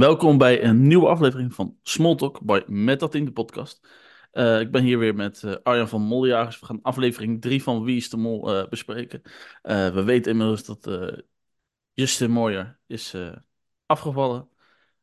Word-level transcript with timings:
Welkom 0.00 0.38
bij 0.38 0.64
een 0.64 0.86
nieuwe 0.86 1.06
aflevering 1.06 1.54
van 1.54 1.78
Smalltalk 1.82 2.40
bij 2.40 2.64
in 2.66 3.24
de 3.24 3.32
podcast. 3.32 3.88
Uh, 4.32 4.60
ik 4.60 4.70
ben 4.70 4.82
hier 4.82 4.98
weer 4.98 5.14
met 5.14 5.42
uh, 5.42 5.54
Arjan 5.62 5.88
van 5.88 6.02
Moljagers. 6.02 6.60
We 6.60 6.66
gaan 6.66 6.82
aflevering 6.82 7.40
3 7.40 7.62
van 7.62 7.84
Wie 7.84 7.96
is 7.96 8.10
de 8.10 8.16
Mol 8.16 8.56
uh, 8.56 8.68
bespreken. 8.68 9.22
we 9.62 10.02
weten 10.04 10.32
inmiddels 10.32 10.64
dat 10.64 10.88
Justin 11.92 12.30
Moyer 12.30 12.80
is 12.86 13.14
afgevallen. 13.86 14.48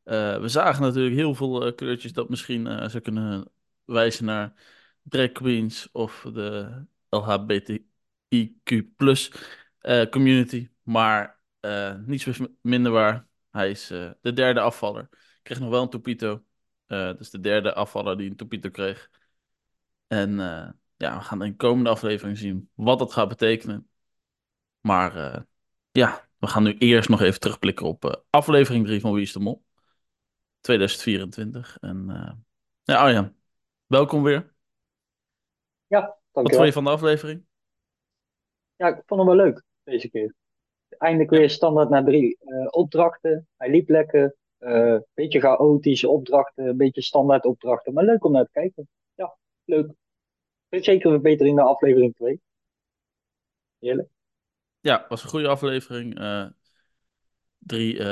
we 0.03 0.43
zagen 0.45 0.81
natuurlijk 0.81 1.15
heel 1.15 1.35
veel 1.35 1.73
kleurtjes 1.73 2.13
dat 2.13 2.29
misschien 2.29 2.89
zou 2.89 2.99
kunnen 2.99 3.51
wijzen 3.85 4.25
naar 4.25 4.53
drag 5.01 5.31
queens 5.31 5.89
of 5.91 6.25
de 6.33 6.85
LHBTIQ 7.09 8.85
community. 10.09 10.69
Maar 10.83 11.41
niets 12.05 12.39
minder 12.61 12.91
waar. 12.91 13.26
Hij 13.57 13.69
is 13.69 13.91
uh, 13.91 14.11
de 14.21 14.33
derde 14.33 14.59
afvaller. 14.59 15.09
Kreeg 15.41 15.59
nog 15.59 15.69
wel 15.69 15.81
een 15.81 15.89
Topito. 15.89 16.43
Uh, 16.87 17.17
dus 17.17 17.29
de 17.29 17.39
derde 17.39 17.73
afvaller 17.73 18.17
die 18.17 18.29
een 18.29 18.35
Topito 18.35 18.69
kreeg. 18.69 19.09
En 20.07 20.31
uh, 20.31 20.69
ja, 20.95 21.17
we 21.17 21.23
gaan 21.23 21.43
in 21.43 21.51
de 21.51 21.55
komende 21.55 21.89
aflevering 21.89 22.37
zien 22.37 22.69
wat 22.73 22.99
dat 22.99 23.13
gaat 23.13 23.27
betekenen. 23.27 23.89
Maar 24.79 25.45
ja, 25.91 26.27
we 26.37 26.47
gaan 26.47 26.63
nu 26.63 26.77
eerst 26.77 27.09
nog 27.09 27.21
even 27.21 27.39
terugblikken 27.39 27.85
op 27.85 28.23
aflevering 28.29 28.85
3 28.85 28.99
van 28.99 29.13
Wie 29.13 29.21
is 29.21 29.33
de 29.33 29.39
Mol? 29.39 29.65
2024. 30.59 31.77
En 31.79 32.05
ja, 32.83 32.97
Arjan, 32.97 33.35
welkom 33.85 34.23
weer. 34.23 34.53
Ja, 35.87 35.99
dankjewel. 35.99 36.43
Wat 36.43 36.53
vond 36.53 36.65
je 36.65 36.73
van 36.73 36.83
de 36.83 36.89
aflevering? 36.89 37.45
Ja, 38.75 38.87
ik 38.87 39.03
vond 39.05 39.19
hem 39.19 39.29
wel 39.29 39.45
leuk 39.45 39.63
deze 39.83 40.09
keer 40.09 40.35
eindelijk 40.97 41.29
weer 41.29 41.49
standaard 41.49 41.89
naar 41.89 42.03
drie 42.03 42.37
uh, 42.45 42.67
opdrachten. 42.69 43.47
Hij 43.57 43.69
liep 43.69 43.89
lekker. 43.89 44.35
Uh, 44.59 44.97
beetje 45.13 45.39
chaotische 45.39 46.09
opdrachten, 46.09 46.65
een 46.65 46.77
beetje 46.77 47.01
standaard 47.01 47.45
opdrachten. 47.45 47.93
Maar 47.93 48.03
leuk 48.03 48.23
om 48.23 48.31
naar 48.31 48.45
te 48.45 48.51
kijken. 48.51 48.89
Ja, 49.15 49.37
leuk. 49.65 49.91
Zeker 50.69 51.09
weer 51.09 51.21
beter 51.21 51.45
in 51.45 51.55
de 51.55 51.61
aflevering 51.61 52.15
2. 52.15 52.41
Heerlijk. 53.79 54.09
Ja, 54.79 55.05
was 55.09 55.23
een 55.23 55.29
goede 55.29 55.47
aflevering. 55.47 56.19
Uh, 56.19 56.45
drie, 57.57 58.03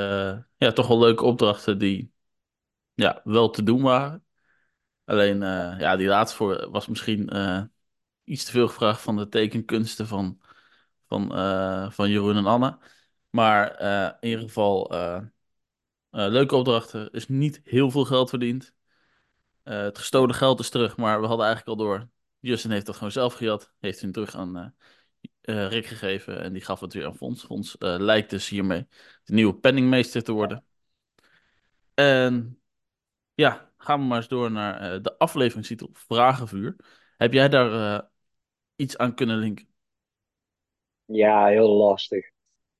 ja, 0.56 0.72
toch 0.74 0.88
wel 0.88 0.98
leuke 0.98 1.24
opdrachten 1.24 1.78
die 1.78 2.12
ja, 2.94 3.20
wel 3.24 3.50
te 3.50 3.62
doen 3.62 3.82
waren. 3.82 4.24
Alleen, 5.04 5.40
ja, 5.78 5.96
die 5.96 6.06
laatste 6.06 6.36
voor 6.36 6.70
was 6.70 6.86
misschien 6.86 7.30
iets 8.24 8.44
te 8.44 8.50
veel 8.50 8.68
gevraagd 8.68 9.00
van 9.00 9.16
de 9.16 9.28
tekenkunsten 9.28 10.06
van 10.06 10.40
van, 11.08 11.38
uh, 11.38 11.90
van 11.90 12.10
Jeroen 12.10 12.36
en 12.36 12.46
Anne. 12.46 12.78
Maar 13.30 13.82
uh, 13.82 14.10
in 14.20 14.28
ieder 14.28 14.44
geval 14.44 14.94
uh, 14.94 15.22
leuke 16.10 16.56
opdrachten. 16.56 17.10
is 17.10 17.28
niet 17.28 17.60
heel 17.64 17.90
veel 17.90 18.04
geld 18.04 18.28
verdiend. 18.28 18.74
het 19.62 19.98
gestolen 19.98 20.34
geld 20.34 20.60
is 20.60 20.70
terug, 20.70 20.96
maar 20.96 21.20
we 21.20 21.26
hadden 21.26 21.46
eigenlijk 21.46 21.78
al 21.78 21.86
door. 21.86 22.08
Justin 22.40 22.70
heeft 22.70 22.86
dat 22.86 22.94
gewoon 22.94 23.12
zelf 23.12 23.34
gejat. 23.34 23.72
Heeft 23.80 24.00
hem 24.00 24.12
terug 24.12 24.36
aan 24.36 24.74
Rick 25.42 25.86
gegeven. 25.86 26.40
En 26.40 26.52
die 26.52 26.62
gaf 26.62 26.80
het 26.80 26.92
weer 26.92 27.06
aan 27.06 27.16
Fons. 27.16 27.44
Fons 27.44 27.76
lijkt 27.78 28.30
dus 28.30 28.48
hiermee 28.48 28.86
de 29.24 29.32
nieuwe 29.32 29.54
penningmeester 29.54 30.22
te 30.22 30.32
worden. 30.32 30.64
En 31.94 32.60
ja, 33.34 33.72
gaan 33.78 34.00
we 34.00 34.06
maar 34.06 34.16
eens 34.16 34.28
door 34.28 34.50
naar 34.50 35.02
de 35.02 35.18
afleveringstitel 35.18 35.90
Vragenvuur. 35.92 36.76
Heb 37.16 37.32
jij 37.32 37.48
daar 37.48 38.08
iets 38.76 38.96
aan 38.96 39.14
kunnen 39.14 39.38
linken? 39.38 39.75
Ja, 41.06 41.46
heel 41.46 41.68
lastig. 41.68 42.30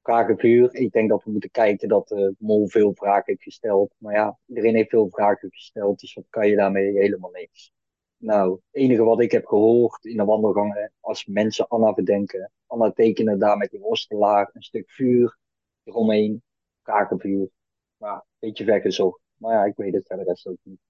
Vragenvuur. 0.02 0.74
Ik 0.74 0.92
denk 0.92 1.08
dat 1.08 1.24
we 1.24 1.30
moeten 1.30 1.50
kijken 1.50 1.88
dat 1.88 2.08
de 2.08 2.34
mol 2.38 2.68
veel 2.68 2.94
vragen 2.94 3.24
heeft 3.26 3.42
gesteld. 3.42 3.94
Maar 3.98 4.14
ja, 4.14 4.38
iedereen 4.46 4.74
heeft 4.74 4.90
veel 4.90 5.08
vragen 5.10 5.50
gesteld. 5.50 6.00
Dus 6.00 6.14
wat 6.14 6.26
kan 6.30 6.48
je 6.48 6.56
daarmee? 6.56 6.98
Helemaal 6.98 7.30
niks. 7.30 7.72
Nou, 8.16 8.52
het 8.52 8.82
enige 8.82 9.02
wat 9.04 9.20
ik 9.20 9.30
heb 9.30 9.46
gehoord 9.46 10.04
in 10.04 10.16
de 10.16 10.24
wandelgangen, 10.24 10.92
als 11.00 11.26
mensen 11.26 11.68
Anna 11.68 11.92
bedenken. 11.94 12.52
Anna 12.66 12.92
tekenen 12.92 13.38
daar 13.38 13.56
met 13.56 13.70
die 13.70 13.80
worstelaar 13.80 14.50
een 14.52 14.62
stuk 14.62 14.90
vuur 14.90 15.38
eromheen. 15.84 16.42
Vragenvuur. 16.82 17.48
Maar 17.96 18.14
een 18.14 18.22
beetje 18.38 18.64
weggezocht. 18.64 19.20
Maar 19.36 19.52
ja, 19.54 19.64
ik 19.64 19.76
weet 19.76 19.94
het 19.94 20.06
verder 20.06 20.26
rest 20.26 20.46
ook 20.46 20.58
niet. 20.62 20.80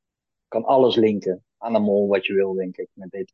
kan 0.48 0.64
alles 0.64 0.96
linken 0.96 1.44
aan 1.58 1.72
de 1.72 1.78
mol 1.78 2.08
wat 2.08 2.26
je 2.26 2.34
wil, 2.34 2.54
denk 2.54 2.76
ik, 2.76 2.88
met 2.92 3.10
dit. 3.10 3.32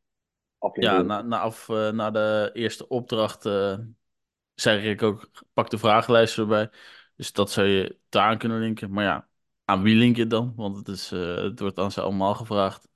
Ja, 0.71 1.01
na, 1.01 1.21
na, 1.21 1.39
af, 1.39 1.69
uh, 1.69 1.89
na 1.89 2.11
de 2.11 2.49
eerste 2.53 2.87
opdracht 2.87 3.45
uh, 3.45 3.77
zei 4.53 4.89
ik 4.89 5.01
ook, 5.01 5.29
pak 5.53 5.69
de 5.69 5.77
vragenlijst 5.77 6.37
erbij. 6.37 6.69
Dus 7.15 7.31
dat 7.31 7.51
zou 7.51 7.67
je 7.67 7.97
daar 8.09 8.37
kunnen 8.37 8.59
linken. 8.59 8.91
Maar 8.91 9.03
ja, 9.03 9.27
aan 9.65 9.81
wie 9.81 9.95
link 9.95 10.15
je 10.15 10.27
dan? 10.27 10.53
Want 10.55 10.77
het, 10.77 10.87
is, 10.87 11.11
uh, 11.11 11.35
het 11.35 11.59
wordt 11.59 11.77
aan 11.77 11.91
ze 11.91 12.01
allemaal 12.01 12.35
gevraagd. 12.35 12.87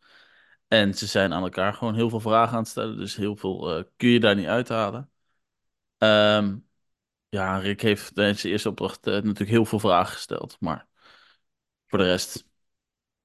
En 0.67 0.93
ze 0.93 1.05
zijn 1.05 1.33
aan 1.33 1.43
elkaar 1.43 1.73
gewoon 1.73 1.95
heel 1.95 2.09
veel 2.09 2.19
vragen 2.19 2.53
aan 2.53 2.61
het 2.61 2.67
stellen. 2.67 2.97
Dus 2.97 3.15
heel 3.15 3.35
veel 3.35 3.85
kun 3.95 4.09
je 4.09 4.19
daar 4.19 4.35
niet 4.35 4.47
uithalen. 4.47 5.11
Um, 5.97 6.67
ja, 7.29 7.57
Rick 7.57 7.81
heeft 7.81 8.15
tijdens 8.15 8.41
de 8.41 8.49
eerste 8.49 8.69
opdracht 8.69 9.05
natuurlijk 9.05 9.49
heel 9.49 9.65
veel 9.65 9.79
vragen 9.79 10.13
gesteld. 10.13 10.57
Maar 10.59 10.87
voor 11.87 11.99
de 11.99 12.05
rest, 12.05 12.45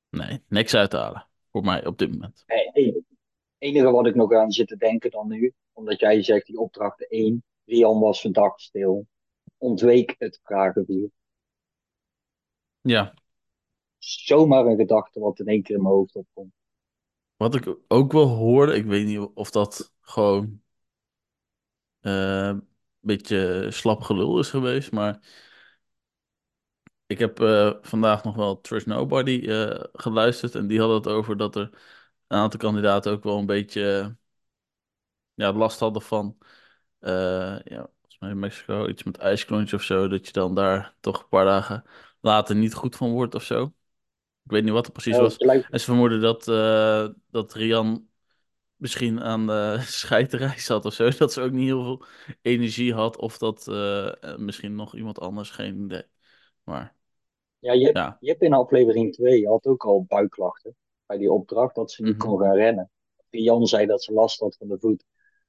nee, 0.08 0.44
niks 0.48 0.74
uithalen. 0.74 1.26
Voor 1.52 1.64
mij 1.64 1.86
op 1.86 1.98
dit 1.98 2.12
moment. 2.12 2.44
Nee, 2.46 2.61
enige 3.62 3.90
wat 3.90 4.06
ik 4.06 4.14
nog 4.14 4.32
aan 4.32 4.50
zit 4.50 4.68
te 4.68 4.76
denken 4.76 5.10
dan 5.10 5.28
nu, 5.28 5.52
omdat 5.72 6.00
jij 6.00 6.22
zegt 6.22 6.46
die 6.46 6.58
opdracht 6.58 7.08
1, 7.08 7.44
Rian 7.64 8.00
was 8.00 8.20
verdacht 8.20 8.60
stil, 8.60 9.06
ontweek 9.58 10.14
het 10.18 10.40
vragenvuur. 10.42 11.10
Ja. 12.80 13.14
Zomaar 13.98 14.66
een 14.66 14.76
gedachte 14.76 15.20
wat 15.20 15.38
in 15.38 15.46
één 15.46 15.62
keer 15.62 15.76
in 15.76 15.82
mijn 15.82 15.94
hoofd 15.94 16.14
opkomt. 16.14 16.52
Wat 17.36 17.54
ik 17.54 17.76
ook 17.88 18.12
wel 18.12 18.26
hoorde, 18.26 18.74
ik 18.74 18.84
weet 18.84 19.06
niet 19.06 19.30
of 19.34 19.50
dat 19.50 19.94
gewoon 20.00 20.60
uh, 22.00 22.46
een 22.46 22.68
beetje 23.00 23.70
slap 23.70 24.00
gelul 24.02 24.38
is 24.38 24.50
geweest, 24.50 24.92
maar 24.92 25.20
ik 27.06 27.18
heb 27.18 27.40
uh, 27.40 27.72
vandaag 27.80 28.24
nog 28.24 28.36
wel 28.36 28.60
Trust 28.60 28.86
Nobody 28.86 29.30
uh, 29.30 29.80
geluisterd 29.92 30.54
en 30.54 30.66
die 30.66 30.80
had 30.80 30.90
het 31.04 31.14
over 31.14 31.36
dat 31.36 31.56
er 31.56 31.70
een 32.32 32.38
aantal 32.38 32.58
kandidaten 32.58 33.12
ook 33.12 33.22
wel 33.24 33.38
een 33.38 33.46
beetje 33.46 34.16
ja, 35.34 35.52
last 35.52 35.80
hadden 35.80 36.02
van, 36.02 36.36
uh, 37.00 37.58
ja, 37.64 37.90
volgens 38.00 38.18
mij 38.18 38.30
in 38.30 38.38
Mexico, 38.38 38.88
iets 38.88 39.02
met 39.02 39.18
ijsklontje 39.18 39.76
of 39.76 39.82
zo, 39.82 40.08
dat 40.08 40.26
je 40.26 40.32
dan 40.32 40.54
daar 40.54 40.94
toch 41.00 41.22
een 41.22 41.28
paar 41.28 41.44
dagen 41.44 41.84
later 42.20 42.56
niet 42.56 42.74
goed 42.74 42.96
van 42.96 43.10
wordt 43.10 43.34
of 43.34 43.42
zo. 43.42 43.62
Ik 44.44 44.50
weet 44.50 44.62
niet 44.62 44.72
wat 44.72 44.84
het 44.84 44.92
precies 44.92 45.16
was. 45.16 45.36
En 45.36 45.80
ze 45.80 45.84
vermoeden 45.84 46.20
dat, 46.20 46.48
uh, 46.48 47.08
dat 47.30 47.52
Rian 47.52 48.08
misschien 48.76 49.22
aan 49.22 49.46
de 49.46 49.78
scheiterij 50.02 50.58
zat 50.58 50.84
of 50.84 50.92
zo. 50.92 51.10
Dat 51.10 51.32
ze 51.32 51.40
ook 51.40 51.52
niet 51.52 51.66
heel 51.66 51.82
veel 51.82 52.04
energie 52.42 52.94
had. 52.94 53.16
Of 53.16 53.38
dat 53.38 53.66
uh, 53.68 54.36
misschien 54.36 54.74
nog 54.74 54.94
iemand 54.94 55.20
anders, 55.20 55.50
geen 55.50 55.84
idee. 55.84 56.04
Maar, 56.64 56.94
ja, 57.58 57.72
je, 57.72 57.90
ja. 57.92 58.16
je 58.20 58.28
hebt 58.30 58.42
in 58.42 58.52
aflevering 58.52 59.12
2 59.12 59.40
je 59.40 59.48
had 59.48 59.66
ook 59.66 59.84
al 59.84 60.04
buikklachten 60.04 60.76
bij 61.12 61.20
die 61.20 61.32
opdracht 61.32 61.74
dat 61.74 61.90
ze 61.90 62.02
niet 62.02 62.12
mm 62.12 62.18
kon 62.18 62.38
gaan 62.38 62.54
rennen. 62.54 62.90
Jan 63.30 63.66
zei 63.66 63.86
dat 63.86 64.02
ze 64.02 64.12
last 64.12 64.40
had 64.40 64.56
van 64.56 64.68
de 64.68 64.78
voet. 64.78 65.04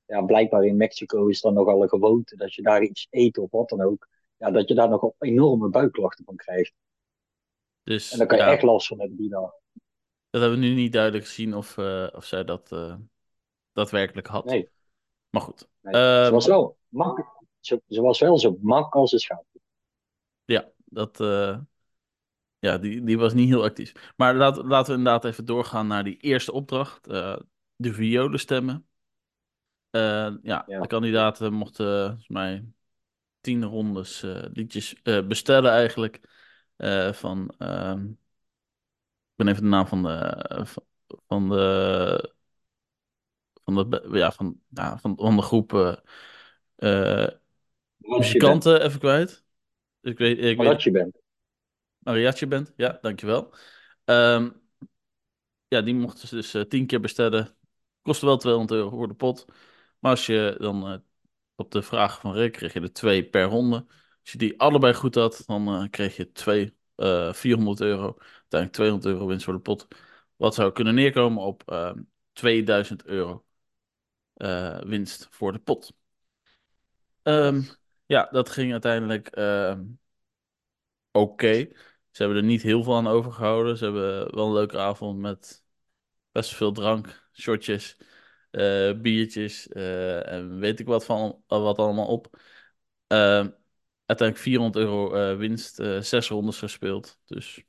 Ja, 0.06 0.22
blijkbaar 0.22 0.66
in 0.66 0.78
Mexico 0.78 1.28
is 1.28 1.42
dan 1.42 1.54
nogal 1.54 1.82
een 1.82 1.90
gewoonte 1.90 2.36
dat 2.36 2.54
je 2.54 2.62
daar 2.62 2.82
iets 2.82 3.08
eet 3.10 3.38
of 3.38 3.52
wat 3.52 3.70
dan 3.70 3.82
ook. 3.82 4.08
Ja, 4.38 4.52
dat 4.52 4.68
je 4.68 4.76
daar 4.76 4.90
nog 4.90 5.14
enorme 5.20 5.70
buikklachten 5.70 6.26
van 6.26 6.36
krijgt. 6.36 6.74
Dus, 7.84 8.12
en 8.12 8.18
dan 8.18 8.28
kan 8.28 8.38
je 8.38 8.44
echt 8.44 8.64
last 8.64 8.88
van 8.88 9.00
hebben 9.00 9.18
die 9.18 9.30
dag. 9.30 9.52
Dat 10.30 10.42
hebben 10.42 10.60
we 10.60 10.66
nu 10.66 10.74
niet 10.74 10.94
duidelijk 10.94 11.26
gezien 11.26 11.56
of, 11.56 11.78
uh, 11.78 12.08
of 12.12 12.26
zij 12.26 12.44
dat 12.44 12.72
uh, 12.72 12.96
daadwerkelijk 13.72 14.28
had. 14.28 14.46
Nee. 14.46 14.70
Maar 15.30 15.42
goed. 15.42 15.68
Nee, 15.82 15.94
uh, 15.94 16.26
ze, 16.26 16.32
was 16.32 16.48
wel 16.48 16.78
mak 16.88 17.26
ze, 17.60 17.82
ze, 17.88 18.02
was 18.02 18.20
wel 18.20 18.40
zo 18.40 18.58
mak 18.62 18.94
als 18.94 19.12
een 19.12 19.20
schaap. 19.20 19.46
Ja, 20.46 20.72
dat, 20.86 21.20
uh, 21.20 21.60
ja, 22.64 22.78
die, 22.78 23.04
die 23.04 23.18
was 23.18 23.34
niet 23.34 23.50
heel 23.50 23.64
actief. 23.64 24.14
Maar 24.16 24.36
laat, 24.36 24.56
laten 24.56 24.92
we 24.92 24.98
inderdaad 24.98 25.26
even 25.26 25.46
doorgaan 25.46 25.88
naar 25.88 26.04
die 26.04 26.18
eerste 26.18 26.52
opdracht. 26.52 27.10
Uh, 27.10 27.36
de 27.76 27.94
violen 27.94 28.40
stemmen. 28.40 28.88
Uh, 29.92 30.02
ja, 30.42 30.64
ja, 30.68 30.82
de 30.82 30.88
kandidaten 30.88 31.54
mochten 31.54 32.06
volgens 32.06 32.28
mij 32.28 32.66
tien 33.42 33.64
rondes 33.64 34.24
uh, 34.24 34.44
liedjes 34.54 35.02
bestellen 35.28 35.72
eigenlijk. 35.72 36.20
van, 37.12 37.54
ehm, 37.58 38.06
ik 38.06 39.36
ben 39.36 39.48
even 39.48 39.64
de 39.64 39.70
naam 39.70 39.88
van 39.88 40.04
de, 40.04 40.66
van 41.28 41.50
de, 41.50 42.34
van 43.64 43.90
de, 43.90 44.10
ja, 44.12 44.32
van, 44.32 44.60
ja, 44.70 44.98
van, 44.98 45.18
van 45.18 45.36
de 45.36 45.42
groep 45.42 46.02
muzikanten 47.98 48.82
even 48.82 49.00
kwijt. 49.00 49.44
Ik 50.02 50.18
weet, 50.18 50.40
ik 50.40 50.58
weet, 50.58 50.84
je 50.84 50.92
bent. 50.92 51.23
Mariachi 52.04 52.48
bent. 52.48 52.74
Ja, 52.76 52.98
dankjewel. 53.02 53.54
Um, 54.06 54.62
ja, 55.68 55.82
die 55.82 55.94
mochten 55.94 56.28
ze 56.28 56.36
dus 56.36 56.56
uh, 56.56 56.62
tien 56.62 56.86
keer 56.88 57.00
bestellen. 57.00 57.56
Kostte 58.02 58.26
wel 58.26 58.38
200 58.38 58.72
euro 58.80 58.90
voor 58.90 59.08
de 59.08 59.14
pot. 59.14 59.46
Maar 60.00 60.12
als 60.12 60.26
je 60.26 60.56
dan 60.60 60.92
uh, 60.92 60.98
op 61.56 61.72
de 61.72 61.82
vraag 61.82 62.20
van 62.20 62.34
Rick 62.34 62.52
kreeg 62.54 62.74
je 62.74 62.80
er 62.82 62.94
twee 62.94 63.30
per 63.30 63.44
ronde. 63.44 63.86
Als 64.22 64.32
je 64.32 64.38
die 64.38 64.60
allebei 64.60 64.94
goed 64.94 65.16
had, 65.16 65.44
dan 65.46 65.82
uh, 65.82 65.90
kreeg 65.90 66.16
je 66.16 66.32
twee 66.32 66.76
eh 66.96 67.34
400 67.34 67.82
euro. 67.82 68.04
Uiteindelijk 68.18 68.72
200 68.74 69.06
euro 69.14 69.28
winst 69.28 69.44
voor 69.46 69.54
de 69.54 69.60
pot. 69.60 69.88
Wat 70.36 70.54
zou 70.54 70.72
kunnen 70.72 70.96
neerkomen 70.96 71.44
op 71.44 71.64
ehm 71.72 72.00
2000 72.34 73.06
euro 73.06 73.46
eh, 74.34 74.80
winst 74.82 75.28
voor 75.30 75.52
de 75.52 75.60
pot. 75.60 75.94
Ehm, 77.24 77.62
ja, 78.06 78.28
dat 78.32 78.50
ging 78.50 78.72
uiteindelijk 78.72 79.28
ehm, 79.28 79.84
oké. 81.12 81.68
Ze 82.14 82.24
hebben 82.24 82.42
er 82.42 82.48
niet 82.50 82.64
heel 82.64 82.84
veel 82.84 82.96
aan 82.96 83.08
overgehouden. 83.08 83.78
Ze 83.78 83.84
hebben 83.86 84.36
wel 84.36 84.48
een 84.48 84.54
leuke 84.54 84.80
avond 84.80 85.20
met 85.20 85.66
best 86.32 86.56
veel 86.56 86.74
drank, 86.74 87.30
shotjes, 87.34 87.98
eh, 88.52 88.94
biertjes 89.02 89.70
eh, 89.70 90.32
en 90.34 90.60
weet 90.60 90.82
ik 90.82 90.88
wat, 90.88 91.06
van, 91.06 91.44
wat 91.48 91.80
allemaal 91.80 92.08
op. 92.08 92.40
Ehm, 93.08 93.50
uiteindelijk 94.06 94.38
400 94.48 94.86
euro 94.86 95.14
eh, 95.16 95.38
winst, 95.38 95.80
eh, 95.80 96.02
zes 96.02 96.30
rondes 96.30 96.60
gespeeld. 96.60 97.20
Dus 97.26 97.64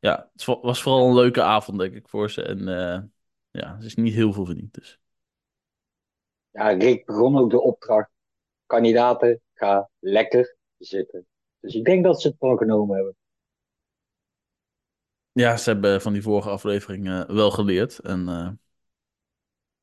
ja, 0.00 0.30
het 0.32 0.44
wa- 0.44 0.60
was 0.60 0.82
vooral 0.82 1.08
een 1.08 1.14
leuke 1.14 1.42
avond, 1.42 1.78
denk 1.78 1.94
ik, 1.94 2.08
voor 2.08 2.30
ze. 2.30 2.42
En 2.42 2.68
eh, 2.68 3.02
ja, 3.50 3.76
er 3.78 3.84
is 3.84 3.94
niet 3.94 4.14
heel 4.14 4.32
veel 4.32 4.44
verdiend. 4.44 4.74
Dus. 4.74 4.98
Ja, 6.50 6.68
Rick 6.70 7.06
begon 7.06 7.38
ook 7.38 7.50
de 7.50 7.60
opdracht. 7.62 8.10
Kandidaten, 8.66 9.40
ga 9.54 9.90
lekker 10.00 10.56
zitten. 10.78 11.26
Dus 11.60 11.74
ik 11.74 11.84
denk 11.84 12.04
dat 12.04 12.20
ze 12.20 12.28
het 12.28 12.36
wel 12.38 12.56
genomen 12.56 12.96
hebben. 12.96 13.16
Ja, 15.32 15.56
ze 15.56 15.70
hebben 15.70 16.00
van 16.02 16.12
die 16.12 16.22
vorige 16.22 16.48
aflevering 16.50 17.08
eh, 17.08 17.24
wel 17.26 17.50
geleerd. 17.50 17.98
En 17.98 18.28
eh, 18.28 18.48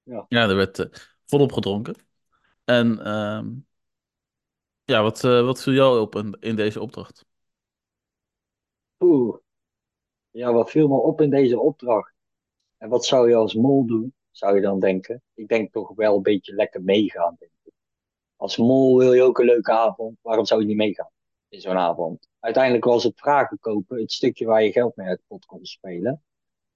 Ja. 0.03 0.25
ja, 0.27 0.50
er 0.50 0.56
werd 0.56 0.79
eh, 0.79 0.85
volop 1.25 1.51
gedronken. 1.51 1.95
En 2.63 3.00
ehm, 3.06 3.47
ja, 4.85 5.01
wat, 5.03 5.21
wat 5.21 5.63
viel 5.63 5.74
jou 5.74 6.00
op 6.00 6.15
in, 6.15 6.38
in 6.39 6.56
deze 6.56 6.81
opdracht? 6.81 7.25
Oeh. 9.00 9.38
Ja, 10.31 10.53
wat 10.53 10.71
viel 10.71 10.88
me 10.88 10.95
op 10.95 11.21
in 11.21 11.29
deze 11.29 11.59
opdracht? 11.59 12.13
En 12.77 12.89
wat 12.89 13.06
zou 13.06 13.29
je 13.29 13.35
als 13.35 13.53
mol 13.53 13.85
doen? 13.85 14.13
Zou 14.31 14.56
je 14.56 14.62
dan 14.62 14.79
denken? 14.79 15.24
Ik 15.33 15.47
denk 15.47 15.74
toch 15.74 15.91
wel 15.95 16.15
een 16.15 16.21
beetje 16.21 16.53
lekker 16.56 16.83
meegaan. 16.83 17.35
Denk 17.39 17.51
ik. 17.63 17.74
Als 18.35 18.57
mol 18.57 18.97
wil 18.97 19.13
je 19.13 19.24
ook 19.24 19.39
een 19.39 19.45
leuke 19.45 19.71
avond. 19.71 20.18
Waarom 20.21 20.45
zou 20.45 20.62
je 20.62 20.68
niet 20.68 20.77
meegaan 20.77 21.12
in 21.50 21.62
zo'n 21.62 21.78
avond? 21.78 22.28
Uiteindelijk 22.40 22.86
was 22.86 23.04
het 23.04 23.20
vragen 23.20 23.60
kopen 23.60 24.00
het 24.00 24.12
stukje 24.12 24.46
waar 24.46 24.64
je 24.64 24.72
geld 24.72 24.96
mee 24.96 25.08
uit 25.08 25.22
pot 25.28 25.46
kon 25.46 25.66
spelen. 25.66 26.24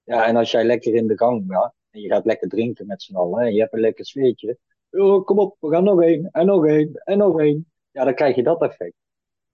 Ja, 0.04 0.26
en 0.26 0.36
als 0.36 0.50
jij 0.50 0.64
lekker 0.64 0.94
in 0.94 1.06
de 1.06 1.18
gang 1.18 1.44
gaat 1.48 1.74
en 1.90 2.00
je 2.00 2.08
gaat 2.08 2.24
lekker 2.24 2.48
drinken 2.48 2.86
met 2.86 3.02
z'n 3.02 3.16
allen 3.16 3.40
en 3.40 3.52
je 3.52 3.60
hebt 3.60 3.72
een 3.72 3.80
lekker 3.80 4.06
sfeertje. 4.06 4.58
Oh, 4.90 5.24
kom 5.24 5.38
op, 5.38 5.56
we 5.60 5.70
gaan 5.70 5.84
nog 5.84 6.02
één 6.02 6.28
en 6.30 6.46
nog 6.46 6.66
één 6.66 6.94
en 6.94 7.18
nog 7.18 7.40
één. 7.40 7.72
Ja, 7.90 8.04
dan 8.04 8.14
krijg 8.14 8.36
je 8.36 8.42
dat 8.42 8.62
effect. 8.62 8.94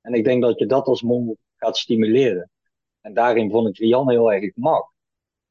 En 0.00 0.15
ik 0.15 0.25
denk 0.25 0.43
dat 0.43 0.59
je 0.59 0.67
dat 0.67 0.87
als 0.87 1.03
mol 1.03 1.38
gaat 1.56 1.76
stimuleren. 1.76 2.50
En 3.00 3.15
daarin 3.15 3.50
vond 3.50 3.69
ik 3.69 3.79
Rian 3.79 4.11
heel 4.11 4.32
erg 4.32 4.56
mak. 4.56 4.93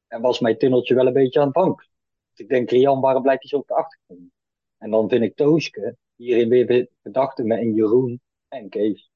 En 0.06 0.20
was 0.20 0.40
mijn 0.40 0.58
tunneltje 0.58 0.94
wel 0.94 1.06
een 1.06 1.12
beetje 1.12 1.38
aan 1.38 1.44
het 1.44 1.54
bank. 1.54 1.88
Ik 2.34 2.48
denk, 2.48 2.70
Rian, 2.70 3.00
waarom 3.00 3.22
blijft 3.22 3.40
hij 3.40 3.50
zo 3.50 3.56
op 3.56 3.66
de 3.66 3.74
achtergrond? 3.74 4.30
En 4.78 4.90
dan 4.90 5.08
vind 5.08 5.22
ik 5.22 5.36
Tooske 5.36 5.96
hierin 6.14 6.48
weer 6.48 6.88
gedachten 7.02 7.46
met 7.46 7.58
en 7.58 7.74
Jeroen 7.74 8.20
en 8.48 8.68
Kees. 8.68 9.10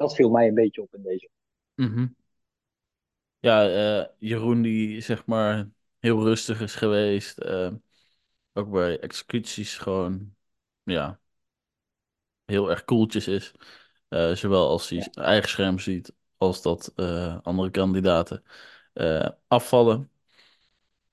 Dat 0.00 0.14
viel 0.14 0.30
mij 0.30 0.48
een 0.48 0.54
beetje 0.54 0.82
op 0.82 0.94
in 0.94 1.02
deze. 1.02 1.28
Mhm. 1.76 2.06
Ja, 3.40 3.68
eh, 3.68 4.06
Jeroen 4.18 4.62
die 4.62 5.00
zeg 5.00 5.26
maar 5.26 5.70
heel 5.98 6.22
rustig 6.24 6.60
is 6.60 6.74
geweest. 6.74 7.38
eh, 7.38 7.70
ook 8.52 8.70
bij 8.70 9.00
executies 9.00 9.78
gewoon, 9.78 10.36
ja, 10.82 11.20
heel 12.44 12.70
erg 12.70 12.84
koeltjes 12.84 13.28
is. 13.28 13.52
Eh, 14.08 14.32
zowel 14.34 14.68
als 14.68 14.88
hij 14.88 15.00
zijn 15.02 15.26
eigen 15.26 15.48
scherm 15.48 15.78
ziet, 15.78 16.12
als 16.36 16.62
dat 16.62 16.92
andere 17.42 17.70
kandidaten 17.70 18.42
afvallen. 19.48 20.10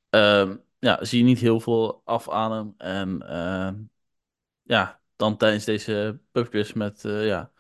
Ehm, 0.10 0.58
ja, 0.80 1.04
zie 1.06 1.20
je 1.20 1.26
niet 1.26 1.40
heel 1.40 1.60
veel 1.60 2.02
af 2.06 2.30
aan 2.30 2.52
hem. 2.52 2.74
En 2.78 3.18
ja, 4.64 5.02
dan 5.16 5.38
tijdens 5.38 5.66
deze 5.66 6.20
pubquiz 6.32 6.74
met 6.74 7.02
ja, 7.04 7.52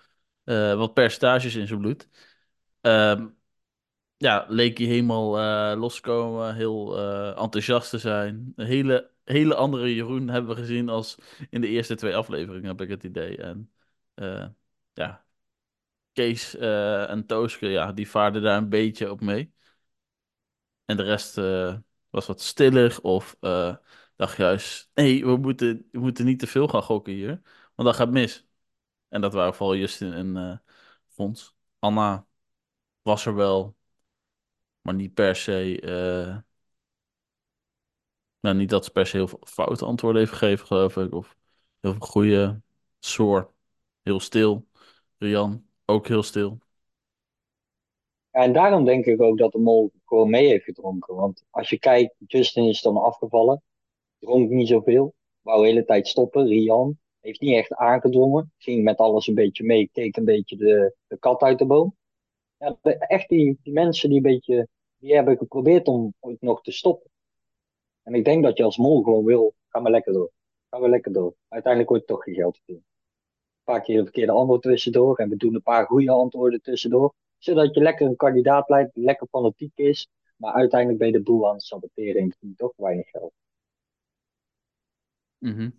eh, 0.48 0.76
wat 0.76 0.94
percentages 0.94 1.56
in 1.56 1.68
zijn 1.68 1.80
bloed. 1.80 2.10
Ehm, 2.82 3.28
ja, 4.18 4.46
leek 4.50 4.78
hij 4.78 4.88
helemaal 4.88 5.38
eh 5.40 5.80
loskomen, 5.80 6.56
heel 6.56 6.98
eh, 6.98 7.42
enthousiast 7.42 7.90
te 7.90 7.98
zijn. 7.98 8.54
Een 8.56 8.66
hele, 8.66 9.12
hele 9.24 9.56
andere 9.56 9.96
Jeroen 9.96 10.28
hebben 10.28 10.56
we 10.56 10.62
gezien 10.62 10.90
als 10.90 11.18
in 11.50 11.62
de 11.62 11.68
eerste 11.68 11.96
twee 11.96 12.16
afleveringen, 12.16 12.68
heb 12.68 12.82
ik 12.82 12.90
het 12.90 13.04
idee. 13.04 13.38
En 13.38 13.72
ja, 14.94 15.26
Kees 16.14 16.56
en 16.56 17.26
Tooske, 17.26 17.68
ja, 17.68 17.92
die 17.92 18.10
vaarden 18.10 18.42
daar 18.42 18.58
een 18.58 18.70
beetje 18.70 19.12
op 19.12 19.22
mee. 19.22 19.54
En 20.86 20.98
de 20.98 21.04
rest 21.04 21.36
was 22.10 22.28
wat 22.28 22.42
stiller 22.42 23.02
of 23.02 23.38
dacht 24.16 24.38
juist, 24.38 24.90
nee, 24.94 25.26
we 25.26 25.38
moeten, 25.38 25.88
we 25.92 26.00
moeten 26.00 26.26
niet 26.26 26.40
te 26.40 26.48
veel 26.48 26.68
gaan 26.68 26.84
gokken 26.84 27.14
hier, 27.14 27.42
want 27.76 27.90
dat 27.90 27.96
gaat 27.96 28.12
mis. 28.12 28.47
En 29.09 29.21
dat 29.21 29.33
waren 29.33 29.54
vooral 29.56 29.75
Justin 29.75 30.13
en 30.13 30.38
eh 30.38 30.57
Fons. 31.07 31.56
Anna 31.80 32.25
was 33.01 33.25
er 33.25 33.36
wel, 33.36 33.75
maar 34.81 34.94
niet 34.94 35.13
per 35.13 35.36
se... 35.36 35.80
eh, 35.81 36.38
Nou, 38.39 38.56
niet 38.56 38.69
dat 38.69 38.86
ze 38.86 38.92
per 38.92 39.07
se 39.07 39.18
heel 39.18 39.27
veel 39.27 39.39
foute 39.44 39.86
antwoorden 39.86 40.21
heeft 40.21 40.33
gegeven, 40.33 40.65
geloof 40.68 40.98
ik. 40.98 41.13
Of 41.13 41.38
heel 41.80 41.92
veel 41.94 42.07
goede. 42.07 42.62
Soor, 43.00 43.54
heel 44.01 44.19
stil. 44.19 44.68
Rian, 45.18 45.68
ook 45.86 46.07
heel 46.07 46.24
stil. 46.24 46.60
En 48.31 48.53
daarom 48.53 48.86
denk 48.86 49.06
ik 49.06 49.21
ook 49.21 49.38
dat 49.38 49.51
de 49.51 49.60
mol 49.60 49.92
gewoon 50.06 50.30
mee 50.30 50.48
heeft 50.48 50.63
gedronken. 50.63 51.15
Want 51.15 51.44
als 51.50 51.69
je 51.69 51.80
kijkt, 51.80 52.15
Justin 52.27 52.68
is 52.68 52.81
dan 52.81 52.98
afgevallen. 52.98 53.63
Dronk 54.19 54.50
niet 54.50 54.68
zoveel. 54.68 55.15
Wou 55.42 55.62
de 55.62 55.68
hele 55.68 55.86
tijd 55.86 56.07
stoppen. 56.07 56.48
Rian 56.48 57.00
heeft 57.19 57.42
niet 57.42 57.56
echt 57.56 57.74
aangedrongen. 57.74 58.54
Ging 58.58 58.84
met 58.84 58.98
alles 58.98 59.28
een 59.28 59.36
beetje 59.36 59.64
mee. 59.64 59.90
Keek 59.92 60.18
een 60.18 60.25
beetje 60.25 60.56
de, 60.56 60.96
de 61.08 61.18
kat 61.18 61.42
uit 61.42 61.60
de 61.60 61.66
boom. 61.66 61.96
Ja, 62.58 62.78
echt 62.98 63.30
die, 63.30 63.60
die 63.62 63.74
mensen 63.74 64.10
die 64.10 64.18
een 64.18 64.24
beetje... 64.24 64.68
Die 64.98 65.16
hebben 65.16 65.38
geprobeerd 65.38 65.88
om 65.88 66.14
ooit 66.19 66.42
nog 66.42 66.62
te 66.62 66.72
stoppen. 66.72 67.10
En 68.03 68.13
ik 68.13 68.25
denk 68.25 68.44
dat 68.44 68.58
je 68.58 68.63
als 68.63 68.77
mol 68.77 69.03
gewoon 69.03 69.25
wil... 69.25 69.56
Ga 69.68 69.80
maar 69.80 69.91
lekker 69.91 70.13
door. 70.13 70.32
Ga 70.70 70.77
maar 70.77 70.89
lekker 70.89 71.13
door. 71.13 71.36
Uiteindelijk 71.48 71.91
wordt 71.91 72.08
toch 72.08 72.24
geen 72.24 72.34
geld 72.34 72.58
verdiend. 72.58 72.86
Een 72.86 73.74
paar 73.74 73.82
keer 73.82 73.98
een 73.98 74.03
verkeerde 74.03 74.32
antwoord 74.32 74.62
tussendoor. 74.62 75.18
En 75.18 75.30
we 75.30 75.36
doen 75.36 75.56
een 75.56 75.62
paar 75.62 75.86
goede 75.86 76.12
antwoorden 76.12 76.62
tussendoor. 76.62 77.13
Zodat 77.38 77.74
je 77.74 77.82
lekker 77.82 78.08
een 78.08 78.15
kandidaat 78.15 78.68
die 78.68 79.03
lekker 79.03 79.27
fanatiek 79.27 79.72
is. 79.75 80.10
Maar 80.38 80.53
uiteindelijk 80.53 81.00
ben 81.00 81.08
je 81.08 81.13
de 81.13 81.24
boel 81.24 81.48
aan 81.48 81.53
het 81.53 81.63
saboteren 81.63 82.22
en 82.22 82.32
verdient 82.32 82.58
toch 82.58 82.74
weinig 82.75 83.10
geld. 83.10 83.34
Mhm. 85.38 85.70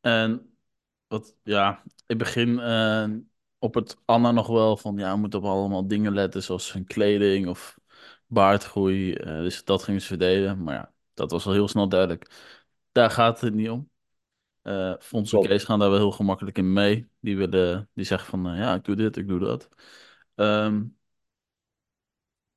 En 0.00 0.49
wat, 1.10 1.34
ja, 1.42 1.82
ik 2.06 2.18
begin 2.18 2.58
eh, 2.58 3.08
op 3.58 3.74
het 3.74 3.96
Anna 4.04 4.30
nog 4.30 4.46
wel 4.46 4.76
van, 4.76 4.96
ja, 4.96 5.12
we 5.12 5.18
moeten 5.18 5.38
op 5.40 5.44
allemaal 5.46 5.86
dingen 5.86 6.12
letten, 6.14 6.42
zoals 6.42 6.72
hun 6.72 6.84
kleding 6.84 7.48
of 7.48 7.78
baardgroei. 8.26 9.12
eh, 9.14 9.38
dus 9.38 9.64
dat 9.64 9.82
gingen 9.82 10.00
ze 10.00 10.06
verdelen. 10.06 10.62
Maar 10.62 10.74
ja, 10.74 10.92
dat 11.14 11.30
was 11.30 11.46
al 11.46 11.52
heel 11.52 11.68
snel 11.68 11.88
duidelijk. 11.88 12.30
Daar 12.92 13.10
gaat 13.10 13.40
het 13.40 13.54
niet 13.54 13.70
om. 13.70 13.90
Eh 14.62 14.94
Fons 14.98 15.32
en. 15.32 15.40
Kees 15.40 15.64
gaan 15.64 15.78
daar 15.78 15.90
wel 15.90 15.98
heel 15.98 16.10
gemakkelijk 16.12 16.58
in 16.58 16.72
mee. 16.72 17.08
Die 17.20 17.36
willen, 17.36 17.88
die 17.94 18.04
zeggen 18.04 18.28
van, 18.28 18.56
ja, 18.56 18.74
ik 18.74 18.84
doe 18.84 18.96
dit, 18.96 19.16
ik 19.16 19.28
doe 19.28 19.38
dat. 19.38 19.68
Ehm, 20.34 20.82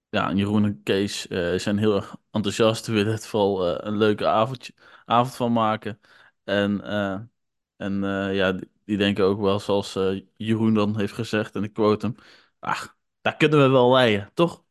Ja, 0.09 0.29
en 0.29 0.37
Jeroen 0.37 0.65
en 0.65 0.83
Kees 0.83 1.21
zijn 1.63 1.77
heel 1.77 1.95
erg 1.95 2.15
enthousiast. 2.31 2.87
willen 2.87 3.11
het 3.13 3.25
vooral 3.27 3.85
een 3.85 3.97
leuke 3.97 4.27
avondje, 4.27 4.73
avond 5.05 5.35
van 5.35 5.53
maken. 5.53 5.99
En, 6.43 6.81
en 7.83 8.03
eh, 8.03 8.35
ja, 8.35 8.51
die, 8.51 8.71
die 8.85 8.97
denken 8.97 9.25
ook 9.25 9.39
wel, 9.41 9.59
zoals 9.59 9.95
eh, 9.95 10.21
Jeroen 10.35 10.73
dan 10.73 10.97
heeft 10.99 11.13
gezegd, 11.13 11.55
en 11.55 11.63
ik 11.63 11.73
quote 11.73 12.05
hem: 12.05 12.15
Ach, 12.59 12.97
daar 13.21 13.37
kunnen 13.37 13.59
we 13.63 13.67
wel 13.69 13.91
leiden, 13.91 14.31
toch? 14.33 14.63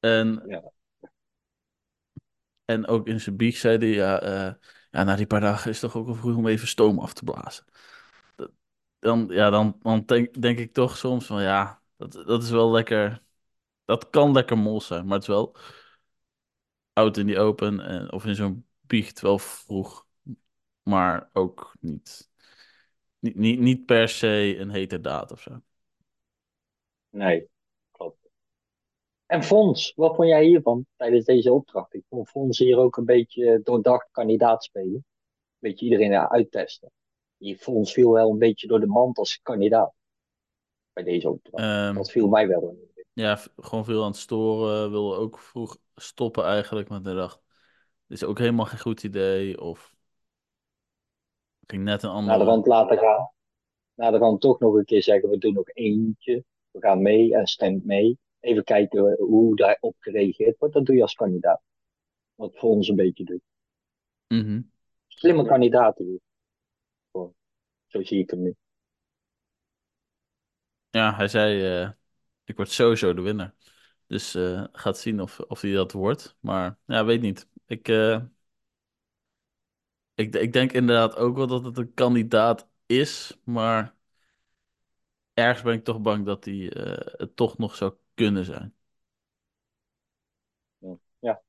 En, 0.00 0.42
Ja, 0.46 0.62
en 2.64 2.86
ook 2.86 3.06
in 3.08 3.20
zijn 3.20 3.36
bieg 3.36 3.56
zei 3.56 3.78
hij: 3.78 3.88
ja, 3.88 4.20
eh, 4.20 4.54
ja, 4.90 5.02
na 5.04 5.16
die 5.16 5.26
paar 5.26 5.40
dagen 5.40 5.70
is 5.70 5.80
het 5.80 5.90
toch 5.92 6.00
ook 6.00 6.06
wel 6.06 6.14
vroeg 6.14 6.36
om 6.36 6.46
even 6.46 6.68
stoom 6.68 6.98
af 6.98 7.12
te 7.12 7.24
blazen. 7.24 7.64
Dat- 8.36 8.50
Dan, 8.98 9.26
ja, 9.30 9.50
dan, 9.50 9.76
dan 9.82 10.02
denk, 10.06 10.42
denk 10.42 10.58
ik 10.58 10.72
toch 10.72 10.96
soms 10.96 11.26
van 11.26 11.42
ja, 11.42 11.82
dat, 11.96 12.12
dat 12.12 12.42
is 12.42 12.50
wel 12.50 12.70
lekker. 12.70 13.22
Dat 13.84 14.10
kan 14.10 14.32
lekker 14.32 14.58
mol 14.58 14.80
zijn, 14.80 15.04
maar 15.06 15.14
het 15.14 15.22
is 15.22 15.28
wel. 15.28 15.56
out 16.94 17.16
in 17.18 17.26
die 17.26 17.38
open 17.38 17.80
en, 17.80 18.12
of 18.12 18.24
in 18.24 18.34
zo'n 18.34 18.66
biecht 18.80 19.20
wel 19.20 19.38
vroeg, 19.38 20.05
maar 20.86 21.30
ook 21.32 21.74
niet, 21.80 22.30
niet, 23.18 23.34
niet, 23.36 23.58
niet 23.60 23.86
per 23.86 24.08
se 24.08 24.56
een 24.58 24.70
hete 24.70 25.00
daad 25.00 25.32
of 25.32 25.40
zo. 25.40 25.60
nee, 27.10 27.48
klopt. 27.90 28.28
En 29.26 29.42
Fons, 29.42 29.92
wat 29.96 30.14
vond 30.16 30.28
jij 30.28 30.44
hiervan 30.44 30.86
tijdens 30.96 31.24
deze 31.24 31.52
opdracht? 31.52 31.94
Ik 31.94 32.04
vond 32.08 32.28
Fons 32.28 32.58
hier 32.58 32.78
ook 32.78 32.96
een 32.96 33.04
beetje 33.04 33.60
doordacht 33.62 34.08
kandidaat 34.10 34.64
spelen. 34.64 34.94
Een 34.94 35.04
beetje 35.58 35.84
iedereen 35.84 36.14
uittesten. 36.14 36.90
Die 37.36 37.58
Fons 37.58 37.92
viel 37.92 38.12
wel 38.12 38.30
een 38.30 38.38
beetje 38.38 38.66
door 38.66 38.80
de 38.80 38.86
mand 38.86 39.18
als 39.18 39.40
kandidaat. 39.42 39.94
bij 40.92 41.04
deze 41.04 41.30
opdracht. 41.30 41.64
Ehm, 41.64 41.94
Dat 41.94 42.10
viel 42.10 42.28
mij 42.28 42.48
wel 42.48 42.68
in. 42.68 43.04
ja, 43.12 43.38
gewoon 43.56 43.84
veel 43.84 44.02
aan 44.02 44.10
het 44.10 44.16
storen. 44.16 44.90
Wilde 44.90 45.16
ook 45.16 45.38
vroeg 45.38 45.76
stoppen 45.94 46.44
eigenlijk. 46.44 46.88
Maar 46.88 46.98
ik 46.98 47.04
dacht, 47.04 47.40
dit 48.06 48.16
is 48.22 48.24
ook 48.24 48.38
helemaal 48.38 48.66
geen 48.66 48.78
goed 48.80 49.02
idee. 49.02 49.60
Of 49.60 49.95
ging 51.66 51.82
net 51.82 52.02
een 52.02 52.10
Naar 52.10 52.24
de 52.24 52.30
andere... 52.30 52.50
rand 52.50 52.66
laten 52.66 52.98
gaan. 52.98 53.30
Naar 53.94 54.10
de 54.10 54.18
rand 54.18 54.40
toch 54.40 54.58
nog 54.58 54.74
een 54.74 54.84
keer 54.84 55.02
zeggen, 55.02 55.28
we 55.28 55.38
doen 55.38 55.54
nog 55.54 55.68
eentje. 55.72 56.44
We 56.70 56.80
gaan 56.80 57.02
mee 57.02 57.34
en 57.34 57.46
stemt 57.46 57.84
mee. 57.84 58.18
Even 58.40 58.64
kijken 58.64 59.16
hoe 59.18 59.56
daarop 59.56 59.94
gereageerd 59.98 60.58
wordt. 60.58 60.74
Dat 60.74 60.86
doe 60.86 60.96
je 60.96 61.02
als 61.02 61.14
kandidaat. 61.14 61.60
Wat 62.34 62.58
voor 62.58 62.70
ons 62.70 62.88
een 62.88 62.96
beetje 62.96 63.24
doet. 63.24 63.42
Mhm. 64.28 64.60
Slimme 65.06 65.44
kandidaten. 65.44 66.20
Zo 67.86 68.02
zie 68.02 68.18
ik 68.18 68.30
hem 68.30 68.42
nu. 68.42 68.54
Ja, 70.90 71.14
hij 71.14 71.28
zei, 71.28 71.80
eh, 71.82 71.90
ik 72.44 72.56
word 72.56 72.70
sowieso 72.70 73.14
de 73.14 73.22
winnaar. 73.22 73.54
Dus 74.06 74.34
eh 74.34 74.64
gaat 74.72 74.98
zien 74.98 75.20
of, 75.20 75.40
of 75.40 75.60
hij 75.60 75.72
dat 75.72 75.92
wordt. 75.92 76.36
Maar 76.40 76.78
ja, 76.86 77.04
weet 77.04 77.20
niet. 77.20 77.48
Ik, 77.66 77.88
eh, 77.88 78.22
ik, 80.16 80.34
ik 80.36 80.52
denk 80.52 80.72
inderdaad 80.72 81.16
ook 81.16 81.36
wel 81.36 81.46
dat 81.46 81.64
het 81.64 81.78
een 81.78 81.94
kandidaat 81.94 82.68
is. 82.86 83.38
Maar 83.44 83.96
ergens 85.34 85.62
ben 85.62 85.74
ik 85.74 85.84
toch 85.84 86.00
bang 86.00 86.24
dat 86.26 86.44
hij 86.44 86.72
eh, 86.72 87.14
het 87.18 87.36
toch 87.36 87.58
nog 87.58 87.74
zou 87.74 87.94
kunnen 88.14 88.44
zijn. 88.44 88.74
Ja, 91.20 91.40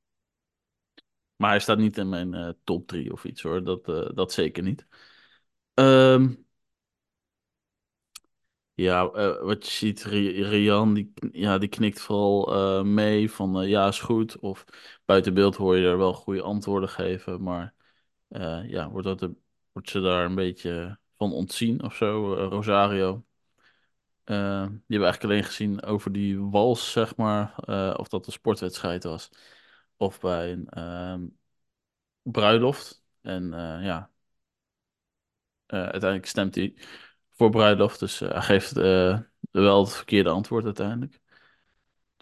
Maar 1.35 1.49
hij 1.49 1.59
staat 1.59 1.77
niet 1.77 1.97
in 1.97 2.09
mijn 2.09 2.33
eh, 2.33 2.49
top 2.63 2.87
3 2.87 3.11
of 3.13 3.23
iets 3.25 3.41
hoor. 3.41 3.63
Dat, 3.63 3.87
eh, 3.89 4.09
dat 4.15 4.31
zeker 4.31 4.63
niet. 4.63 4.87
Ehm, 5.73 6.33
ja, 8.73 9.09
wat 9.43 9.65
je 9.65 9.71
ziet, 9.71 10.03
Ri- 10.03 10.43
Rian, 10.43 10.93
die, 10.93 11.13
ja, 11.31 11.57
die 11.57 11.69
knikt 11.69 12.01
vooral 12.01 12.83
mee 12.85 13.31
van 13.31 13.67
ja, 13.67 13.87
is 13.87 13.99
goed. 13.99 14.39
Of 14.39 14.65
buiten 15.05 15.33
beeld 15.33 15.55
hoor 15.55 15.77
je 15.77 15.87
er 15.87 15.97
wel 15.97 16.13
goede 16.13 16.41
antwoorden 16.41 16.89
geven. 16.89 17.43
Maar 17.43 17.73
eh, 18.29 18.69
ja, 18.69 18.89
wordt, 18.89 19.07
dat 19.07 19.21
een- 19.21 19.41
wordt 19.71 19.89
ze 19.89 20.01
daar 20.01 20.25
een 20.25 20.35
beetje 20.35 20.99
van 21.17 21.33
ontzien 21.33 21.83
of 21.83 21.95
zo, 21.95 22.35
eh, 22.35 22.47
Rosario? 22.49 23.25
Eh, 24.23 24.35
die 24.35 24.69
hebben 24.69 24.83
we 24.87 25.03
eigenlijk 25.03 25.23
alleen 25.23 25.43
gezien 25.43 25.83
over 25.83 26.11
die 26.11 26.39
wals, 26.41 26.91
zeg 26.91 27.15
maar. 27.15 27.55
of 27.97 28.07
dat 28.07 28.25
een 28.27 28.31
sportwedstrijd 28.31 29.03
was. 29.03 29.29
Of 29.97 30.19
bij 30.19 30.51
een 30.51 30.67
ehm, 30.69 31.25
bruiloft. 32.23 33.03
En 33.21 33.49
ja, 33.83 34.11
uiteindelijk 35.67 36.25
stemt 36.25 36.55
hij 36.55 36.73
voor 37.31 37.49
bruiloft. 37.49 37.99
Dus 37.99 38.19
hij 38.19 38.41
geeft 38.41 38.71
wel 39.51 39.79
het 39.83 39.93
verkeerde 39.93 40.29
antwoord 40.29 40.65
uiteindelijk. 40.65 41.19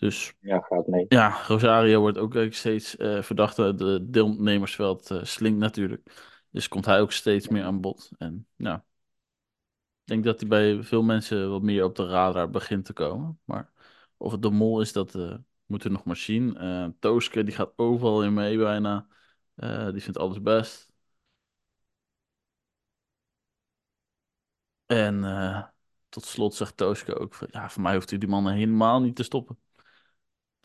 Dus 0.06 0.34
ja 0.40 0.60
gaat 0.60 0.88
mee. 0.88 1.06
ja, 1.08 1.42
Rosario 1.48 2.00
wordt 2.00 2.18
ook 2.18 2.36
eigenlijk 2.36 2.56
steeds 2.56 2.98
eh 2.98 3.22
verdacht. 3.22 3.56
De 3.56 4.06
deelnemersveld 4.10 5.12
eh, 5.12 5.24
slinkt 5.24 5.60
natuurlijk. 5.60 6.12
Dus 6.52 6.68
komt 6.68 6.86
hij 6.86 7.02
ook 7.02 7.12
steeds 7.12 7.48
meer 7.48 7.64
aan 7.64 7.82
bod. 7.82 8.12
En 8.18 8.48
ja, 8.56 8.86
ik 10.06 10.12
denk 10.12 10.24
dat 10.24 10.40
hij 10.40 10.50
bij 10.50 10.84
veel 10.84 11.04
mensen 11.04 11.50
wat 11.50 11.62
meer 11.62 11.84
op 11.84 11.96
de 11.96 12.08
radar 12.08 12.50
begint 12.50 12.86
te 12.86 12.94
komen. 12.94 13.40
Maar 13.46 13.72
of 14.18 14.32
het 14.32 14.42
de 14.42 14.50
mol 14.50 14.82
is, 14.82 14.94
dat 14.94 15.16
eh, 15.16 15.36
moeten 15.66 15.90
we 15.90 15.96
nog 15.96 16.06
maar 16.06 16.16
zien. 16.16 16.58
Eh 16.58 16.88
Tooske, 17.00 17.44
die 17.44 17.56
gaat 17.56 17.74
overal 17.76 18.24
in 18.24 18.34
mee 18.34 18.58
bijna. 18.58 19.08
Eh, 19.56 19.92
die 19.92 20.02
vindt 20.04 20.18
alles 20.18 20.42
best. 20.42 20.94
En 24.86 25.24
eh, 25.24 25.64
tot 26.10 26.26
slot 26.26 26.56
zegt 26.56 26.78
Tooske 26.78 27.16
ook 27.20 27.34
van, 27.34 27.48
ja, 27.52 27.70
voor 27.70 27.82
mij 27.82 27.94
hoeft 27.96 28.12
u 28.12 28.18
die 28.18 28.30
man 28.30 28.48
helemaal 28.50 29.02
niet 29.02 29.16
te 29.16 29.24
stoppen. 29.24 29.58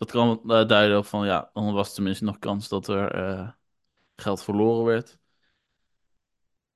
Dat 0.00 0.11
kan 0.11 0.40
eh, 0.50 0.66
duiden 0.69 0.99
op 0.99 1.07
van, 1.07 1.26
ja, 1.26 1.50
dan 1.52 1.73
was 1.73 1.88
er 1.88 1.95
tenminste 1.95 2.25
nog 2.25 2.38
kans 2.38 2.69
dat 2.69 2.88
er 2.88 3.12
eh, 3.14 3.50
geld 4.16 4.42
verloren 4.45 4.85
werd. 4.85 5.19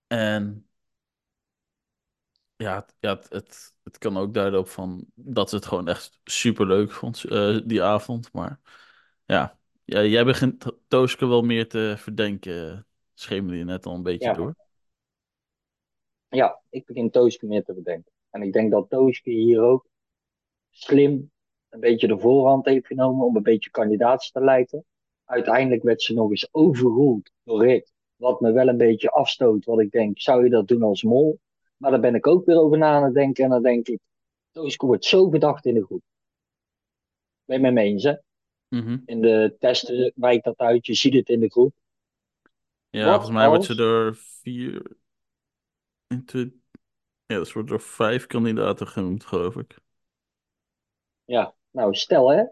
En 0.08 0.64
ja, 2.56 2.74
het, 2.76 2.94
ja 3.00 3.14
het, 3.14 3.26
het, 3.28 3.74
het 3.82 3.98
kan 3.98 4.16
ook 4.16 4.34
duiden 4.34 4.60
op 4.60 4.68
van 4.68 5.06
dat 5.14 5.48
ze 5.48 5.56
het 5.56 5.66
gewoon 5.66 5.88
echt 5.88 6.20
super 6.24 6.66
leuk 6.66 6.92
vond 6.92 7.24
eh, 7.24 7.58
die 7.64 7.82
avond. 7.82 8.32
Maar 8.32 8.60
ja, 9.26 9.58
ja 9.84 10.02
jij 10.04 10.24
begint 10.24 10.64
Tooske 10.88 11.26
wel 11.26 11.42
meer 11.42 11.68
te 11.68 11.94
verdenken, 11.98 12.86
schemerde 13.14 13.58
je 13.58 13.64
net 13.64 13.86
al 13.86 13.94
een 13.94 14.02
beetje 14.02 14.30
Ja, 14.30 14.32
door. 14.32 14.54
ja, 16.28 16.60
ik 16.70 16.86
begin 16.86 17.10
Tooske 17.10 17.46
meer 17.46 17.64
te 17.64 17.74
bedenken. 17.74 18.12
En 18.30 18.42
ik 18.42 18.52
denk 18.52 18.70
dat 18.70 18.90
Tooske 18.90 19.30
hier 19.30 19.60
ook 19.62 19.88
slim 20.70 21.32
een 21.74 21.80
beetje 21.80 22.06
de 22.06 22.18
voorhand 22.18 22.64
heeft 22.64 22.86
genomen 22.86 23.26
om 23.26 23.36
een 23.36 23.42
beetje 23.42 23.70
kandidaats 23.70 24.30
te 24.30 24.40
leiden. 24.40 24.84
Uiteindelijk 25.24 25.82
werd 25.82 26.02
ze 26.02 26.14
nog 26.14 26.30
eens 26.30 26.48
overroeld 26.50 27.30
door 27.44 27.66
Rick. 27.66 27.92
Wat 28.16 28.40
me 28.40 28.52
wel 28.52 28.68
een 28.68 28.76
beetje 28.76 29.10
afstoot. 29.10 29.64
Wat 29.64 29.80
ik 29.80 29.90
denk, 29.90 30.20
zou 30.20 30.44
je 30.44 30.50
dat 30.50 30.68
doen 30.68 30.82
als 30.82 31.02
mol? 31.02 31.38
Maar 31.76 31.90
daar 31.90 32.00
ben 32.00 32.14
ik 32.14 32.26
ook 32.26 32.44
weer 32.44 32.58
over 32.58 32.78
na 32.78 32.94
aan 32.94 33.04
het 33.04 33.14
denken. 33.14 33.44
En 33.44 33.50
dan 33.50 33.62
denk 33.62 33.88
ik, 33.88 34.00
Tooske 34.50 34.86
wordt 34.86 35.04
zo 35.04 35.30
verdacht 35.30 35.66
in 35.66 35.74
de 35.74 35.84
groep. 35.84 36.02
Ben 37.44 37.56
je 37.56 37.62
met 37.62 37.72
me 37.72 37.80
eens, 37.80 38.02
hè? 38.02 38.14
Mhm. 38.68 38.98
In 39.06 39.20
de 39.20 39.56
testen 39.58 40.12
wijkt 40.14 40.44
dat 40.44 40.58
uit. 40.58 40.86
Je 40.86 40.94
ziet 40.94 41.14
het 41.14 41.28
in 41.28 41.40
de 41.40 41.50
groep. 41.50 41.74
Ja, 42.90 43.04
Wat 43.04 43.14
volgens 43.14 43.32
mij 43.36 43.48
wordt 43.48 43.64
ze 43.64 43.74
door 43.74 44.16
vier, 44.16 44.96
ja, 47.26 47.44
ze 47.44 47.52
wordt 47.52 47.68
door 47.68 47.80
vijf 47.80 48.26
kandidaten 48.26 48.86
genoemd, 48.86 49.24
geloof 49.24 49.56
ik. 49.56 49.76
Ja, 51.24 51.54
nou 51.74 51.94
stel 51.94 52.28
hè. 52.30 52.44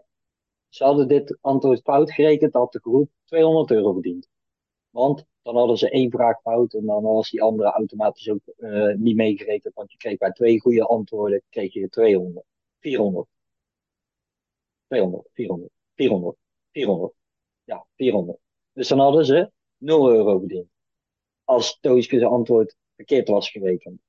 Ze 0.69 0.83
hadden 0.83 1.07
dit 1.07 1.37
antwoord 1.41 1.81
fout 1.81 2.11
gerekend, 2.11 2.53
had 2.53 2.71
de 2.71 2.79
groep 2.79 3.09
200 3.25 3.71
euro 3.71 3.93
verdiend. 3.93 4.27
Want 4.89 5.25
dan 5.41 5.55
hadden 5.55 5.77
ze 5.77 5.89
één 5.89 6.11
vraag 6.11 6.41
fout 6.41 6.73
en 6.73 6.85
dan 6.85 7.03
was 7.03 7.29
die 7.29 7.41
andere 7.41 7.71
automatisch 7.71 8.29
ook 8.29 8.47
eh, 8.57 8.93
niet 8.95 9.15
meegerekend. 9.15 9.73
Want 9.73 9.91
je 9.91 9.97
kreeg 9.97 10.17
bij 10.17 10.31
twee 10.31 10.59
goede 10.59 10.83
antwoorden, 10.83 11.41
kreeg 11.49 11.73
je 11.73 11.89
200, 11.89 12.45
400, 12.79 13.27
200, 14.87 15.29
400, 15.33 15.71
400, 15.95 16.37
400. 16.71 17.13
Ja, 17.63 17.85
400. 17.95 18.39
Dus 18.73 18.87
dan 18.87 18.99
hadden 18.99 19.25
ze 19.25 19.51
0 19.77 20.11
euro 20.11 20.39
verdiend. 20.39 20.67
Als 21.43 21.79
Tooske 21.79 22.17
zijn 22.19 22.31
antwoord 22.31 22.75
verkeerd 22.95 23.27
was 23.27 23.49
gerekend. 23.49 24.01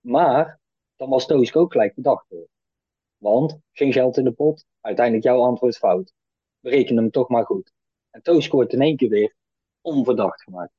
Maar 0.00 0.60
dan 0.96 1.08
was 1.08 1.26
Tooske 1.26 1.58
ook 1.58 1.72
gelijk 1.72 1.94
verdacht. 1.94 2.26
Want 3.22 3.58
geen 3.72 3.92
geld 3.92 4.16
in 4.16 4.24
de 4.24 4.32
pot, 4.32 4.64
uiteindelijk 4.80 5.24
jouw 5.24 5.40
antwoord 5.40 5.76
fout. 5.76 6.12
We 6.60 6.70
rekenen 6.70 7.02
hem 7.02 7.12
toch 7.12 7.28
maar 7.28 7.44
goed. 7.44 7.72
En 8.10 8.22
Tooske 8.22 8.56
wordt 8.56 8.72
in 8.72 8.80
één 8.80 8.96
keer 8.96 9.08
weer 9.08 9.34
onverdacht 9.80 10.42
gemaakt. 10.42 10.72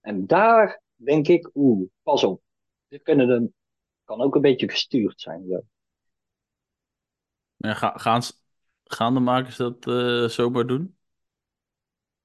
En 0.00 0.26
daar 0.26 0.82
denk 0.94 1.28
ik, 1.28 1.50
oeh, 1.54 1.88
pas 2.02 2.24
op. 2.24 2.42
Dit 2.88 3.02
kunnen 3.02 3.26
de, 3.28 3.50
kan 4.04 4.20
ook 4.20 4.34
een 4.34 4.40
beetje 4.40 4.68
gestuurd 4.68 5.20
zijn. 5.20 5.62
Ja, 7.56 7.74
ga, 7.74 7.92
gaan, 7.96 8.22
gaan 8.84 9.14
de 9.14 9.20
makers 9.20 9.56
dat 9.56 9.86
eh, 9.86 10.24
zomaar 10.24 10.66
doen? 10.66 10.96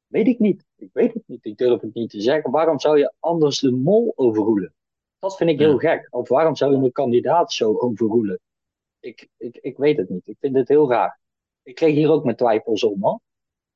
Weet 0.07 0.27
ik 0.27 0.39
niet. 0.39 0.65
Ik 0.75 0.89
weet 0.93 1.13
het 1.13 1.23
niet. 1.25 1.45
Ik 1.45 1.57
durf 1.57 1.81
het 1.81 1.93
niet 1.93 2.09
te 2.09 2.21
zeggen. 2.21 2.51
Waarom 2.51 2.79
zou 2.79 2.97
je 2.97 3.13
anders 3.19 3.59
de 3.59 3.71
mol 3.71 4.13
overroelen? 4.15 4.73
Dat 5.19 5.37
vind 5.37 5.49
ik 5.49 5.59
heel 5.59 5.81
Ja. 5.81 5.95
gek. 5.95 6.07
Of 6.09 6.29
waarom 6.29 6.55
zou 6.55 6.71
je 6.71 6.83
een 6.83 6.91
kandidaat 6.91 7.53
zo 7.53 7.77
overroelen? 7.77 8.39
Ik, 9.01 9.27
ik, 9.37 9.57
ik 9.57 9.77
weet 9.77 9.97
het 9.97 10.09
niet. 10.09 10.27
Ik 10.27 10.37
vind 10.39 10.55
het 10.55 10.67
heel 10.67 10.89
raar. 10.89 11.19
Ik 11.63 11.75
kreeg 11.75 11.93
hier 11.93 12.09
ook 12.09 12.23
mijn 12.23 12.35
twijfels 12.35 12.83
om, 12.83 12.99
man. 12.99 13.21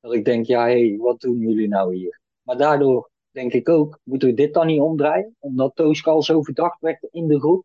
Dat 0.00 0.12
ik 0.12 0.24
denk, 0.24 0.46
ja, 0.46 0.64
hé, 0.64 0.88
hey, 0.88 0.96
wat 0.98 1.20
doen 1.20 1.38
jullie 1.38 1.68
nou 1.68 1.94
hier? 1.94 2.20
Maar 2.42 2.56
daardoor 2.56 3.10
denk 3.30 3.52
ik 3.52 3.68
ook, 3.68 4.00
moeten 4.02 4.28
we 4.28 4.34
dit 4.34 4.54
dan 4.54 4.66
niet 4.66 4.80
omdraaien? 4.80 5.36
Omdat 5.38 5.74
Tooske 5.74 6.10
al 6.10 6.22
zo 6.22 6.42
verdacht 6.42 6.80
werd 6.80 7.08
in 7.10 7.28
de 7.28 7.38
groep. 7.38 7.64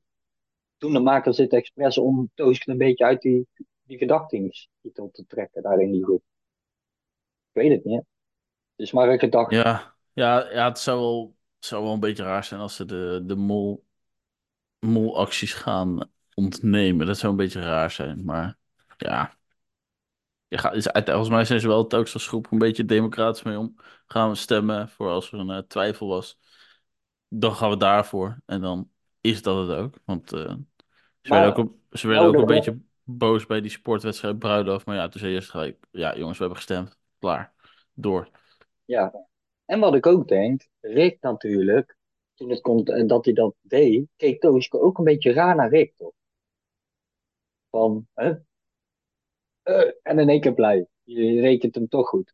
Toen 0.78 0.94
de 0.94 1.00
makers 1.00 1.38
het 1.38 1.54
expres 1.54 1.98
om 1.98 2.32
Tooske 2.34 2.72
een 2.72 2.78
beetje 2.78 3.06
uit 3.06 3.22
die, 3.22 3.48
die 3.82 3.98
verdachtingstitel 3.98 5.10
te 5.12 5.26
trekken 5.28 5.62
daar 5.62 5.80
in 5.80 5.92
die 5.92 6.04
groep. 6.04 6.24
Ik 7.52 7.62
weet 7.62 7.72
het 7.72 7.86
niet. 7.86 8.04
Het 8.76 8.88
is 8.88 8.92
maar 8.92 9.10
een 9.10 9.20
gedachte. 9.20 9.56
Ja, 9.56 9.96
ja, 10.14 10.52
ja 10.52 10.68
het 10.68 10.80
zou 10.80 11.00
wel, 11.00 11.36
zou 11.60 11.84
wel 11.84 11.94
een 11.94 12.00
beetje 12.00 12.24
raar 12.24 12.44
zijn 12.44 12.62
als 12.62 12.76
ze 12.76 12.86
de, 12.86 13.24
de 13.26 13.36
mol, 13.36 13.84
molacties 14.80 15.54
gaan 15.54 16.12
ontnemen. 16.42 17.06
Dat 17.06 17.18
zou 17.18 17.32
een 17.32 17.38
beetje 17.38 17.62
raar 17.62 17.92
zijn, 17.92 18.26
maar 18.26 18.58
ja. 18.98 19.40
Je 20.48 20.58
gaat, 20.58 20.76
is, 20.76 20.88
volgens 20.94 21.30
mij 21.30 21.46
zijn 21.46 21.60
ze 21.60 21.68
wel 21.68 21.88
telkens 21.88 22.14
als 22.14 22.28
groep 22.28 22.52
een 22.52 22.58
beetje 22.58 22.86
democratisch 22.86 23.44
mee 23.44 23.58
om. 23.60 23.76
Gaan 24.06 24.30
we 24.30 24.36
stemmen 24.36 24.90
voor 24.90 25.10
als 25.10 25.32
er 25.32 25.40
een 25.40 25.50
eh, 25.50 25.58
twijfel 25.58 26.08
was. 26.08 26.40
Dan 27.28 27.54
gaan 27.54 27.70
we 27.70 27.78
daarvoor. 27.78 28.42
En 28.46 28.62
dan 28.62 28.90
is 29.22 29.42
dat 29.42 29.68
het 29.68 29.78
ook. 29.78 29.96
Want 30.06 30.34
eh, 30.34 30.56
ze 31.22 31.34
werden 31.34 31.56
ook, 31.56 31.74
ze 31.92 32.08
werden 32.08 32.26
nou, 32.26 32.36
ook 32.36 32.50
een 32.50 32.56
beetje 32.56 32.80
boos 33.04 33.46
bij 33.46 33.62
die 33.62 33.72
sportwedstrijd 33.72 34.40
Bruiloft. 34.40 34.86
Maar 34.86 34.96
ja, 34.96 35.08
toen 35.08 35.20
zei 35.20 35.32
je 35.32 35.38
eerst 35.38 35.50
gelijk, 35.50 35.78
ja 35.92 36.18
jongens, 36.18 36.38
we 36.38 36.44
hebben 36.44 36.64
gestemd. 36.64 36.98
Klaar. 37.20 37.54
Door. 37.94 38.30
ja. 38.86 39.30
En 39.66 39.80
wat 39.80 39.96
ik 39.96 40.06
ook 40.06 40.28
denk, 40.28 40.68
Rick 40.80 41.18
natuurlijk, 41.22 41.98
toen 42.34 42.50
het 42.50 42.62
komt 42.62 42.90
en 42.90 43.08
dat 43.08 43.26
hij 43.26 43.34
dat 43.34 43.56
deed, 43.62 44.08
keek 44.16 44.42
Tooske 44.42 44.80
ook 44.80 44.98
een 44.98 45.04
beetje 45.04 45.34
raar 45.34 45.56
naar 45.56 45.70
Rick, 45.70 45.96
toch? 45.96 46.14
Van, 47.72 48.08
hè? 48.14 48.34
Eh, 49.64 49.92
en 50.04 50.20
in 50.20 50.30
één 50.30 50.42
keer 50.42 50.54
blij. 50.54 50.88
Je 51.04 51.42
rekent 51.42 51.76
hem 51.76 51.88
toch 51.88 52.08
goed. 52.08 52.34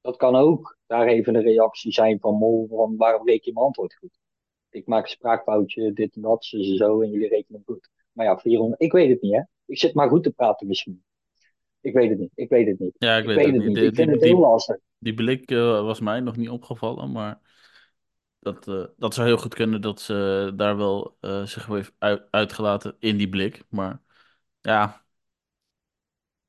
Dat 0.00 0.16
kan 0.16 0.36
ook 0.36 0.78
daar 0.86 1.06
even 1.06 1.34
een 1.34 1.42
reactie 1.42 1.92
zijn 1.92 2.20
van 2.20 2.34
Mol, 2.34 2.66
van 2.70 2.96
waarom 2.96 3.26
reken 3.26 3.44
je 3.44 3.52
mijn 3.52 3.66
antwoord 3.66 3.94
goed? 3.94 4.18
Ik 4.70 4.86
maak 4.86 5.02
een 5.02 5.10
spraakfoutje, 5.10 5.92
dit 5.92 6.14
en 6.14 6.22
dat, 6.22 6.44
zo, 6.44 6.62
zo, 6.62 7.00
en 7.00 7.10
jullie 7.10 7.28
rekenen 7.28 7.62
hem 7.64 7.74
goed. 7.74 7.88
Maar 8.12 8.26
ja, 8.26 8.38
400, 8.38 8.80
ik 8.82 8.92
weet 8.92 9.10
het 9.10 9.20
niet, 9.22 9.32
hè. 9.34 9.42
Ik 9.66 9.78
zit 9.78 9.94
maar 9.94 10.08
goed 10.08 10.22
te 10.22 10.30
praten 10.30 10.66
misschien. 10.66 11.04
Ik 11.80 11.92
weet 11.94 12.10
het 12.10 12.18
niet, 12.18 12.30
ik 12.34 12.48
weet 12.48 12.66
het 12.66 12.78
niet. 12.78 12.94
Ja, 12.98 13.16
ik, 13.16 13.24
Ik 13.24 13.34
weet, 13.36 13.46
het 13.46 13.54
niet. 13.54 13.64
niet. 13.64 13.74
Die, 13.74 13.84
Ik 13.86 13.94
vind 13.94 14.06
die, 14.06 14.16
het 14.16 14.24
heel 14.24 14.34
die, 14.34 14.44
lastig. 14.44 14.76
die 14.98 15.14
blik 15.14 15.50
eh, 15.50 15.82
was 15.82 16.00
mij 16.00 16.20
nog 16.20 16.36
niet 16.36 16.48
opgevallen, 16.48 17.12
maar 17.12 17.40
dat, 18.38 18.68
eh, 18.68 18.84
dat 18.96 19.14
zou 19.14 19.26
heel 19.26 19.38
goed 19.38 19.54
kunnen 19.54 19.80
dat 19.80 20.00
ze 20.00 20.52
daar 20.56 20.76
wel 20.76 21.16
zich 21.44 21.66
heeft 21.66 21.92
uit, 21.98 22.22
uitgelaten 22.30 22.96
in 22.98 23.16
die 23.16 23.28
blik. 23.28 23.62
Maar 23.68 24.02
ja, 24.62 25.02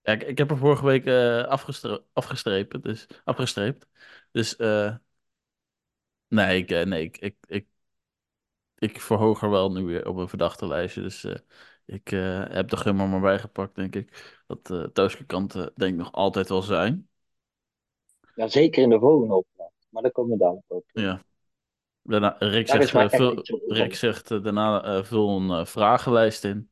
ja 0.02 0.12
ik, 0.14 0.24
ik 0.24 0.38
heb 0.38 0.52
er 0.52 0.58
vorige 0.58 0.86
week 0.86 1.06
eh 1.06 1.44
afgestre 1.44 2.06
afgestrepen, 2.14 2.82
dus, 2.82 3.08
afgestreept. 3.24 3.88
Dus 4.32 4.56
eh, 4.56 4.96
nee, 6.28 6.58
ik, 6.58 6.72
eh, 6.72 6.86
nee 6.86 7.04
ik, 7.04 7.18
ik, 7.18 7.36
ik, 7.48 7.68
ik 8.78 9.02
verhoog 9.02 9.42
er 9.42 9.50
wel 9.50 9.72
nu 9.72 9.84
weer 9.84 10.08
op 10.08 10.16
een 10.18 10.28
verdachte 10.30 10.68
lijstje. 10.68 11.02
Dus 11.02 11.24
eh, 11.24 11.36
ik 11.86 12.12
eh, 12.12 12.44
heb 12.50 12.70
de 12.70 12.78
gummer 12.78 13.08
maar 13.08 13.20
bijgepakt, 13.20 13.76
denk 13.76 13.96
ik. 13.96 14.36
Dat 14.48 14.92
kanten 15.28 15.72
denk 15.76 15.92
ik 15.92 15.98
nog 15.98 16.12
altijd 16.12 16.50
wel 16.50 16.62
zijn. 16.62 17.10
Ja, 18.36 18.48
zeker 18.48 18.84
in 18.84 18.90
de 18.90 19.00
volgende 19.00 19.36
opdracht. 19.36 19.88
Maar 19.90 20.02
daar 20.02 20.12
komen 20.12 20.32
we 20.32 20.38
dadelijk 20.38 20.66
op. 20.68 20.84
Ja. 20.92 21.22
Daarna, 22.04 22.36
Rick 22.40 22.68
Daar 22.68 22.78
zegt, 22.78 22.88
is 22.88 22.94
mij 22.94 23.06
eh, 23.06 23.12
echt 23.12 23.16
vul, 23.18 23.36
niks 23.36 23.52
op 23.52 23.62
Rick 23.68 23.96
zegt 23.96 24.32
eh, 24.32 24.44
daarna 24.44 24.84
eh, 24.84 25.04
vul 25.04 25.38
een 25.38 25.52
eh, 25.52 25.66
vragenlijst 25.66 26.46
in. 26.46 26.71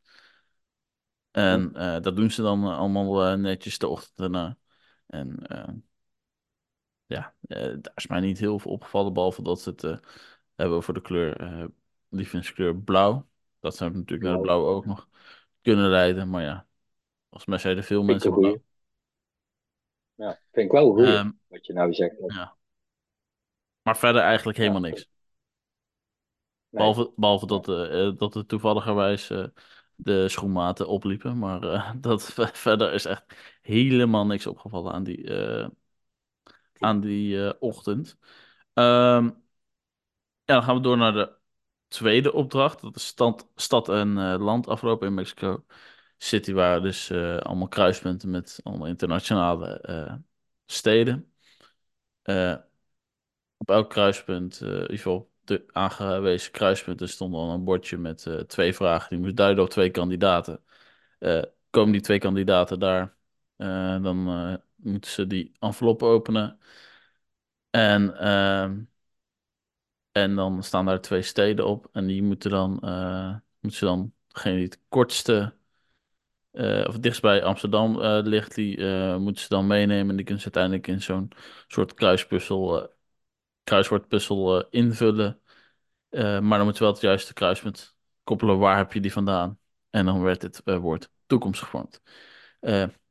En 1.39 1.75
eh, 1.75 2.01
dat 2.01 2.15
doen 2.15 2.31
ze 2.31 2.41
dan 2.41 2.63
eh, 2.63 2.77
allemaal 2.77 3.25
eh, 3.25 3.33
netjes 3.33 3.77
de 3.77 3.87
ochtend 3.87 4.17
daarna. 4.17 4.57
En 5.07 5.39
ja, 7.05 7.33
daar 7.47 7.91
is 7.95 8.07
mij 8.07 8.19
niet 8.19 8.39
heel 8.39 8.59
veel 8.59 8.71
opgevallen, 8.71 9.13
behalve 9.13 9.41
dat 9.43 9.61
ze 9.61 9.69
het 9.69 9.81
hebben 10.55 10.77
over 10.77 10.93
de 10.93 11.01
kleur, 11.01 11.39
eh 11.39 11.65
lievelingskleur 12.09 12.75
blauw. 12.75 13.27
Dat 13.59 13.75
zou 13.75 13.91
natuurlijk 13.91 14.23
naar 14.23 14.35
de 14.35 14.41
Blauw. 14.41 14.65
ook 14.65 14.85
nog 14.85 15.07
kunnen 15.61 15.89
leiden. 15.89 16.29
Maar 16.29 16.43
ja, 16.43 16.67
volgens 17.29 17.49
mij 17.49 17.57
zeiden 17.57 17.83
veel 17.83 18.03
mensen 18.03 18.33
blauw. 18.33 18.61
Ja, 20.15 20.39
vind 20.51 20.65
ik 20.65 20.71
wel 20.71 20.97
Ehm, 20.97 21.31
wat 21.47 21.65
je 21.65 21.73
nou 21.73 21.93
zegt. 21.93 22.15
ja. 22.27 22.57
Maar 23.81 23.97
verder 23.97 24.21
eigenlijk 24.21 24.57
helemaal 24.57 24.81
niks. 24.81 24.97
nee, 24.99 25.07
Behalve, 26.69 27.11
behalve 27.15 27.45
dat, 27.45 27.69
eh, 27.69 28.11
dat 28.17 28.35
er 28.35 28.45
toevalligerwijs 28.45 29.31
de 30.01 30.29
schoenmaten 30.29 30.87
opliepen. 30.87 31.37
Maar 31.37 31.63
eh, 31.63 31.91
dat 32.01 32.33
verder 32.53 32.93
is 32.93 33.05
echt 33.05 33.23
helemaal 33.61 34.25
niks 34.25 34.47
opgevallen 34.47 34.93
aan 34.93 35.03
die, 35.03 35.23
eh, 35.35 35.67
aan 36.77 36.99
die 36.99 37.45
eh, 37.47 37.53
ochtend. 37.59 38.17
Ehm, 38.73 39.29
ja, 40.43 40.53
dan 40.53 40.63
gaan 40.63 40.75
we 40.75 40.81
door 40.81 40.97
naar 40.97 41.13
de 41.13 41.33
tweede 41.87 42.33
opdracht. 42.33 42.81
Dat 42.81 42.95
is 42.95 43.05
stand, 43.07 43.47
stad 43.55 43.89
en 43.89 44.13
land 44.37 44.67
aflopen 44.67 45.07
in 45.07 45.13
Mexico 45.13 45.65
City. 46.17 46.53
Waren 46.53 46.81
dus 46.81 47.11
allemaal 47.11 47.67
kruispunten 47.67 48.29
met 48.29 48.59
allemaal 48.63 48.87
internationale 48.87 50.21
steden. 50.65 51.33
Op 53.57 53.69
elk 53.69 53.89
kruispunt, 53.89 54.61
in 54.61 54.91
ieder 54.91 55.28
de 55.49 55.65
aangewezen 55.71 56.51
kruispunten, 56.51 57.09
stond 57.09 57.33
dan 57.33 57.49
een 57.49 57.63
bordje 57.63 57.97
met 57.97 58.25
eh, 58.25 58.35
twee 58.39 58.73
vragen. 58.73 59.09
Die 59.09 59.19
moest 59.19 59.35
duiden 59.35 59.63
op 59.63 59.69
twee 59.69 59.89
kandidaten. 59.91 60.63
Eh, 61.19 61.41
komen 61.69 61.91
die 61.91 62.01
twee 62.01 62.19
kandidaten 62.19 62.79
daar, 62.79 63.15
eh, 63.57 64.03
dan 64.03 64.17
moeten 64.75 65.11
ze 65.11 65.27
die 65.27 65.51
envelop 65.59 66.03
openen. 66.03 66.59
En, 67.71 68.17
ehm, 68.17 68.83
en 70.11 70.35
dan 70.35 70.63
staan 70.63 70.85
daar 70.85 71.01
twee 71.01 71.21
steden 71.21 71.65
op. 71.67 71.89
En 71.91 72.07
die 72.07 72.23
moeten 72.23 72.49
dan, 72.51 72.71
moeten 73.59 73.79
ze 73.79 73.85
dan, 73.85 74.13
degene 74.27 74.55
die 74.55 74.63
het 74.63 74.79
kortste, 74.89 75.53
of 76.87 76.99
dichtst 76.99 77.21
bij 77.21 77.43
Amsterdam 77.43 77.99
ligt, 78.23 78.55
die 78.55 78.85
moeten 79.17 79.43
ze 79.43 79.49
dan 79.49 79.67
meenemen. 79.67 80.09
En 80.09 80.15
die 80.15 80.25
kunnen 80.25 80.43
ze 80.43 80.53
uiteindelijk 80.53 80.87
in 80.87 81.01
zo'n 81.01 81.31
soort 81.67 81.93
kruispuzzel, 81.93 82.89
kruiswoordpuzzel 83.69 84.59
eh, 84.59 84.67
invullen. 84.69 85.41
Eh, 86.09 86.39
maar 86.39 86.57
dan 86.57 86.67
moet 86.67 86.77
je 86.77 86.83
wel 86.83 86.93
het 86.93 87.01
juiste 87.01 87.33
kruispunt 87.33 87.95
koppelen. 88.23 88.59
Waar 88.59 88.77
heb 88.77 88.93
je 88.93 88.99
die 88.99 89.11
vandaan? 89.11 89.59
En 89.89 90.05
dan 90.05 90.21
werd 90.21 90.41
het 90.41 90.61
eh, 90.63 90.77
woord 90.77 91.11
toekomst 91.25 91.61
gevormd. 91.61 92.01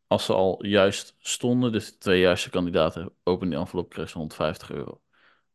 Als 0.06 0.24
ze 0.24 0.32
al 0.32 0.66
juist 0.66 1.14
stonden, 1.18 1.72
dus 1.72 1.90
de 1.90 1.98
twee 1.98 2.20
juiste 2.20 2.50
kandidaten 2.50 3.14
openen 3.22 3.50
die 3.50 3.58
envelop, 3.58 3.88
kregen 3.88 4.10
ze 4.10 4.18
150 4.18 4.70
euro 4.70 5.02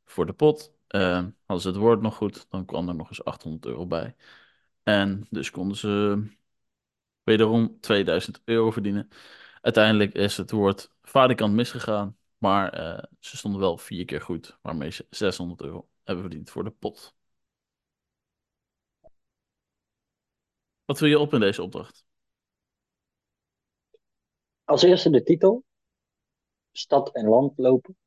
voor 0.06 0.26
de 0.26 0.34
pot. 0.34 0.74
Hadden 0.88 1.36
ze 1.62 1.68
het 1.68 1.78
woord 1.78 2.02
nog 2.02 2.16
goed, 2.16 2.46
dan 2.50 2.66
kwam 2.66 2.88
er 2.90 2.96
nog 2.96 3.10
eens 3.10 3.24
800 3.24 3.66
euro 3.66 3.86
bij. 3.86 4.16
En 4.84 5.28
dus 5.30 5.52
konden 5.52 5.78
ze 5.78 6.24
wederom 7.24 7.80
2000 7.80 8.42
euro 8.46 8.72
verdienen. 8.72 9.10
Uiteindelijk 9.62 10.14
is 10.14 10.38
het 10.38 10.52
woord 10.52 10.92
valikant 11.02 11.54
misgegaan, 11.54 12.18
maar 12.44 12.74
eh, 12.74 13.04
ze 13.20 13.38
stonden 13.38 13.60
wel 13.62 13.78
vier 13.78 14.06
keer 14.06 14.22
goed, 14.22 14.58
waarmee 14.62 14.92
ze 14.92 15.06
600 15.10 15.62
euro 15.62 15.88
hebben 16.04 16.24
verdiend 16.24 16.50
voor 16.50 16.64
de 16.64 16.72
pot. 16.72 17.16
Wat 20.86 21.00
wil 21.00 21.10
je 21.10 21.20
op 21.20 21.34
in 21.34 21.40
deze 21.40 21.64
opdracht? 21.64 22.06
Als 24.64 24.84
eerste 24.84 25.10
de 25.10 25.24
titel, 25.24 25.64
stad 26.72 27.14
en 27.14 27.28
land 27.28 27.58
lopen. 27.58 27.98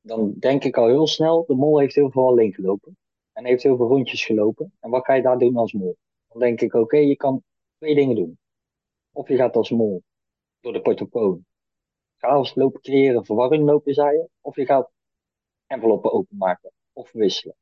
Dan 0.00 0.34
denk 0.38 0.64
ik 0.64 0.76
al 0.76 0.86
heel 0.86 1.06
snel, 1.06 1.44
de 1.46 1.54
mol 1.54 1.78
heeft 1.78 1.94
heel 1.94 2.10
veel 2.10 2.26
alleen 2.26 2.54
gelopen. 2.54 2.96
En 3.32 3.44
heeft 3.44 3.62
heel 3.62 3.76
veel 3.76 3.88
rondjes 3.88 4.24
gelopen. 4.24 4.72
En 4.80 4.90
wat 4.90 5.04
ga 5.04 5.14
je 5.14 5.22
daar 5.22 5.38
doen 5.38 5.56
als 5.56 5.72
mol? 5.72 5.96
Dan 6.28 6.40
denk 6.40 6.60
ik, 6.60 6.74
oké, 6.74 6.96
je 6.96 7.16
kan 7.16 7.44
twee 7.78 7.94
dingen 7.94 8.16
doen. 8.16 8.38
Of 9.12 9.28
je 9.28 9.36
gaat 9.36 9.56
als 9.56 9.70
mol 9.70 10.02
door 10.60 10.72
de 10.72 10.80
portofoon 10.80 11.46
chaos 12.16 12.54
lopen 12.54 12.80
creëren, 12.80 13.24
verwarring 13.24 13.64
lopen 13.64 13.94
zaaien. 13.94 14.28
Of 14.40 14.56
je 14.56 14.66
gaat 14.66 14.90
enveloppen 15.66 16.12
openmaken 16.12 16.72
of 16.92 17.12
wisselen. 17.12 17.56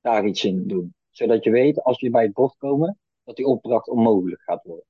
Daar 0.00 0.26
iets 0.26 0.44
in 0.44 0.66
doen. 0.66 0.94
Zodat 1.10 1.44
je 1.44 1.50
weet, 1.50 1.82
als 1.82 2.00
je 2.00 2.10
bij 2.10 2.22
het 2.22 2.32
bord 2.32 2.56
komen, 2.56 2.98
dat 3.24 3.36
die 3.36 3.46
opdracht 3.46 3.88
onmogelijk 3.88 4.42
gaat 4.42 4.64
worden. 4.64 4.86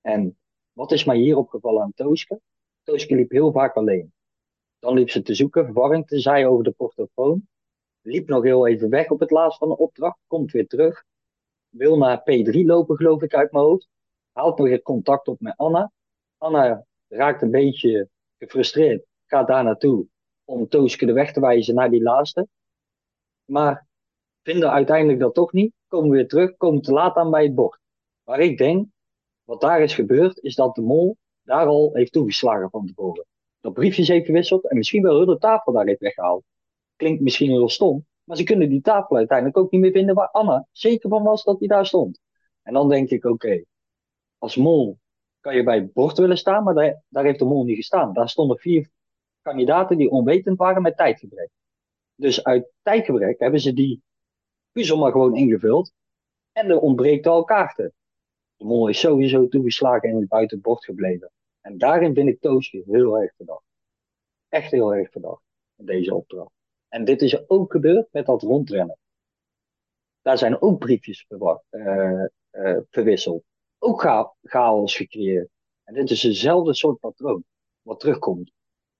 En 0.00 0.38
wat 0.72 0.92
is 0.92 1.04
mij 1.04 1.16
hier 1.16 1.36
opgevallen 1.36 1.82
aan 1.82 1.92
Tooske? 1.94 2.40
Tooske 2.82 3.14
liep 3.14 3.30
heel 3.30 3.52
vaak 3.52 3.76
alleen. 3.76 4.12
Dan 4.78 4.94
liep 4.94 5.10
ze 5.10 5.22
te 5.22 5.34
zoeken, 5.34 5.64
verwarring 5.64 6.06
te 6.06 6.20
zaaien 6.20 6.48
over 6.48 6.64
de 6.64 6.70
portofoon. 6.70 7.48
Liep 8.00 8.28
nog 8.28 8.42
heel 8.42 8.66
even 8.66 8.90
weg 8.90 9.10
op 9.10 9.20
het 9.20 9.30
laatst 9.30 9.58
van 9.58 9.68
de 9.68 9.76
opdracht, 9.76 10.18
komt 10.26 10.52
weer 10.52 10.66
terug. 10.66 11.04
Wil 11.68 11.98
naar 11.98 12.20
P3 12.20 12.64
lopen, 12.64 12.96
geloof 12.96 13.22
ik, 13.22 13.34
uit 13.34 13.52
mijn 13.52 13.64
hoofd. 13.64 13.88
Haalt 14.32 14.58
nog 14.58 14.68
weer 14.68 14.82
contact 14.82 15.28
op 15.28 15.40
met 15.40 15.56
Anna. 15.56 15.92
Anna 16.36 16.86
raakt 17.08 17.42
een 17.42 17.50
beetje 17.50 18.08
gefrustreerd, 18.38 19.04
gaat 19.26 19.46
daar 19.46 19.64
naartoe 19.64 20.06
om 20.44 20.68
Tooske 20.68 21.06
de 21.06 21.12
weg 21.12 21.32
te 21.32 21.40
wijzen 21.40 21.74
naar 21.74 21.90
die 21.90 22.02
laatste. 22.02 22.48
Maar 23.44 23.86
vinden 24.42 24.70
uiteindelijk 24.70 25.18
dat 25.18 25.34
toch 25.34 25.52
niet, 25.52 25.72
komen 25.86 26.10
weer 26.10 26.28
terug, 26.28 26.56
komen 26.56 26.82
te 26.82 26.92
laat 26.92 27.16
aan 27.16 27.30
bij 27.30 27.42
het 27.42 27.54
bord. 27.54 27.78
Waar 28.22 28.40
ik 28.40 28.58
denk, 28.58 28.88
wat 29.44 29.60
daar 29.60 29.82
is 29.82 29.94
gebeurd, 29.94 30.42
is 30.42 30.54
dat 30.54 30.74
de 30.74 30.82
mol 30.82 31.16
daar 31.42 31.66
al 31.66 31.90
heeft 31.92 32.12
toegeslagen 32.12 32.70
van 32.70 32.86
tevoren. 32.86 33.26
Dat 33.60 33.72
briefjes 33.72 34.08
heeft 34.08 34.26
gewisseld 34.26 34.68
en 34.68 34.76
misschien 34.76 35.02
wel 35.02 35.16
heel 35.16 35.26
de 35.26 35.38
tafel 35.38 35.72
daar 35.72 35.86
heeft 35.86 36.00
weggehaald. 36.00 36.44
Klinkt 36.96 37.22
misschien 37.22 37.50
heel 37.50 37.68
stom, 37.68 38.06
maar 38.24 38.36
ze 38.36 38.42
kunnen 38.42 38.68
die 38.68 38.80
tafel 38.80 39.16
uiteindelijk 39.16 39.58
ook 39.58 39.70
niet 39.70 39.80
meer 39.80 39.92
vinden 39.92 40.14
waar 40.14 40.30
Anna 40.30 40.66
zeker 40.72 41.08
van 41.08 41.22
was 41.22 41.44
dat 41.44 41.58
die 41.58 41.68
daar 41.68 41.86
stond. 41.86 42.20
En 42.62 42.72
dan 42.72 42.88
denk 42.88 43.10
ik, 43.10 43.24
oké, 43.24 43.64
als 44.38 44.56
mol 44.56 44.98
kan 45.40 45.56
je 45.56 45.62
bij 45.62 45.76
het 45.76 45.92
bord 45.92 46.18
willen 46.18 46.38
staan, 46.38 46.64
maar 46.64 46.74
daar, 46.74 47.02
daar 47.08 47.24
heeft 47.24 47.38
de 47.38 47.44
mol 47.44 47.64
niet 47.64 47.76
gestaan. 47.76 48.12
Daar 48.12 48.28
stonden 48.28 48.58
vier 48.58 48.90
kandidaten 49.42 49.96
die 49.96 50.10
onwetend 50.10 50.58
waren 50.58 50.82
met 50.82 50.96
tijdgebrek. 50.96 51.50
Dus 52.14 52.44
uit 52.44 52.72
tijdgebrek 52.82 53.38
hebben 53.38 53.60
ze 53.60 53.72
die 53.72 54.02
puzzel 54.72 54.98
maar 54.98 55.12
gewoon 55.12 55.36
ingevuld 55.36 55.92
en 56.52 56.70
er 56.70 56.78
ontbreekt 56.78 57.26
al 57.26 57.44
kaarten. 57.44 57.92
De 58.56 58.64
mol 58.64 58.88
is 58.88 59.00
sowieso 59.00 59.48
toegeslagen 59.48 60.10
en 60.10 60.26
buiten 60.28 60.56
het 60.56 60.66
bord 60.66 60.84
gebleven. 60.84 61.30
En 61.60 61.78
daarin 61.78 62.14
vind 62.14 62.28
ik 62.28 62.40
Toosje 62.40 62.82
heel 62.86 63.18
erg 63.18 63.34
verdacht. 63.36 63.64
Echt 64.48 64.70
heel 64.70 64.94
erg 64.94 65.10
verdacht 65.10 65.42
in 65.76 65.84
deze 65.84 66.14
opdracht. 66.14 66.52
En 66.88 67.04
dit 67.04 67.22
is 67.22 67.48
ook 67.48 67.72
gebeurd 67.72 68.08
met 68.12 68.26
dat 68.26 68.42
rondrennen. 68.42 68.98
Daar 70.22 70.38
zijn 70.38 70.60
ook 70.60 70.78
briefjes 70.78 71.26
uh, 71.28 72.24
uh, 72.50 72.78
verwisseld. 72.90 73.44
Ook 73.78 74.00
cha 74.00 74.34
chaos 74.42 74.96
gecreëerd. 74.96 75.48
En 75.84 75.94
dit 75.94 76.10
is 76.10 76.20
dezelfde 76.20 76.74
soort 76.74 77.00
patroon 77.00 77.44
wat 77.82 78.00
terugkomt. 78.00 78.52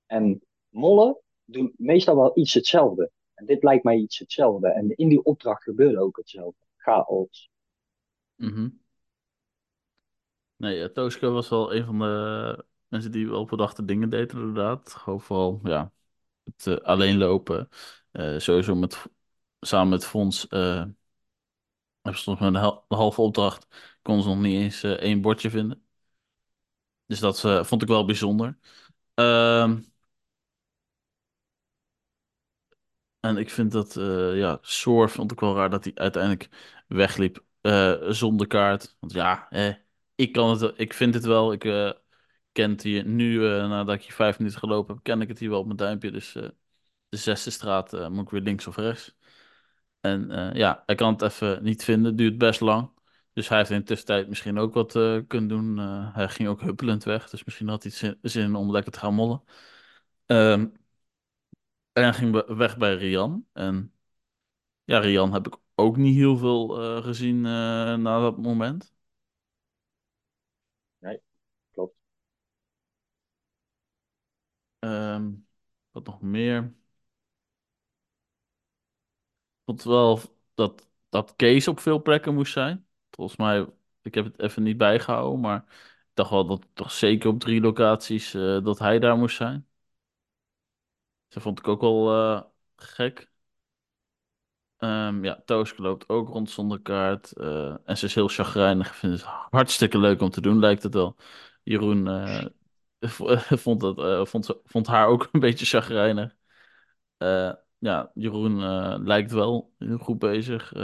En 0.07 0.43
mollen 0.69 1.19
doen 1.45 1.75
meestal 1.77 2.17
wel 2.17 2.39
iets 2.39 2.55
hetzelfde. 2.55 3.11
En 3.35 3.47
dit 3.47 3.63
lijkt 3.63 3.85
mij 3.85 3.97
iets 3.97 4.19
hetzelfde. 4.19 4.69
En 4.69 4.97
in 4.97 5.09
die 5.09 5.25
opdracht 5.25 5.63
gebeurde 5.63 6.01
ook 6.01 6.17
hetzelfde. 6.17 6.65
Chaos. 6.77 7.51
Mm. 8.35 8.81
Nee, 10.57 10.93
Tooske 10.93 11.29
was 11.29 11.49
wel 11.49 11.75
een 11.75 11.85
van 11.85 11.99
de 11.99 12.65
mensen 12.89 13.13
die 13.13 13.29
wel 13.29 13.47
verdachte 13.47 13.85
dingen 13.85 14.11
deed, 14.11 14.33
inderdaad. 14.33 14.95
Gewoon 14.95 15.21
vooral, 15.21 15.61
ja, 15.63 15.93
het 16.45 16.67
uh, 16.67 16.77
alleen 16.77 17.19
lopen. 17.19 17.69
Uh, 18.13 18.39
sowieso 18.39 18.75
met, 18.75 19.07
samen 19.61 19.89
met 19.89 20.07
Fons 20.07 20.47
uh, 20.51 20.85
hebben 22.01 22.23
ze 22.23 22.31
nog 22.31 22.41
met 22.41 22.55
een 22.55 22.83
halve 22.89 23.21
opdracht. 23.21 23.67
Kon 24.03 24.23
ze 24.23 24.29
nog 24.29 24.39
niet 24.39 24.55
eens 24.55 24.83
één 24.83 25.21
bordje 25.21 25.51
vinden. 25.51 25.83
Dus 27.07 27.19
dat 27.21 27.41
vond 27.67 27.83
ik 27.83 27.89
wel 27.89 28.05
bijzonder. 28.05 28.59
Ehm 29.15 29.81
En 33.21 33.37
ik 33.37 33.51
vind 33.51 33.73
dat, 33.73 33.97
uh, 33.97 34.37
ja, 34.39 34.59
Soor 34.63 35.11
vond 35.11 35.33
ik 35.33 35.41
wel 35.41 35.55
raar 35.55 35.71
dat 35.71 35.85
hij 35.85 35.93
uiteindelijk 35.95 36.49
wegliep 36.89 37.45
zonder 38.09 38.47
kaart. 38.47 38.97
Want 39.01 39.13
ja, 39.13 39.51
eh, 39.51 39.75
ik 40.15 40.33
kan 40.33 40.51
het, 40.51 40.79
ik 40.81 40.93
vind 40.95 41.15
het 41.15 41.25
wel. 41.25 41.53
Ik 41.53 41.61
ken 42.53 42.71
het 42.71 42.83
hier 42.83 43.05
nu, 43.07 43.39
nadat 43.39 43.95
ik 43.95 44.03
hier 44.03 44.13
vijf 44.13 44.39
minuten 44.39 44.59
gelopen 44.59 44.95
heb, 44.95 45.03
ken 45.05 45.21
ik 45.21 45.29
het 45.29 45.39
hier 45.39 45.51
wel 45.51 45.59
op 45.59 45.65
mijn 45.65 45.77
duimpje. 45.77 46.11
Dus 46.11 46.33
de 46.33 47.17
zesde 47.17 47.51
straat 47.51 48.09
moet 48.11 48.25
ik 48.25 48.31
weer 48.31 48.41
links 48.43 48.67
of 48.67 48.77
rechts. 48.77 49.17
En 50.01 50.51
ja, 50.55 50.83
hij 50.87 50.95
kan 50.95 51.13
het 51.13 51.23
even 51.23 51.63
niet 51.63 51.85
vinden. 51.85 52.17
Duurt 52.17 52.39
best 52.39 52.61
lang. 52.61 52.91
Dus 53.39 53.49
hij 53.49 53.59
heeft 53.59 53.71
in 53.71 53.79
de 53.79 53.85
tussentijd 53.85 54.29
misschien 54.29 54.59
ook 54.59 54.75
wat 54.75 54.93
kunnen 55.27 55.49
doen. 55.49 55.79
hij 56.13 56.29
ging 56.29 56.49
ook 56.49 56.61
huppelend 56.61 57.05
weg. 57.05 57.31
Dus 57.31 57.45
misschien 57.45 57.69
had 57.69 57.83
hij 57.83 57.93
zin, 57.93 58.19
zin 58.23 58.55
om 58.55 58.71
lekker 58.71 58.93
te 58.93 58.99
gaan 58.99 59.15
mollen. 59.15 59.43
Um, 60.27 60.73
en 61.93 62.03
hij 62.03 62.13
ging 62.13 62.45
weg 62.47 62.77
bij 62.79 62.95
Rian. 62.95 63.47
En 63.53 63.93
ja, 64.85 64.99
Rian 64.99 65.33
heb 65.33 65.47
ik 65.47 65.57
ook 65.75 65.97
niet 65.97 66.17
heel 66.17 66.37
veel 66.37 66.83
uh, 66.97 67.05
gezien 67.05 67.41
na 67.41 68.21
dat 68.21 68.39
moment. 68.39 68.95
Nee, 71.01 71.21
klopt. 71.73 71.95
Um, 74.81 75.47
wat 75.91 76.07
nog 76.07 76.21
meer? 76.23 76.65
Ik 76.65 76.75
vond 79.65 79.83
wel 79.83 80.21
dat, 80.55 80.89
dat 81.09 81.37
Kees 81.37 81.69
op 81.69 81.81
veel 81.81 82.03
plekken 82.03 82.35
moest 82.35 82.53
zijn. 82.53 82.88
Volgens 83.19 83.39
mij, 83.39 83.67
ik 84.03 84.15
heb 84.15 84.25
het 84.25 84.41
even 84.41 84.63
niet 84.63 84.77
bijgehouden, 84.77 85.41
maar 85.41 85.65
ik 85.69 86.11
dacht 86.15 86.31
wel 86.31 86.47
dat 86.47 86.67
toch 86.73 86.93
zeker 86.93 87.29
op 87.31 87.41
drie 87.41 87.61
locaties 87.61 88.35
uh, 88.35 88.65
dat 88.65 88.79
hij 88.79 88.99
daar 88.99 89.17
moest 89.17 89.37
zijn. 89.37 89.67
Dat 91.29 91.43
vond 91.43 91.59
ik 91.59 91.69
ook 91.69 91.81
wel 91.81 92.53
gek. 92.77 93.31
Um, 94.79 95.25
ja, 95.25 95.43
Tooske 95.45 95.83
loopt 95.83 96.09
ook 96.09 96.29
rond 96.29 96.51
zonder 96.51 96.81
kaart. 96.81 97.33
Uh, 97.37 97.77
en 97.85 97.99
ze 97.99 98.07
is 98.07 98.15
heel 98.15 98.29
chagrijnig. 98.29 98.89
Ik 98.89 98.95
vind 98.95 99.13
het 99.13 99.23
hartstikke 99.51 99.99
leuk 99.99 100.21
om 100.21 100.31
te 100.31 100.41
doen, 100.41 100.59
lijkt 100.59 100.83
het 100.83 100.95
wel. 100.95 101.17
Jeroen 101.63 102.07
vond, 103.65 103.81
dat, 103.81 104.29
vond, 104.29 104.55
vond 104.65 104.87
haar 104.87 105.07
ook 105.07 105.29
een 105.33 105.41
beetje 105.41 105.67
chagrijnig. 105.67 106.37
Ja, 107.79 108.11
Jeroen 108.15 108.59
lijkt 109.07 109.31
wel 109.33 109.73
heel 109.79 109.99
goed 109.99 110.19
bezig. 110.19 110.75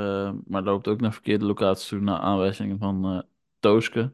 maar 0.46 0.62
loopt 0.62 0.88
ook 0.88 1.00
naar 1.00 1.12
verkeerde 1.12 1.44
locaties 1.44 1.88
toe, 1.88 2.00
naar 2.00 2.18
aanwijzingen 2.18 2.78
van 2.78 3.24
Tooske. 3.60 4.12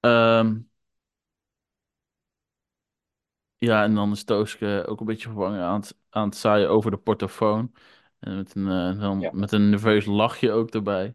Um, 0.00 0.68
Ja, 3.58 3.82
en 3.82 3.94
dan 3.94 4.12
is 4.12 4.24
Tooske 4.24 4.84
ook 4.86 5.00
een 5.00 5.06
beetje 5.06 5.28
vervangen 5.28 5.62
aan 5.62 5.80
het, 5.80 5.96
aan 6.10 6.28
het 6.28 6.36
zaaien 6.36 6.70
over 6.70 6.90
de 6.90 6.96
portofoon. 6.96 7.74
En 8.18 8.36
met 8.36 8.54
een, 8.54 8.66
uh, 8.66 9.00
dan, 9.00 9.20
Ja. 9.20 9.30
met 9.32 9.52
een 9.52 9.70
nerveus 9.70 10.04
lachje 10.06 10.52
ook 10.52 10.70
erbij. 10.70 11.14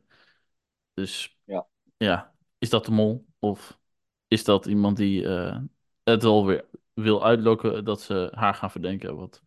Dus 0.94 1.38
Ja. 1.44 1.68
ja, 1.98 2.34
is 2.58 2.70
dat 2.70 2.86
de 2.86 2.92
mol? 2.92 3.26
Of 3.40 3.80
is 4.28 4.44
dat 4.44 4.66
iemand 4.66 4.98
die 4.98 5.28
eh, 5.28 5.60
het 6.04 6.24
wel 6.24 6.46
weer 6.46 6.66
wil 6.94 7.24
uitlokken 7.26 7.86
dat 7.86 8.02
ze 8.02 8.32
haar 8.36 8.54
gaan 8.54 8.72
verdenken? 8.72 9.16
Wat 9.16 9.42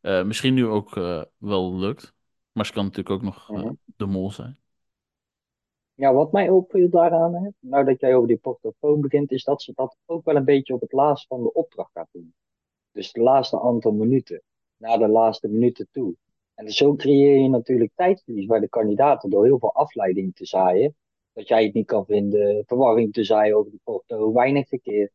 eh, 0.00 0.24
misschien 0.24 0.54
nu 0.54 0.66
ook 0.66 0.96
eh, 0.96 1.22
wel 1.38 1.74
lukt. 1.76 2.14
Maar 2.52 2.66
ze 2.66 2.72
kan 2.72 2.84
natuurlijk 2.84 3.10
ook 3.14 3.22
nog 3.22 3.52
eh, 3.54 3.62
Mhm. 3.62 3.74
de 3.96 4.06
mol 4.06 4.30
zijn. 4.30 4.58
Ja, 5.94 6.12
wat 6.12 6.32
mij 6.32 6.48
opviel 6.50 6.88
daaraan, 6.90 7.34
hè, 7.34 7.48
nou 7.60 7.84
dat 7.84 8.00
jij 8.00 8.14
over 8.14 8.28
die 8.28 8.36
portofoon 8.36 9.00
begint, 9.00 9.30
is 9.32 9.44
dat 9.44 9.62
ze 9.62 9.72
dat 9.74 9.96
ook 10.06 10.24
wel 10.24 10.36
een 10.36 10.44
beetje 10.44 10.74
op 10.74 10.80
het 10.80 10.92
laatst 10.92 11.26
van 11.26 11.42
de 11.42 11.52
opdracht 11.52 11.90
gaat 11.92 12.08
doen. 12.12 12.34
Dus 12.92 13.12
de 13.12 13.20
laatste 13.20 13.60
aantal 13.60 13.92
minuten, 13.92 14.42
naar 14.76 14.98
de 14.98 15.08
laatste 15.08 15.48
minuten 15.48 15.88
toe. 15.92 16.14
En 16.54 16.70
zo 16.70 16.96
creëer 16.96 17.42
je 17.42 17.48
natuurlijk 17.48 17.92
tijdverlies 17.94 18.46
bij 18.46 18.60
de 18.60 18.68
kandidaten 18.68 19.30
door 19.30 19.44
heel 19.44 19.58
veel 19.58 19.74
afleiding 19.74 20.34
te 20.34 20.46
zaaien. 20.46 20.96
Dat 21.32 21.48
jij 21.48 21.64
het 21.64 21.74
niet 21.74 21.86
kan 21.86 22.04
vinden, 22.06 22.64
verwarring 22.66 23.12
te 23.12 23.24
zaaien 23.24 23.56
over 23.56 23.70
de 23.72 23.80
porto, 23.84 24.32
weinig 24.32 24.68
verkeer. 24.68 25.12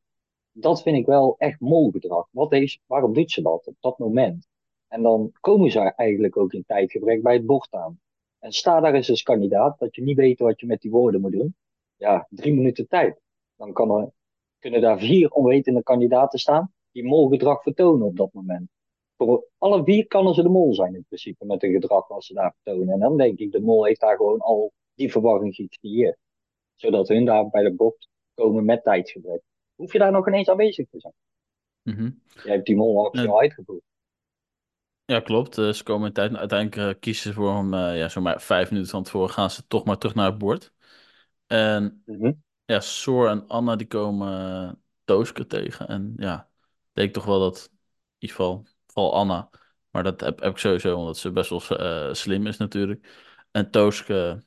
Dat 0.55 0.81
vind 0.81 0.97
ik 0.97 1.05
wel 1.05 1.35
echt 1.37 1.59
molgedrag. 1.59 2.27
Wat 2.31 2.51
heeft, 2.51 2.79
waarom 2.85 3.13
doet 3.13 3.31
ze 3.31 3.41
dat 3.41 3.67
op 3.67 3.75
dat 3.79 3.97
moment? 3.97 4.47
En 4.87 5.01
dan 5.01 5.31
komen 5.39 5.71
ze 5.71 5.79
eigenlijk 5.79 6.37
ook 6.37 6.53
in 6.53 6.63
tijdgebrek 6.65 7.21
bij 7.21 7.33
het 7.33 7.45
bord 7.45 7.71
aan. 7.71 7.99
En 8.39 8.51
sta 8.51 8.79
daar 8.79 8.93
eens 8.93 9.09
als 9.09 9.23
kandidaat, 9.23 9.79
dat 9.79 9.95
je 9.95 10.03
niet 10.03 10.17
weet 10.17 10.39
wat 10.39 10.59
je 10.59 10.65
met 10.65 10.81
die 10.81 10.91
woorden 10.91 11.21
moet 11.21 11.31
doen. 11.31 11.55
Ja, 11.95 12.27
drie 12.29 12.53
minuten 12.53 12.87
tijd. 12.87 13.21
Dan 13.55 13.73
kan 13.73 14.13
kunnen 14.59 14.81
daar 14.81 14.99
vier 14.99 15.29
onwetende 15.29 15.83
kandidaten 15.83 16.39
staan 16.39 16.73
die 16.91 17.03
molgedrag 17.03 17.61
vertonen 17.61 18.07
op 18.07 18.17
dat 18.17 18.33
moment. 18.33 18.69
Voor 19.17 19.45
alle 19.57 19.83
vier 19.83 20.07
kan 20.07 20.33
ze 20.33 20.41
de 20.41 20.49
mol 20.49 20.73
zijn 20.73 20.95
in 20.95 21.05
principe 21.07 21.45
met 21.45 21.61
hun 21.61 21.71
gedrag 21.71 22.07
wat 22.07 22.23
ze 22.23 22.33
daar 22.33 22.55
vertonen. 22.61 22.93
En 22.93 22.99
dan 22.99 23.17
denk 23.17 23.39
ik, 23.39 23.51
de 23.51 23.61
mol 23.61 23.85
heeft 23.85 23.99
daar 23.99 24.15
gewoon 24.15 24.39
al 24.39 24.71
die 24.93 25.11
verwarring 25.11 25.55
gecreëerd. 25.55 26.17
Zodat 26.75 27.07
hun 27.07 27.25
daar 27.25 27.49
bij 27.49 27.63
de 27.63 27.73
bord 27.73 28.07
komen 28.33 28.65
met 28.65 28.83
tijdsgebrek. 28.83 29.41
Hoef 29.75 29.93
je 29.93 29.99
daar 29.99 30.11
nog 30.11 30.27
ineens 30.27 30.49
aanwezig 30.49 30.89
te 30.89 30.99
zijn. 30.99 31.13
Mhm. 31.81 32.11
Jij 32.43 32.53
hebt 32.53 32.65
die 32.65 32.75
mol 32.75 32.97
al 32.97 33.09
snel 33.11 33.39
uitgevoerd. 33.39 33.81
Ja, 35.05 35.19
klopt. 35.19 35.57
Eh, 35.57 35.69
ze 35.69 35.83
komen 35.83 36.07
in 36.07 36.13
tijd. 36.13 36.35
Uiteindelijk 36.35 36.95
eh, 36.95 36.99
kiezen 37.01 37.23
ze 37.23 37.33
voor 37.33 37.55
hem, 37.55 37.73
eh, 37.73 37.97
ja, 37.97 38.09
zomaar 38.09 38.41
vijf 38.41 38.69
minuten 38.69 38.91
van 38.91 39.03
tevoren 39.03 39.29
gaan 39.29 39.51
ze 39.51 39.67
toch 39.67 39.85
maar 39.85 39.97
terug 39.97 40.15
naar 40.15 40.25
het 40.29 40.37
bord. 40.37 40.73
En 41.47 42.03
Mhm. 42.05 42.31
ja, 42.65 42.79
Soor 42.79 43.29
en 43.29 43.47
Anna 43.47 43.75
die 43.75 43.87
komen 43.87 44.63
uh, 44.63 44.71
Tooske 45.03 45.47
tegen. 45.47 45.87
En 45.87 46.13
ja, 46.17 46.49
ik 46.59 46.89
denk 46.93 47.13
toch 47.13 47.25
wel 47.25 47.39
dat, 47.39 47.69
in 47.71 47.77
ieder 48.17 48.35
geval, 48.35 48.65
vooral 48.87 49.13
Anna, 49.13 49.49
maar 49.89 50.03
dat 50.03 50.19
heb, 50.19 50.39
heb 50.39 50.51
ik 50.51 50.57
sowieso, 50.57 50.97
omdat 50.97 51.17
ze 51.17 51.31
best 51.31 51.49
wel 51.49 51.81
uh, 51.81 52.13
slim 52.13 52.47
is 52.47 52.57
natuurlijk. 52.57 53.07
En 53.51 53.71
Tooske, 53.71 54.43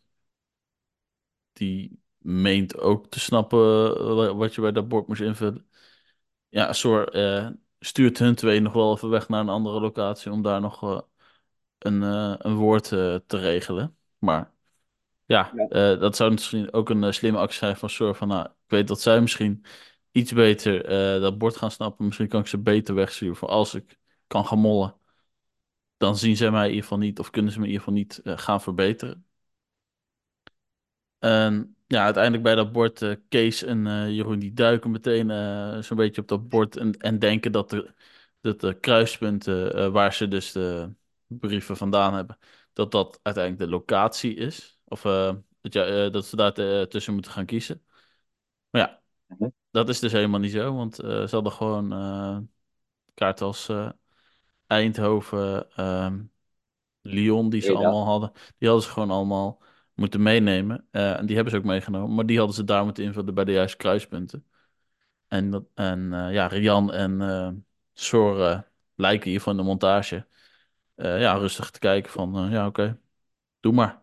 die 1.52 2.00
meent 2.26 2.78
ook 2.78 3.06
te 3.10 3.20
snappen 3.20 3.58
uh, 4.00 4.32
wat 4.32 4.54
je 4.54 4.60
bij 4.60 4.72
dat 4.72 4.88
bord 4.88 5.06
moest 5.06 5.20
invullen. 5.20 5.66
Ja, 6.48 6.72
Soor 6.72 7.16
uh, 7.16 7.48
stuurt 7.78 8.18
hun 8.18 8.34
twee 8.34 8.60
nog 8.60 8.72
wel 8.72 8.94
even 8.94 9.08
weg 9.10 9.28
naar 9.28 9.40
een 9.40 9.48
andere 9.48 9.80
locatie 9.80 10.32
om 10.32 10.42
daar 10.42 10.60
nog 10.60 10.84
uh, 10.84 11.00
een, 11.78 12.02
een 12.46 12.54
woord 12.54 12.84
te 12.88 13.22
regelen. 13.28 13.96
Maar 14.18 14.52
ja, 15.26 15.52
Ja. 15.68 15.94
dat 15.94 16.16
zou 16.16 16.30
misschien 16.30 16.72
ook 16.72 16.90
een 16.90 17.14
slimme 17.14 17.38
actie 17.38 17.58
zijn 17.58 17.76
van 17.76 17.90
Soor. 17.90 18.14
Van, 18.14 18.28
nou, 18.28 18.44
ik 18.46 18.52
weet 18.66 18.88
dat 18.88 19.00
zij 19.00 19.20
misschien 19.20 19.64
iets 20.12 20.32
beter 20.32 20.88
dat 21.20 21.38
bord 21.38 21.56
gaan 21.56 21.70
snappen. 21.70 22.04
Misschien 22.04 22.28
kan 22.28 22.40
ik 22.40 22.46
ze 22.46 22.58
beter 22.58 22.94
wegsturen. 22.94 23.36
Voor 23.36 23.48
als 23.48 23.74
ik 23.74 23.98
kan 24.26 24.46
gaan 24.46 24.58
mollen, 24.58 24.96
dan 25.96 26.16
zien 26.16 26.36
zij 26.36 26.50
mij 26.50 26.62
in 26.62 26.68
ieder 26.68 26.82
geval 26.82 26.98
niet. 26.98 27.18
Of 27.18 27.30
kunnen 27.30 27.52
ze 27.52 27.58
me 27.58 27.64
in 27.64 27.70
ieder 27.70 27.84
geval 27.86 27.98
niet 27.98 28.20
gaan 28.24 28.60
verbeteren. 28.60 29.26
En 31.18 31.75
ja, 31.86 32.04
uiteindelijk 32.04 32.42
bij 32.42 32.54
dat 32.54 32.72
bord, 32.72 33.00
uh, 33.00 33.14
Kees 33.28 33.62
en 33.62 33.86
uh, 33.86 34.08
Jeroen, 34.10 34.38
die 34.38 34.52
duiken 34.52 34.90
meteen 34.90 35.30
uh, 35.30 35.78
zo'n 35.82 35.96
beetje 35.96 36.20
op 36.20 36.28
dat 36.28 36.48
bord. 36.48 36.76
En, 36.76 36.92
en 36.92 37.18
denken 37.18 37.52
dat 37.52 37.70
de, 37.70 37.94
dat 38.40 38.60
de 38.60 38.78
kruispunten 38.80 39.92
waar 39.92 40.12
ze 40.14 40.28
dus 40.28 40.52
de 40.52 40.92
brieven 41.26 41.76
vandaan 41.76 42.14
hebben, 42.14 42.38
dat 42.72 42.90
dat 42.90 43.20
uiteindelijk 43.22 43.64
de 43.64 43.76
locatie 43.76 44.34
is. 44.34 44.78
Of 44.84 45.02
dat, 45.02 45.72
ja, 45.72 46.08
dat 46.08 46.26
ze 46.26 46.36
daar 46.36 46.52
tussen 46.88 47.12
moeten 47.12 47.32
gaan 47.32 47.46
kiezen. 47.46 47.82
Maar 48.70 48.80
ja, 48.80 49.00
Mhm. 49.26 49.48
dat 49.70 49.88
is 49.88 50.00
dus 50.00 50.12
helemaal 50.12 50.40
niet 50.40 50.52
zo. 50.52 50.74
Want 50.74 50.94
ze 50.94 51.28
hadden 51.30 51.52
gewoon 51.52 51.88
kaarten 53.14 53.46
als 53.46 53.68
Eindhoven, 54.66 55.70
ehm, 55.72 56.22
Lyon, 57.00 57.48
die 57.50 57.60
ze 57.60 57.72
allemaal 57.72 58.04
hadden. 58.04 58.32
Die 58.58 58.68
hadden 58.68 58.86
ze 58.86 58.92
gewoon 58.92 59.10
allemaal 59.10 59.62
moeten 59.96 60.22
meenemen. 60.22 60.86
Eh, 60.90 61.18
en 61.18 61.26
die 61.26 61.34
hebben 61.34 61.52
ze 61.52 61.58
ook 61.58 61.64
meegenomen. 61.64 62.14
Maar 62.14 62.26
die 62.26 62.38
hadden 62.38 62.56
ze 62.56 62.64
daar 62.64 62.84
moeten 62.84 63.04
invullen 63.04 63.34
bij 63.34 63.44
de 63.44 63.52
juiste 63.52 63.76
kruispunten. 63.76 64.46
En, 65.28 65.50
dat, 65.50 65.64
en 65.74 66.12
eh, 66.12 66.32
ja, 66.32 66.46
Rian 66.46 66.92
en 66.92 67.20
uh, 67.20 67.50
Sor 67.92 68.64
lijken 68.94 69.30
hier 69.30 69.40
van 69.40 69.56
de 69.56 69.62
montage 69.62 70.26
ja, 70.94 71.34
rustig 71.34 71.70
te 71.70 71.78
kijken 71.78 72.10
van 72.10 72.48
ja, 72.50 72.66
oké, 72.66 73.00
doe 73.60 73.72
maar. 73.72 74.02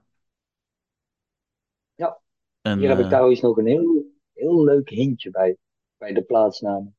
Ja, 1.95 2.19
En, 2.61 2.79
hier 2.79 2.89
heb 2.89 2.99
ik 2.99 3.05
trouwens 3.05 3.41
nog 3.41 3.57
een 3.57 3.65
heel, 3.65 4.11
heel 4.33 4.63
leuk 4.63 4.89
hintje 4.89 5.29
bij, 5.29 5.57
bij 5.97 6.13
de 6.13 6.23
plaatsnamen. 6.23 6.95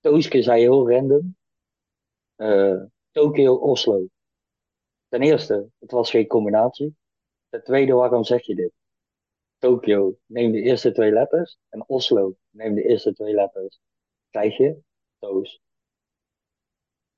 Tooske 0.00 0.42
zei 0.42 0.60
heel 0.60 0.90
random. 0.90 1.36
Tokio, 3.10 3.54
Oslo. 3.54 4.06
Ten 5.08 5.22
eerste, 5.22 5.70
het 5.78 5.90
was 5.90 6.10
geen 6.10 6.26
combinatie. 6.26 6.96
Ten 7.50 7.62
tweede, 7.64 7.92
waarom 7.92 8.24
zeg 8.24 8.42
je 8.46 8.54
dit? 8.54 8.72
Tokio, 9.58 10.18
neem 10.26 10.52
de 10.52 10.60
eerste 10.62 10.92
twee 10.92 11.12
letters. 11.12 11.58
En 11.68 11.88
Oslo, 11.88 12.36
neem 12.50 12.74
de 12.74 12.82
eerste 12.82 13.12
twee 13.12 13.34
letters. 13.34 13.80
Krijg 14.30 14.56
je 14.56 14.80
Toos. 15.18 15.60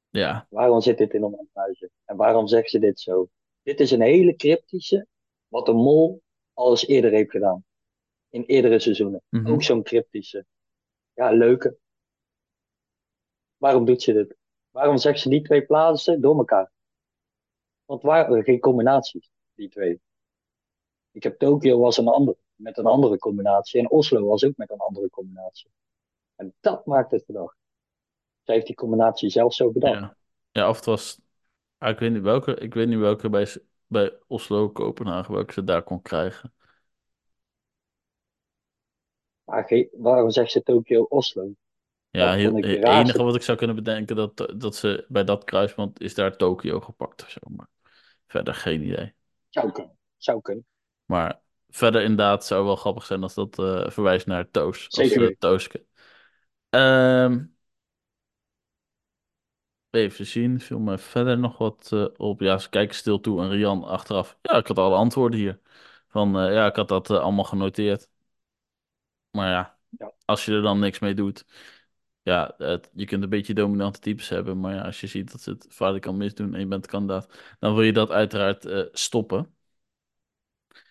Ja, 0.08 0.46
Waarom 0.50 0.80
zit 0.80 0.98
dit 0.98 1.14
in 1.14 1.22
een 1.22 1.30
montage? 1.30 1.90
En 2.04 2.16
waarom 2.16 2.46
zegt 2.46 2.70
ze 2.70 2.78
dit 2.78 3.00
zo? 3.00 3.28
Dit 3.62 3.80
is 3.80 3.90
een 3.90 4.00
hele 4.00 4.36
cryptische, 4.36 5.06
wat 5.48 5.66
de 5.66 5.72
mol 5.72 6.22
al 6.52 6.70
eens 6.70 6.86
eerder 6.86 7.10
heeft 7.10 7.30
gedaan. 7.30 7.64
In 8.28 8.42
eerdere 8.44 8.78
seizoenen. 8.78 9.22
mhm. 9.28 9.52
Ook 9.52 9.62
zo'n 9.62 9.82
cryptische. 9.82 10.44
Ja, 11.14 11.30
leuke. 11.30 11.78
Waarom 13.56 13.84
doet 13.84 14.02
ze 14.02 14.12
dit? 14.12 14.36
Waarom 14.70 14.96
zegt 14.98 15.20
ze 15.20 15.28
die 15.28 15.42
twee 15.42 15.66
plaatsen 15.66 16.20
door 16.20 16.36
elkaar? 16.36 16.72
Want 17.84 18.02
waren 18.02 18.44
geen 18.44 18.60
combinaties, 18.60 19.30
die 19.54 19.68
twee. 19.68 20.00
Ik 21.12 21.22
heb 21.22 21.38
Tokio 21.38 21.78
was 21.78 21.96
een 21.96 22.08
andere, 22.08 22.36
met 22.54 22.78
een 22.78 22.86
andere 22.86 23.18
combinatie. 23.18 23.80
En 23.80 23.90
Oslo 23.90 24.26
was 24.26 24.44
ook 24.44 24.56
met 24.56 24.70
een 24.70 24.78
andere 24.78 25.10
combinatie. 25.10 25.70
En 26.36 26.54
dat 26.60 26.86
maakt 26.86 27.10
het 27.10 27.24
verdacht. 27.24 27.56
Zij 28.42 28.54
heeft 28.54 28.66
die 28.66 28.76
combinatie 28.76 29.30
zelf 29.30 29.54
zo 29.54 29.70
bedacht. 29.70 30.00
Ja. 30.00 30.16
Ja, 30.50 30.68
of 30.68 30.76
het 30.76 30.84
was... 30.84 31.20
ah, 31.78 31.90
ik 31.90 31.98
weet 31.98 32.12
niet 32.12 32.22
welke, 32.22 32.54
ik 32.54 32.74
weet 32.74 32.88
niet 32.88 32.98
welke 32.98 33.28
bij, 33.28 33.46
bij 33.86 34.18
Oslo, 34.26 34.70
Kopenhagen, 34.70 35.34
welke 35.34 35.52
ze 35.52 35.64
daar 35.64 35.82
kon 35.82 36.02
krijgen. 36.02 36.52
Maar 39.44 39.88
waarom 39.92 40.30
zegt 40.30 40.50
ze 40.50 40.62
Tokio 40.62 41.02
Oslo? 41.02 41.50
Ja, 42.10 42.36
het 42.36 42.64
enige 42.64 43.22
wat 43.22 43.34
ik 43.34 43.42
zou 43.42 43.58
kunnen 43.58 43.76
bedenken, 43.76 44.16
dat, 44.16 44.52
dat 44.56 44.76
ze 44.76 45.04
bij 45.08 45.24
dat 45.24 45.44
kruisband 45.44 46.00
is 46.00 46.14
daar 46.14 46.36
Tokio 46.36 46.80
gepakt 46.80 47.22
of 47.22 47.30
zo. 47.30 47.40
Maar 47.48 47.68
verder 48.26 48.54
geen 48.54 48.82
idee. 48.82 49.12
Zou 49.48 49.72
kunnen. 49.72 49.98
Zou 50.16 50.40
kunnen. 50.40 50.66
Maar 51.12 51.40
verder 51.70 52.02
inderdaad 52.02 52.44
zou 52.46 52.64
wel 52.64 52.76
grappig 52.76 53.04
zijn 53.04 53.22
als 53.22 53.34
dat 53.34 53.58
eh, 53.58 53.90
verwijst 53.90 54.26
naar 54.26 54.50
Toos. 54.50 54.84
Als 54.84 54.96
Zeker 54.96 55.16
eh, 55.16 55.20
weten. 55.20 55.38
Tooske. 55.38 55.84
Ehm, 56.70 57.44
even 59.90 60.26
zien, 60.26 60.60
viel 60.60 60.78
me 60.78 60.98
verder 60.98 61.38
nog 61.38 61.58
wat 61.58 61.90
eh, 61.92 62.06
op. 62.16 62.40
Ja, 62.40 62.58
ze 62.58 62.68
kijken 62.68 62.94
stil 62.94 63.20
toe 63.20 63.40
en 63.42 63.50
Rian 63.50 63.84
achteraf. 63.84 64.38
Ja, 64.42 64.56
ik 64.56 64.66
had 64.66 64.78
alle 64.78 64.94
antwoorden 64.96 65.38
hier. 65.38 65.60
Van, 66.08 66.38
eh, 66.38 66.52
ja, 66.54 66.66
ik 66.66 66.76
had 66.76 66.88
dat 66.88 67.10
eh, 67.10 67.18
allemaal 67.18 67.44
genoteerd. 67.44 68.08
Maar 69.30 69.48
ja, 69.50 69.78
Ja. 69.88 70.12
als 70.24 70.44
je 70.44 70.52
er 70.52 70.62
dan 70.62 70.78
niks 70.78 70.98
mee 70.98 71.14
doet. 71.14 71.44
Ja, 72.22 72.54
het, 72.58 72.90
je 72.94 73.04
kunt 73.04 73.22
een 73.22 73.28
beetje 73.28 73.54
dominante 73.54 74.00
types 74.00 74.28
hebben. 74.28 74.60
Maar 74.60 74.74
ja, 74.74 74.82
als 74.82 75.00
je 75.00 75.06
ziet 75.06 75.32
dat 75.32 75.40
ze 75.40 75.50
het 75.50 75.66
vaak 75.68 76.00
kan 76.00 76.16
misdoen 76.16 76.54
en 76.54 76.60
je 76.60 76.66
bent 76.66 76.86
kandidaat. 76.86 77.56
Dan 77.58 77.74
wil 77.74 77.82
je 77.82 77.92
dat 77.92 78.10
uiteraard 78.10 78.64
eh, 78.64 78.82
stoppen. 78.92 79.54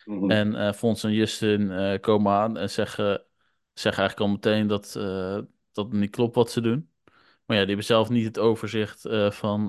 Mhm. 0.05 0.31
En 0.31 0.55
eh 0.55 0.73
Fons 0.73 1.03
en 1.03 1.13
Justin 1.13 1.71
eh, 1.71 1.99
komen 1.99 2.31
aan 2.33 2.57
en 2.57 2.69
zeggen, 2.69 3.25
zeggen 3.73 4.01
eigenlijk 4.01 4.29
al 4.29 4.35
meteen 4.35 4.67
dat, 4.67 4.95
eh, 4.95 5.39
dat 5.71 5.85
het 5.85 5.91
niet 5.93 6.09
klopt 6.09 6.35
wat 6.35 6.51
ze 6.51 6.61
doen. 6.61 6.89
Maar 7.45 7.57
ja, 7.57 7.65
die 7.65 7.75
hebben 7.75 7.85
zelf 7.85 8.09
niet 8.09 8.25
het 8.25 8.39
overzicht 8.39 9.01
van 9.29 9.67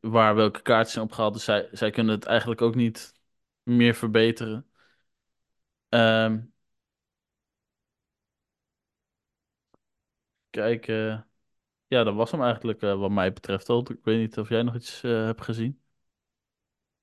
waar 0.00 0.34
welke 0.34 0.62
kaarten 0.62 0.92
zijn 0.92 1.04
opgehaald. 1.04 1.34
Dus 1.34 1.44
zij, 1.44 1.68
zij 1.72 1.90
kunnen 1.90 2.14
het 2.14 2.24
eigenlijk 2.24 2.60
ook 2.62 2.74
niet 2.74 3.14
meer 3.62 3.94
verbeteren. 3.94 4.66
Ehm 5.88 6.38
kijk, 10.50 10.86
ja, 11.86 12.04
dat 12.04 12.14
was 12.14 12.30
hem 12.30 12.42
eigenlijk 12.42 12.80
wat 12.80 13.10
mij 13.10 13.32
betreft 13.32 13.68
al. 13.68 13.80
Ik 13.90 14.04
weet 14.04 14.18
niet 14.18 14.38
of 14.38 14.48
jij 14.48 14.62
nog 14.62 14.74
iets 14.74 15.00
hebt 15.02 15.42
gezien. 15.42 15.80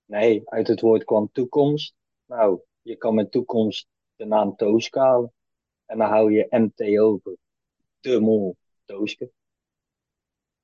Nee, 0.06 0.42
uit 0.46 0.68
het 0.68 0.82
woord 0.82 1.04
kwam 1.04 1.30
toekomst. 1.32 1.96
Nou, 2.32 2.62
je 2.82 2.96
kan 2.96 3.16
met 3.16 3.32
toekomst 3.32 3.88
de 4.16 4.26
naam 4.26 4.56
Tooske 4.56 5.00
halen. 5.00 5.34
En 5.86 5.98
dan 5.98 6.10
hou 6.10 6.32
je 6.32 6.48
MT 6.50 7.00
over. 7.00 7.38
De 8.00 8.20
mol 8.20 8.58
Tooske. 8.86 9.32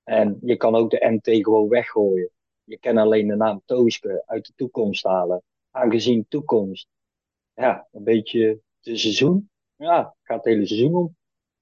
En 0.04 0.40
je 0.42 0.58
kan 0.58 0.76
ook 0.76 0.90
de 0.90 1.08
MT 1.10 1.44
gewoon 1.44 1.70
weggooien. 1.70 2.30
Je 2.64 2.80
kan 2.80 2.98
alleen 2.98 3.28
de 3.28 3.36
naam 3.36 3.62
Tooske 3.66 4.24
uit 4.26 4.46
de 4.46 4.54
toekomst 4.56 5.04
halen. 5.04 5.44
Aangezien 5.72 6.26
toekomst, 6.28 6.88
ja, 7.54 7.88
een 7.92 8.04
beetje 8.04 8.60
de 8.80 8.98
seizoen. 8.98 9.50
Ja, 9.76 10.16
gaat 10.24 10.38
het 10.38 10.54
hele 10.54 10.66
seizoen 10.66 10.96
om. 10.96 11.16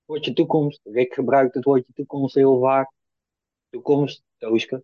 Woordje 0.05 0.33
toekomst. 0.33 0.81
Rick 0.83 1.13
gebruikt 1.13 1.55
het 1.55 1.63
woordje 1.63 1.93
toekomst 1.93 2.35
heel 2.35 2.59
vaak. 2.59 2.91
Toekomst, 3.69 4.23
Tooske. 4.37 4.83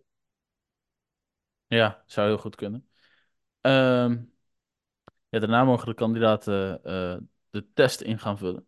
Ja, 1.66 2.02
zou 2.06 2.28
heel 2.28 2.38
goed 2.38 2.54
kunnen. 2.54 2.88
Ehm, 3.60 4.16
ja, 5.32 5.38
daarna 5.38 5.64
mogen 5.64 5.86
de 5.86 5.94
kandidaten 5.94 6.84
eh, 6.84 7.16
de 7.50 7.72
test 7.72 8.00
in 8.00 8.18
gaan 8.18 8.38
vullen. 8.38 8.66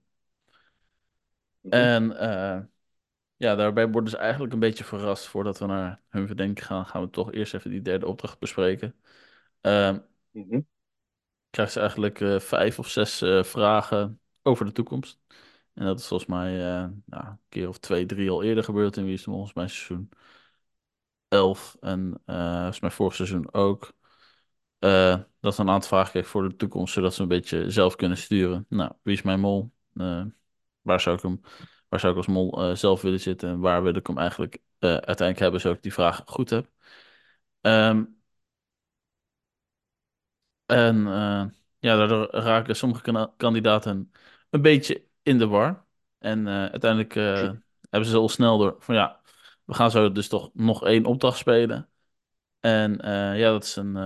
En 1.68 2.18
eh, 2.18 2.60
ja, 3.36 3.54
daarbij 3.54 3.88
worden 3.90 4.10
ze 4.10 4.16
eigenlijk 4.16 4.52
een 4.52 4.58
beetje 4.58 4.84
verrast. 4.84 5.26
Voordat 5.26 5.58
we 5.58 5.66
naar 5.66 6.00
hun 6.08 6.26
verdenking 6.26 6.66
gaan, 6.66 6.86
gaan 6.86 7.02
we 7.02 7.10
toch 7.10 7.32
eerst 7.32 7.54
even 7.54 7.70
die 7.70 7.82
derde 7.82 8.06
opdracht 8.06 8.38
bespreken. 8.38 8.94
Ehm 9.60 9.98
Mhm. 10.30 10.60
krijgen 11.50 11.74
ze 11.74 11.80
eigenlijk 11.80 12.20
eh, 12.20 12.38
vijf 12.40 12.78
of 12.78 12.88
zes 12.88 13.18
vragen 13.42 14.20
over 14.42 14.64
de 14.66 14.72
toekomst. 14.72 15.18
En 15.74 15.84
dat 15.84 15.98
is 16.00 16.06
volgens 16.06 16.28
mij 16.30 16.50
nou, 17.06 17.26
een 17.26 17.38
keer 17.48 17.68
of 17.68 17.78
twee, 17.78 18.06
drie 18.06 18.30
al 18.30 18.42
eerder 18.42 18.64
gebeurd 18.64 18.96
in 18.96 19.04
Wie 19.04 19.14
is 19.14 19.22
de 19.24 19.30
Mol, 19.30 19.38
volgens 19.46 19.56
mij 19.58 19.68
seizoen 19.68 20.08
11 21.28 21.76
en 21.80 22.20
volgens 22.26 22.80
mij 22.80 22.90
vorig 22.90 23.14
seizoen 23.14 23.52
ook. 23.54 23.92
Eh, 24.84 25.18
dat 25.40 25.54
ze 25.54 25.60
een 25.60 25.68
aantal 25.68 25.88
vragen 25.88 26.10
kregen 26.10 26.30
voor 26.30 26.48
de 26.48 26.56
toekomst, 26.56 26.94
zodat 26.94 27.14
ze 27.14 27.22
een 27.22 27.28
beetje 27.28 27.70
zelf 27.70 27.96
kunnen 27.96 28.18
sturen. 28.18 28.66
Nou, 28.68 28.92
wie 29.02 29.14
is 29.14 29.22
mijn 29.22 29.40
mol? 29.40 29.72
Eh, 29.94 30.24
waar 30.80 31.00
zou 31.00 31.16
ik 31.16 31.22
hem, 31.22 31.40
waar 31.88 32.00
zou 32.00 32.12
ik 32.12 32.18
als 32.18 32.26
mol 32.26 32.62
eh, 32.62 32.74
zelf 32.76 33.02
willen 33.02 33.20
zitten? 33.20 33.48
En 33.48 33.60
waar 33.60 33.82
wil 33.82 33.94
ik 33.94 34.06
hem 34.06 34.18
eigenlijk 34.18 34.58
uiteindelijk 34.78 35.38
hebben, 35.38 35.60
zodat 35.60 35.76
ik 35.76 35.82
die 35.82 35.92
vraag 35.92 36.22
goed 36.26 36.50
heb? 36.50 36.70
Ehm, 37.60 38.04
en 40.66 40.96
ja, 41.78 41.96
daardoor 41.96 42.28
raken 42.30 42.76
sommige 42.76 43.32
kandidaten 43.36 44.12
een 44.50 44.62
beetje 44.62 45.06
in 45.22 45.38
de 45.38 45.46
war. 45.46 45.86
En 46.18 46.48
uiteindelijk 46.48 47.14
hebben 47.90 48.08
ze 48.08 48.16
al 48.16 48.28
snel 48.28 48.58
door 48.58 48.76
van 48.78 48.94
ja, 48.94 49.20
we 49.64 49.74
gaan 49.74 49.90
zo 49.90 50.12
dus 50.12 50.28
toch 50.28 50.50
nog 50.54 50.84
één 50.84 51.04
opdracht 51.04 51.38
spelen. 51.38 51.88
En 52.60 52.98
ja, 53.36 53.50
dat 53.50 53.64
is 53.64 53.76
een 53.76 53.96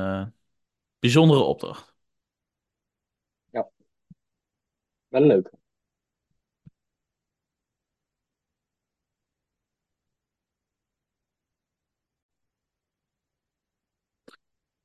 bijzondere 1.00 1.40
opdracht. 1.42 1.94
Ja, 3.52 3.68
wel 5.08 5.22
leuk. 5.22 5.50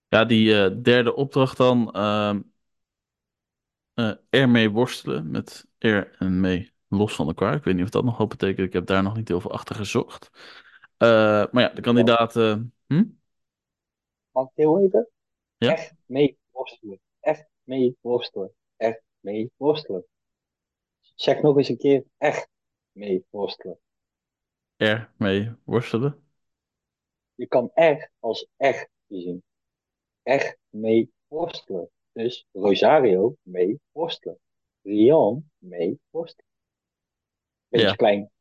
Ja, 0.08 0.26
die 0.26 0.56
eh, 0.64 0.72
derde 0.84 1.16
opdracht 1.16 1.58
dan. 1.58 1.92
ehm 1.94 2.40
eh, 3.94 4.12
ermee 4.30 4.70
worstelen. 4.70 5.32
Met 5.32 5.68
er 5.78 6.16
en 6.20 6.40
mee 6.40 6.72
los 6.88 7.16
van 7.16 7.28
elkaar. 7.28 7.56
Ik 7.56 7.64
weet 7.64 7.76
niet 7.76 7.84
of 7.84 7.90
dat 7.90 8.04
nog 8.04 8.18
wat 8.18 8.30
betekent. 8.30 8.68
Ik 8.68 8.74
heb 8.74 8.86
daar 8.86 9.04
nog 9.04 9.16
niet 9.16 9.28
heel 9.28 9.42
veel 9.42 9.52
achter 9.52 9.76
gezocht. 9.76 10.30
Eh, 10.98 11.08
maar 11.52 11.64
ja, 11.64 11.70
de 11.70 11.82
kandidaten. 11.82 12.74
Hm? 12.88 13.04
Mag 14.32 14.46
ik 14.46 14.52
heel 14.56 14.80
even? 14.80 15.08
Ja? 15.58 15.72
Echt 15.72 15.94
mee 16.14 16.38
worstelen. 16.52 17.00
Echt 17.20 17.46
mee 17.64 17.98
worstelen. 18.02 18.54
Echt 18.78 19.02
mee 19.20 19.52
worstelen. 19.56 20.06
Zeg 21.16 21.42
nog 21.42 21.58
eens 21.58 21.70
een 21.70 21.78
keer. 21.78 22.04
Echt 22.18 22.48
mee 22.92 23.26
worstelen. 23.30 23.80
Ermee 24.76 25.52
worstelen. 25.64 26.24
Je 27.36 27.48
kan 27.48 27.72
echt 27.74 28.10
als 28.20 28.48
echt 28.58 28.90
zien. 29.08 29.44
Echt 30.24 30.58
mee 30.70 31.12
worstelen. 31.28 31.90
Dus 32.12 32.46
Rosario 32.52 33.36
mee 33.42 33.80
worstelen. 33.92 34.40
Rian 34.82 35.52
mee 35.58 36.00
worstelen. 36.10 36.52
Beetje 37.68 37.88
Ja. 37.88 37.96
klein. 37.96 38.32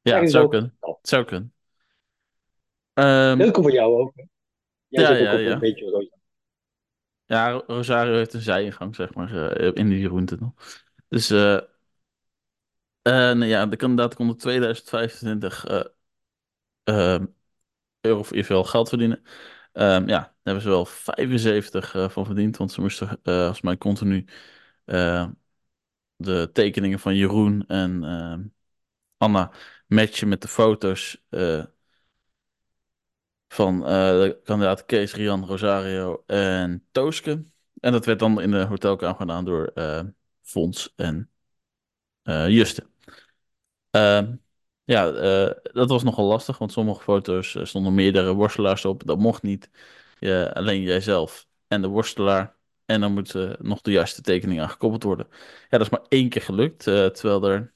Ja, 0.00 0.14
het 0.14 0.22
eens 0.22 0.32
zou 0.32 0.48
kunnen. 0.48 0.76
Oh. 0.80 0.96
Het 0.96 1.08
zou 1.08 1.24
kunnen. 1.24 1.52
Leuke 3.38 3.62
voor 3.62 3.72
jou 3.72 4.00
ook. 4.00 4.12
hè? 4.14 4.22
Jij 4.88 5.02
Ja, 5.02 5.08
zit 5.16 5.26
ook 5.26 5.32
ja, 5.32 5.38
op 5.38 5.40
ja. 5.40 5.52
een 5.52 5.58
beetje 5.58 5.84
Rosario. 5.84 6.17
Ja, 7.28 7.50
Rosario 7.66 8.14
heeft 8.14 8.34
een 8.34 8.40
zijingang, 8.40 8.94
zeg 8.94 9.14
maar, 9.14 9.52
eh, 9.56 9.70
in 9.74 9.88
die 9.88 10.06
groente. 10.06 10.38
Dus 11.08 11.30
nou 13.02 13.44
ja, 13.46 13.66
de 13.66 13.76
kandidaat 13.76 14.14
kon 14.14 14.28
in 14.28 14.36
2025 14.36 15.66
eh, 15.66 15.84
ehm, 16.84 17.26
euro 18.00 18.18
of 18.20 18.30
geld 18.70 18.88
verdienen. 18.88 19.22
Ehm, 19.72 20.08
ja, 20.08 20.20
daar 20.20 20.34
hebben 20.42 20.62
ze 20.62 20.68
wel 20.68 20.84
75 20.86 21.94
eh, 21.94 22.08
van 22.08 22.26
verdiend, 22.26 22.56
want 22.56 22.72
ze 22.72 22.80
moesten 22.80 23.08
eh 23.08 23.34
volgens 23.34 23.60
mij 23.60 23.76
continu 23.78 24.24
eh, 24.84 25.28
de 26.16 26.50
tekeningen 26.52 26.98
van 26.98 27.16
Jeroen 27.16 27.66
en 27.66 28.04
ehm, 28.04 28.42
Anna 29.16 29.52
matchen 29.86 30.28
met 30.28 30.42
de 30.42 30.48
foto's 30.48 31.22
van 33.48 33.86
eh, 33.86 33.88
de 33.90 34.40
kandidaat 34.44 34.84
Kees, 34.84 35.14
Rian, 35.14 35.44
Rosario 35.46 36.22
en 36.26 36.86
Tooske. 36.92 37.44
En 37.80 37.92
dat 37.92 38.04
werd 38.04 38.18
dan 38.18 38.40
in 38.40 38.50
de 38.50 38.64
hotelkamer 38.64 39.16
gedaan 39.16 39.44
door 39.44 39.70
eh 39.74 40.00
Fons 40.42 40.92
en 40.96 41.30
eh 42.22 42.48
Juste. 42.48 42.86
Ehm, 43.90 44.36
ja, 44.84 45.10
dat 45.62 45.88
was 45.88 46.02
nogal 46.02 46.24
lastig, 46.26 46.58
want 46.58 46.72
sommige 46.72 47.02
foto's 47.02 47.56
stonden 47.62 47.94
meerdere 47.94 48.34
worstelaars 48.34 48.84
op. 48.84 49.06
Dat 49.06 49.18
mocht 49.18 49.42
niet. 49.42 49.70
Je, 50.18 50.50
alleen 50.54 50.82
jijzelf 50.82 51.46
en 51.68 51.82
de 51.82 51.88
worstelaar. 51.88 52.56
En 52.86 53.00
dan 53.00 53.12
moet 53.12 53.58
nog 53.58 53.80
de 53.80 53.90
juiste 53.90 54.22
tekening 54.22 54.60
aan 54.60 54.70
gekoppeld 54.70 55.02
worden. 55.02 55.26
Ja, 55.70 55.78
dat 55.78 55.80
is 55.80 55.88
maar 55.88 56.06
één 56.08 56.28
keer 56.28 56.42
gelukt. 56.42 56.82
terwijl 56.82 57.44
er, 57.44 57.74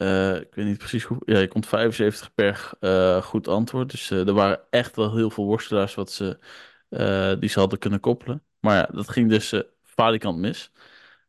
eh, 0.00 0.36
ik 0.40 0.54
weet 0.54 0.66
niet 0.66 0.78
precies 0.78 1.04
hoe, 1.04 1.18
ja, 1.24 1.38
je 1.38 1.48
komt 1.48 1.66
75 1.66 2.34
per 2.34 2.70
eh, 2.80 3.22
goed 3.22 3.48
antwoord. 3.48 3.90
Dus 3.90 4.10
eh, 4.10 4.26
er 4.26 4.32
waren 4.32 4.60
echt 4.70 4.96
wel 4.96 5.14
heel 5.16 5.30
veel 5.30 5.44
worstelaars 5.44 5.94
wat 5.94 6.10
ze, 6.12 6.38
die 7.40 7.48
ze 7.48 7.58
hadden 7.58 7.78
kunnen 7.78 8.00
koppelen. 8.00 8.44
Maar 8.60 8.76
ja, 8.76 8.88
dat 8.92 9.08
ging 9.08 9.28
dus 9.30 9.54
falikant 9.82 10.38
mis. 10.38 10.72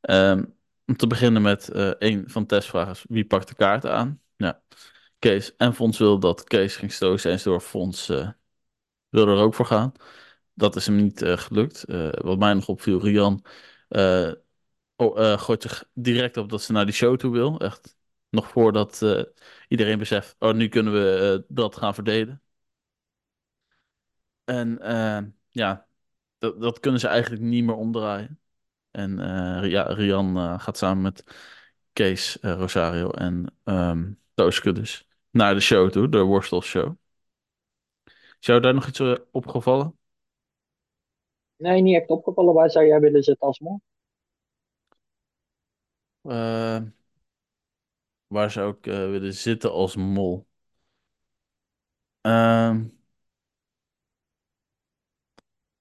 Ehm, 0.02 0.46
om 0.86 0.96
te 0.96 1.08
beginnen 1.08 1.42
met 1.42 1.70
een 2.00 2.24
van 2.30 2.42
de 2.42 2.48
testvragen 2.48 3.06
wie 3.10 3.26
pakt 3.26 3.48
de 3.48 3.56
kaarten 3.56 3.94
aan? 3.94 4.22
Ja, 4.36 4.62
Kees 5.20 5.56
en 5.56 5.74
Fons 5.74 5.98
wilden 5.98 6.20
dat. 6.20 6.44
Kees 6.44 6.76
ging 6.76 6.92
stozen 6.92 7.32
eens 7.32 7.44
door. 7.44 7.62
Fons 7.62 8.08
wilde 9.10 9.32
er 9.32 9.38
ook 9.38 9.54
voor 9.54 9.66
gaan. 9.66 9.92
Dat 10.54 10.76
is 10.76 10.86
hem 10.86 10.96
niet 10.96 11.24
gelukt. 11.26 11.86
Wat 12.22 12.40
mij 12.40 12.54
nog 12.54 12.68
opviel, 12.68 13.00
Rian 13.02 13.44
oh, 14.96 15.38
gooit 15.40 15.62
zich 15.62 15.84
direct 15.94 16.38
op 16.38 16.50
dat 16.50 16.62
ze 16.62 16.72
naar 16.72 16.86
die 16.86 16.94
show 16.94 17.18
toe 17.18 17.32
wil. 17.32 17.60
Echt 17.60 17.96
nog 18.32 18.50
voordat 18.50 19.02
eh, 19.02 19.24
iedereen 19.68 19.98
beseft, 19.98 20.36
oh, 20.40 20.54
nu 20.54 20.68
kunnen 20.68 20.94
we 20.94 21.36
eh, 21.48 21.56
dat 21.56 21.76
gaan 21.78 21.94
verdelen. 21.94 22.42
En 24.44 24.80
eh, 24.80 25.20
ja, 25.50 25.88
dat, 26.38 26.62
dat 26.62 26.80
kunnen 26.80 27.00
ze 27.00 27.08
eigenlijk 27.08 27.42
niet 27.42 27.64
meer 27.64 27.76
omdraaien. 27.76 28.40
En 28.92 29.18
ja, 29.70 29.84
Rian 29.84 30.60
gaat 30.60 30.78
samen 30.78 31.02
met 31.02 31.24
Kees, 31.94 32.38
Rosario 32.42 33.10
en 33.12 33.56
ehm 33.64 34.12
Tooske 34.34 34.72
dus 34.72 35.08
naar 35.30 35.54
de 35.54 35.60
show 35.60 35.90
toe, 35.90 36.10
de 36.10 36.22
worstelshow. 36.22 36.96
Is 38.40 38.48
jou 38.48 38.60
daar 38.60 38.74
nog 38.74 38.88
iets 38.88 39.02
opgevallen? 39.32 39.98
Nee, 41.58 41.82
niet 41.82 41.96
echt 41.96 42.10
opgevallen. 42.10 42.54
Waar 42.54 42.72
zou 42.72 42.86
jij 42.86 43.00
willen 43.00 43.24
zitten 43.24 43.48
als 43.48 43.60
mol? 43.60 43.82
Eh, 46.22 46.82
waar 48.32 48.52
zou 48.52 48.76
ik 48.78 48.88
eh, 48.88 48.94
willen 48.96 49.34
zitten 49.34 49.72
als 49.72 49.96
mol? 49.96 50.48
Ehm, 52.22 52.86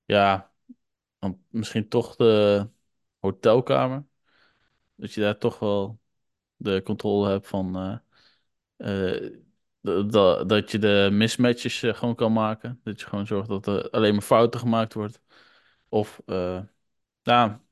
ja, 0.04 0.52
misschien 1.48 1.88
toch 1.88 2.16
de 2.16 2.68
hotelkamer. 3.18 4.06
Dat 4.94 5.12
je 5.12 5.20
daar 5.20 5.38
toch 5.38 5.58
wel 5.58 6.00
de 6.56 6.82
controle 6.84 7.28
hebt 7.30 7.48
van 7.48 7.76
eh, 8.76 9.22
eh, 9.22 9.32
dat, 10.46 10.70
je 10.70 10.78
de 10.78 11.08
mismatches 11.12 11.80
gewoon 11.80 12.14
kan 12.14 12.32
maken. 12.32 12.80
Dat 12.84 13.00
je 13.00 13.06
gewoon 13.06 13.26
zorgt 13.26 13.48
dat 13.48 13.66
er 13.66 13.90
alleen 13.90 14.12
maar 14.12 14.22
fouten 14.22 14.60
gemaakt 14.60 14.94
wordt. 14.94 15.20
Of 15.88 16.22
ja, 17.22 17.62
lever 17.62 17.69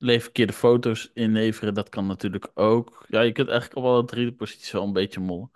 verkeerde 0.00 0.52
foto's 0.52 1.10
inleveren, 1.14 1.74
dat 1.74 1.88
kan 1.88 2.06
natuurlijk 2.06 2.50
ook. 2.54 3.04
Ja, 3.08 3.20
je 3.20 3.32
kunt 3.32 3.48
eigenlijk 3.48 3.78
op 3.78 3.84
alle 3.84 4.04
drie 4.04 4.24
de 4.26 4.32
posities 4.34 4.70
wel 4.70 4.84
een 4.84 4.92
beetje 4.92 5.20
mollen. 5.20 5.50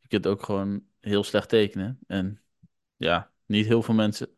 Je 0.00 0.08
kunt 0.08 0.26
ook 0.26 0.42
gewoon 0.42 0.84
heel 1.00 1.24
slecht 1.24 1.48
tekenen. 1.48 1.98
En 2.06 2.42
ja, 2.96 3.32
niet 3.46 3.66
heel 3.66 3.82
veel 3.82 3.94
mensen 3.94 4.28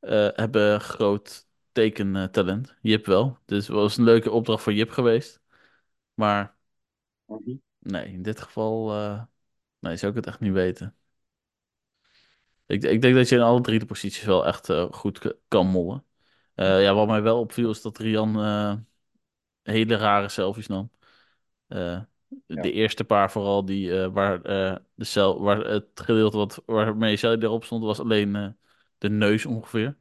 eh, 0.00 0.28
hebben 0.34 0.80
groot 0.80 1.48
tekentalent. 1.72 2.74
Jip 2.82 3.06
wel. 3.06 3.38
Dus 3.44 3.66
het 3.66 3.76
was 3.76 3.96
een 3.96 4.04
leuke 4.04 4.30
opdracht 4.30 4.62
voor 4.62 4.72
Jip 4.72 4.90
geweest. 4.90 5.40
Maar 6.14 6.56
Mhm. 7.26 7.56
nee, 7.78 8.06
in 8.12 8.22
dit 8.22 8.40
geval 8.40 8.92
eh, 8.92 9.22
nee, 9.78 9.96
zou 9.96 10.10
ik 10.12 10.16
het 10.18 10.26
echt 10.26 10.40
niet 10.40 10.52
weten. 10.52 10.96
Ik, 12.66 12.82
ik 12.84 13.02
denk 13.02 13.14
dat 13.14 13.28
je 13.28 13.34
in 13.36 13.42
alle 13.42 13.60
drie 13.60 13.78
de 13.78 13.86
posities 13.86 14.24
wel 14.24 14.46
echt 14.46 14.68
eh, 14.70 14.92
goed 14.92 15.34
kan 15.48 15.66
mollen. 15.66 16.04
Ja, 16.54 16.94
wat 16.94 17.06
mij 17.06 17.22
wel 17.22 17.38
opviel 17.40 17.70
is 17.70 17.82
dat 17.82 17.98
Rian 17.98 18.36
hele 19.62 19.96
rare 19.96 20.28
selfies 20.28 20.66
nam. 20.66 20.90
Eh, 21.68 22.00
Ja. 22.46 22.62
de 22.62 22.72
eerste 22.72 23.04
paar 23.04 23.30
vooral, 23.30 23.64
die, 23.64 24.02
eh, 24.02 24.08
waar, 24.12 24.42
eh, 24.42 24.76
de 24.94 25.04
cel, 25.04 25.40
waar 25.42 25.58
het 25.58 25.86
gedeelte 25.94 26.36
wat, 26.36 26.62
waarmee 26.66 27.16
Sally 27.16 27.42
erop 27.42 27.64
stond, 27.64 27.84
was 27.84 28.00
alleen 28.00 28.56
de 28.98 29.10
neus 29.10 29.46
ongeveer. 29.46 29.96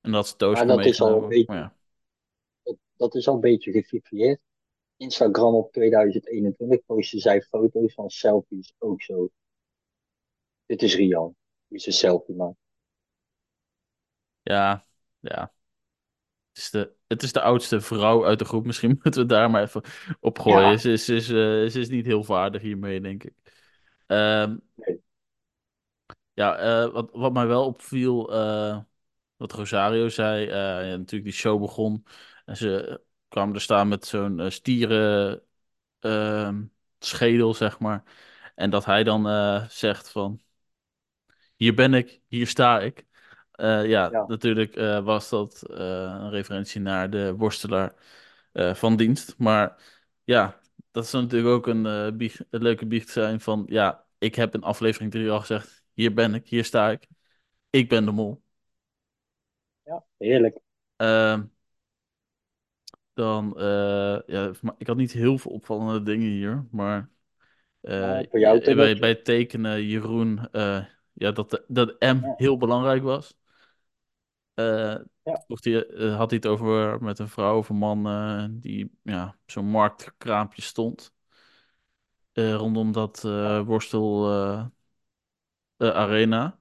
En 0.00 0.12
dat 0.12 0.24
is 0.24 0.36
Tooske 0.36 0.66
dat 0.66 0.86
is 0.86 1.00
al 1.00 1.22
een 1.22 1.28
beetje, 1.28 1.52
ja, 1.54 1.72
dat, 2.62 2.76
dat 2.96 3.14
is 3.14 3.28
al 3.28 3.34
een 3.34 3.40
beetje 3.40 3.72
gefifieerd. 3.72 4.40
Instagram 4.96 5.54
op 5.54 5.72
2021 5.72 6.84
postte 6.86 7.18
zij 7.18 7.42
foto's 7.42 7.94
van 7.94 8.10
selfies 8.10 8.74
ook 8.78 9.02
zo. 9.02 9.30
Dit 10.66 10.82
is 10.82 10.94
Rian, 10.96 11.34
die 11.68 11.78
zijn 11.78 11.94
selfie 11.94 12.34
maakt. 12.34 12.56
ja, 14.44 14.82
ja. 15.20 15.52
Het 16.58 16.66
is 16.66 16.70
de, 16.70 16.92
het 17.06 17.22
is 17.22 17.32
de 17.32 17.40
oudste 17.40 17.80
vrouw 17.80 18.26
uit 18.26 18.38
de 18.38 18.44
groep. 18.44 18.66
Misschien 18.66 18.98
moeten 19.02 19.22
we 19.22 19.26
daar 19.26 19.50
maar 19.50 19.62
even 19.62 19.82
op 20.20 20.38
gooien. 20.38 20.70
Ja, 20.70 20.76
Ze 20.76 20.92
is, 20.92 21.08
is, 21.08 21.28
eh, 21.28 21.34
ze 21.68 21.80
is 21.80 21.88
niet 21.88 22.06
heel 22.06 22.24
vaardig 22.24 22.62
hiermee, 22.62 23.00
denk 23.00 23.24
ik. 23.24 23.32
Ehm, 24.06 24.56
nee. 24.74 25.00
ja, 26.34 26.56
eh, 26.56 26.92
wat, 26.92 27.10
wat 27.12 27.32
mij 27.32 27.46
wel 27.46 27.64
opviel, 27.64 28.32
eh, 28.32 28.78
wat 29.36 29.52
Rosario 29.52 30.08
zei, 30.08 30.46
ja, 30.46 30.80
natuurlijk 30.80 31.24
die 31.24 31.32
show 31.32 31.60
begon. 31.60 32.06
En 32.44 32.56
ze 32.56 33.00
kwamen 33.28 33.54
er 33.54 33.60
staan 33.60 33.88
met 33.88 34.06
zo'n 34.06 34.50
stieren 34.50 35.42
ehm, 36.00 36.62
schedel, 36.98 37.54
zeg 37.54 37.78
maar. 37.78 38.02
En 38.54 38.70
dat 38.70 38.84
hij 38.84 39.04
dan 39.04 39.24
zegt 39.70 40.10
van, 40.10 40.40
hier 41.56 41.74
ben 41.74 41.94
ik, 41.94 42.20
hier 42.28 42.46
sta 42.46 42.80
ik. 42.80 43.06
Eh, 43.58 43.86
ja, 43.86 44.08
Ja. 44.12 44.24
natuurlijk 44.26 44.76
eh, 44.76 45.04
was 45.04 45.28
dat 45.28 45.62
eh, 45.62 45.76
een 46.20 46.30
referentie 46.30 46.80
naar 46.80 47.10
de 47.10 47.34
worstelaar 47.34 47.94
van 48.74 48.96
dienst. 48.96 49.34
Maar 49.38 49.82
ja, 50.24 50.60
dat 50.90 51.04
is 51.04 51.12
natuurlijk 51.12 51.48
ook 51.54 51.66
een, 51.66 52.16
bieg- 52.16 52.40
een 52.50 52.62
leuke 52.62 52.86
biecht 52.86 53.08
zijn 53.08 53.40
van, 53.40 53.64
ja, 53.68 54.04
ik 54.18 54.34
heb 54.34 54.54
in 54.54 54.62
aflevering 54.62 55.10
3 55.10 55.30
al 55.30 55.40
gezegd, 55.40 55.82
hier 55.94 56.14
ben 56.14 56.34
ik, 56.34 56.48
hier 56.48 56.64
sta 56.64 56.90
ik. 56.90 57.06
Ik 57.70 57.88
ben 57.88 58.04
de 58.04 58.10
mol. 58.10 58.42
Ja, 59.84 60.04
heerlijk. 60.18 60.58
Ehm, 60.96 61.42
dan, 63.14 63.54
ja, 64.26 64.52
ik 64.78 64.86
had 64.86 64.96
niet 64.96 65.12
heel 65.12 65.38
veel 65.38 65.52
opvallende 65.52 66.02
dingen 66.02 66.28
hier, 66.30 66.66
maar 66.70 67.10
Nou, 67.80 68.28
bij, 68.74 68.96
bij 68.98 69.08
het 69.08 69.24
tekenen, 69.24 69.82
Jeroen, 69.84 70.48
ja, 71.12 71.32
dat, 71.32 71.50
de- 71.50 71.64
dat 71.68 71.96
M 72.00 72.20
heel 72.36 72.56
belangrijk 72.56 73.02
was. 73.02 73.36
Eh, 74.58 74.96
ja. 75.22 75.44
had 76.16 76.30
hij 76.30 76.38
het 76.42 76.46
over 76.46 77.02
met 77.02 77.18
een 77.18 77.28
vrouw 77.28 77.58
of 77.58 77.68
een 77.68 77.76
man 77.76 78.06
eh, 78.06 78.44
die 78.50 78.90
ja, 79.02 79.38
zo'n 79.46 79.66
marktkraampje 79.66 80.62
stond. 80.62 81.12
eh, 82.32 82.54
rondom 82.54 82.92
dat 82.92 83.20
worstel 83.66 84.30
arena. 85.78 86.58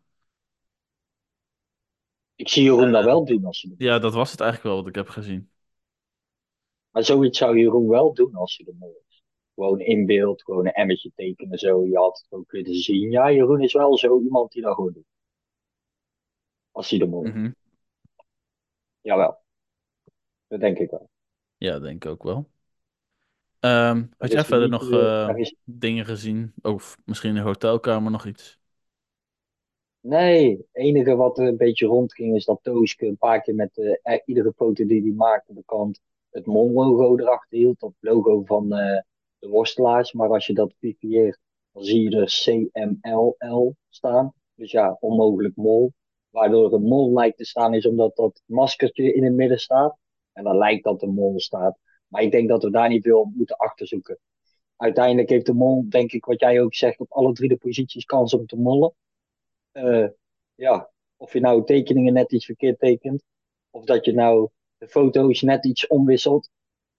Ik 2.35 2.49
zie 2.49 2.63
Jeroen 2.63 2.91
dat 2.91 3.03
wel 3.03 3.25
doen 3.25 3.45
als 3.45 3.61
je 3.61 3.67
dat 3.67 3.77
ja, 3.79 3.99
dat 3.99 4.13
was 4.13 4.31
het 4.31 4.39
eigenlijk 4.39 4.73
wel 4.73 4.83
wat 4.83 4.89
ik 4.89 4.95
heb 4.95 5.09
gezien. 5.09 5.49
Maar 6.91 7.03
zoiets 7.03 7.37
zou 7.37 7.57
Jeroen 7.59 7.87
wel 7.87 8.13
doen 8.13 8.35
als 8.35 8.57
hij 8.57 8.65
de 8.65 8.77
mol 8.79 9.03
is. 9.09 9.23
Gewoon 9.55 9.79
in 9.79 10.05
beeld, 10.05 10.43
gewoon 10.43 10.65
een 10.65 10.73
emmetje 10.73 11.11
tekenen 11.15 11.57
zo. 11.57 11.85
Je 11.85 11.97
had 11.97 12.17
het 12.23 12.39
ook 12.39 12.51
willen 12.51 12.75
zien. 12.75 13.11
Ja, 13.11 13.31
Jeroen 13.31 13.61
is 13.61 13.73
wel 13.73 13.97
zo 13.97 14.21
iemand 14.21 14.51
die 14.51 14.61
dat 14.61 14.75
gewoon 14.75 14.93
doet. 14.93 15.05
Als 16.71 16.89
hij 16.89 16.99
de 16.99 17.07
mol 17.07 17.23
is. 17.23 17.29
Mhm. 17.31 17.51
Jawel, 19.07 19.37
dat 20.47 20.59
denk 20.59 20.77
ik 20.77 20.89
wel. 20.89 21.09
Ja, 21.57 21.79
denk 21.79 22.05
ik 22.05 22.11
ook 22.11 22.23
wel. 22.23 22.49
Ehm, 23.59 24.05
had 24.17 24.31
jij 24.31 24.43
verder 24.43 24.69
nog 24.69 24.91
eh, 24.91 25.29
eh, 25.29 25.37
is, 25.37 25.55
dingen 25.63 26.05
gezien? 26.05 26.53
Of 26.61 26.97
misschien 27.05 27.29
in 27.29 27.35
de 27.35 27.41
hotelkamer 27.41 28.11
nog 28.11 28.25
iets? 28.25 28.59
nee, 29.99 30.57
het 30.57 30.67
enige 30.71 31.15
wat 31.15 31.37
er 31.37 31.47
een 31.47 31.57
beetje 31.57 31.85
rondging 31.85 32.35
is 32.35 32.45
dat 32.45 32.59
Tooske 32.61 33.05
een 33.05 33.17
paar 33.17 33.41
keer 33.41 33.55
met 33.55 33.77
eh, 33.77 34.13
eh, 34.13 34.19
iedere 34.25 34.53
foto 34.55 34.85
die 34.85 35.01
hij 35.01 35.11
maakte 35.11 35.53
de 35.53 35.63
kant 35.65 35.99
het 36.29 36.45
mol-logo 36.45 37.17
erachter 37.17 37.57
hield. 37.57 37.79
Dat 37.79 37.93
logo 37.99 38.43
van 38.45 38.69
de 38.69 39.03
worstelaars. 39.39 40.13
Maar 40.13 40.29
als 40.29 40.47
je 40.47 40.53
dat 40.53 40.73
kopieert, 40.79 41.39
dan 41.71 41.83
zie 41.83 42.09
je 42.09 42.17
er 42.17 42.25
CMLL 42.25 43.75
staan. 43.89 44.33
Dus 44.55 44.71
ja, 44.71 44.97
onmogelijk 44.99 45.55
mol. 45.55 45.93
Waardoor 46.29 46.73
een 46.73 46.81
mol 46.81 47.13
lijkt 47.13 47.37
te 47.37 47.45
staan 47.45 47.73
is 47.73 47.85
omdat 47.85 48.15
dat 48.15 48.41
maskertje 48.45 49.13
in 49.13 49.23
het 49.23 49.33
midden 49.33 49.59
staat. 49.59 49.97
En 50.33 50.43
dan 50.43 50.57
lijkt 50.57 50.83
dat 50.83 51.01
een 51.01 51.13
mol 51.13 51.39
staat. 51.39 51.77
Maar 52.07 52.21
ik 52.21 52.31
denk 52.31 52.49
dat 52.49 52.63
we 52.63 52.71
daar 52.71 52.89
niet 52.89 53.03
veel 53.03 53.19
op 53.19 53.35
moeten 53.35 53.57
achterzoeken. 53.57 54.19
Uiteindelijk 54.75 55.29
heeft 55.29 55.45
de 55.45 55.53
mol, 55.53 55.85
denk 55.89 56.11
ik, 56.11 56.25
wat 56.25 56.39
jij 56.39 56.61
ook 56.61 56.73
zegt, 56.73 56.99
op 56.99 57.11
alle 57.11 57.33
drie 57.33 57.49
de 57.49 57.57
posities 57.57 58.05
kans 58.05 58.33
om 58.33 58.45
te 58.45 58.55
mollen. 58.55 58.93
Eh, 59.71 60.07
ja, 60.55 60.91
of 61.15 61.33
je 61.33 61.39
nou 61.39 61.65
tekeningen 61.65 62.13
net 62.13 62.31
iets 62.31 62.45
verkeerd 62.45 62.79
tekent, 62.79 63.23
Of 63.69 63.83
dat 63.85 64.05
je 64.05 64.13
nou 64.13 64.49
de 64.77 64.87
foto's 64.87 65.41
net 65.41 65.65
iets 65.65 65.87
omwisselt. 65.87 66.49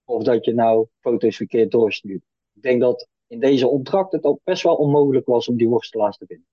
Of 0.03 0.23
dat 0.23 0.45
je 0.45 0.53
nou 0.53 0.87
foto's 0.99 1.35
verkeerd 1.35 1.71
doorstuurt. 1.71 2.23
Ik 2.53 2.61
denk 2.61 2.81
dat 2.81 3.07
in 3.27 3.39
deze 3.39 3.67
opdracht 3.67 4.11
het 4.11 4.23
ook 4.23 4.39
best 4.43 4.63
wel 4.63 4.75
onmogelijk 4.75 5.25
was 5.25 5.47
om 5.47 5.57
die 5.57 5.69
worstelaars 5.69 6.17
te 6.17 6.25
vinden. 6.25 6.47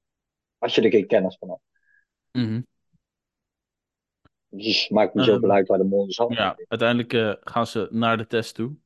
Als 0.59 0.75
je 0.75 0.83
er 0.83 0.91
geen 0.91 1.07
kennis 1.07 1.37
van 1.39 1.49
had. 1.49 1.61
Mhm. 2.37 2.61
Dus 4.49 4.89
maakt 4.89 5.15
niet 5.15 5.25
Ehm, 5.25 5.35
zoveel 5.35 5.51
uit 5.51 5.69
waar 5.69 5.79
de 5.79 5.85
mol 5.85 6.07
is 6.07 6.17
Ja, 6.29 6.57
uiteindelijk 6.69 7.13
eh, 7.13 7.33
gaan 7.53 7.67
ze 7.67 7.89
naar 7.91 8.17
de 8.17 8.27
test 8.27 8.55
toe. 8.55 8.77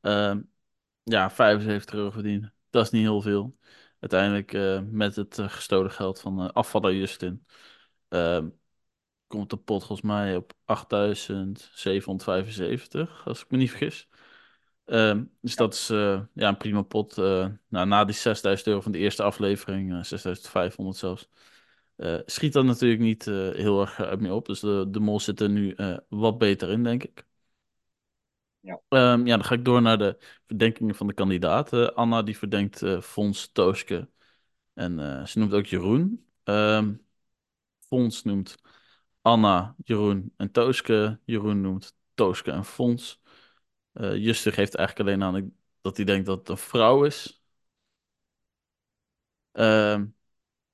Ehm, 0.00 0.40
ja, 1.02 1.30
75 1.30 1.94
euro 1.94 2.10
verdienen. 2.10 2.54
Dat 2.70 2.84
is 2.84 2.90
niet 2.90 3.02
heel 3.02 3.20
veel. 3.20 3.56
Uiteindelijk 4.00 4.52
eh, 4.52 4.80
met 4.90 5.16
het 5.16 5.38
eh, 5.38 5.48
gestolen 5.48 5.90
geld 5.90 6.20
van 6.20 6.40
eh, 6.42 6.48
afvaller 6.50 6.94
Justin. 6.94 7.46
ehm, 8.08 8.48
komt 9.26 9.50
de 9.50 9.56
pot 9.56 9.84
volgens 9.86 10.08
mij 10.08 10.36
op 10.36 10.52
8775, 10.64 13.26
als 13.26 13.42
ik 13.42 13.50
me 13.50 13.56
niet 13.58 13.70
vergis. 13.70 14.08
Ehm, 14.84 15.24
dus 15.40 15.56
dat 15.56 15.74
is 15.74 15.90
eh, 15.90 16.20
ja, 16.34 16.48
een 16.48 16.56
prima 16.56 16.82
pot. 16.82 17.18
eh, 17.18 17.46
nou, 17.68 17.86
na 17.86 18.04
die 18.04 18.14
6000 18.14 18.68
euro 18.68 18.80
van 18.80 18.92
de 18.92 18.98
eerste 18.98 19.22
aflevering, 19.22 19.92
eh 19.92 20.02
6500 20.02 20.96
zelfs, 20.96 21.28
schiet 22.26 22.52
dat 22.52 22.64
natuurlijk 22.64 23.00
niet 23.00 23.26
eh, 23.26 23.34
heel 23.34 23.80
erg 23.80 24.00
uit 24.00 24.20
mee 24.20 24.34
op. 24.34 24.46
Dus 24.46 24.60
de, 24.60 24.86
de 24.90 25.00
mol 25.00 25.20
zit 25.20 25.40
er 25.40 25.48
nu 25.50 25.72
eh, 25.74 25.96
wat 26.08 26.38
beter 26.38 26.70
in, 26.70 26.82
denk 26.82 27.02
ik. 27.02 27.26
Ja. 28.60 28.80
Ehm, 28.88 29.26
ja, 29.26 29.36
dan 29.36 29.44
ga 29.44 29.54
ik 29.54 29.64
door 29.64 29.82
naar 29.82 29.98
de 29.98 30.18
verdenkingen 30.46 30.94
van 30.94 31.06
de 31.06 31.14
kandidaten. 31.14 31.94
Anna 31.94 32.22
die 32.22 32.38
verdenkt 32.38 32.82
eh 32.82 33.00
Fons 33.00 33.52
Tooske 33.52 34.08
en 34.74 34.98
eh, 34.98 35.26
ze 35.26 35.38
noemt 35.38 35.52
ook 35.54 35.66
Jeroen. 35.66 36.26
Ehm 36.44 36.94
Fons 37.80 38.22
noemt 38.24 38.56
Anna, 39.22 39.74
Jeroen 39.84 40.32
en 40.36 40.50
Tooske. 40.52 41.20
Jeroen 41.24 41.60
noemt 41.60 41.96
Tooske 42.14 42.50
en 42.50 42.64
Fons. 42.64 43.20
Eh 43.92 44.16
Juste 44.16 44.52
geeft 44.52 44.74
eigenlijk 44.74 45.08
alleen 45.08 45.22
aan 45.36 45.54
dat 45.80 45.96
hij 45.96 46.06
denkt 46.06 46.26
dat 46.26 46.38
het 46.38 46.48
een 46.48 46.56
vrouw 46.58 47.04
is. 47.04 47.42
Ehm, 49.52 50.06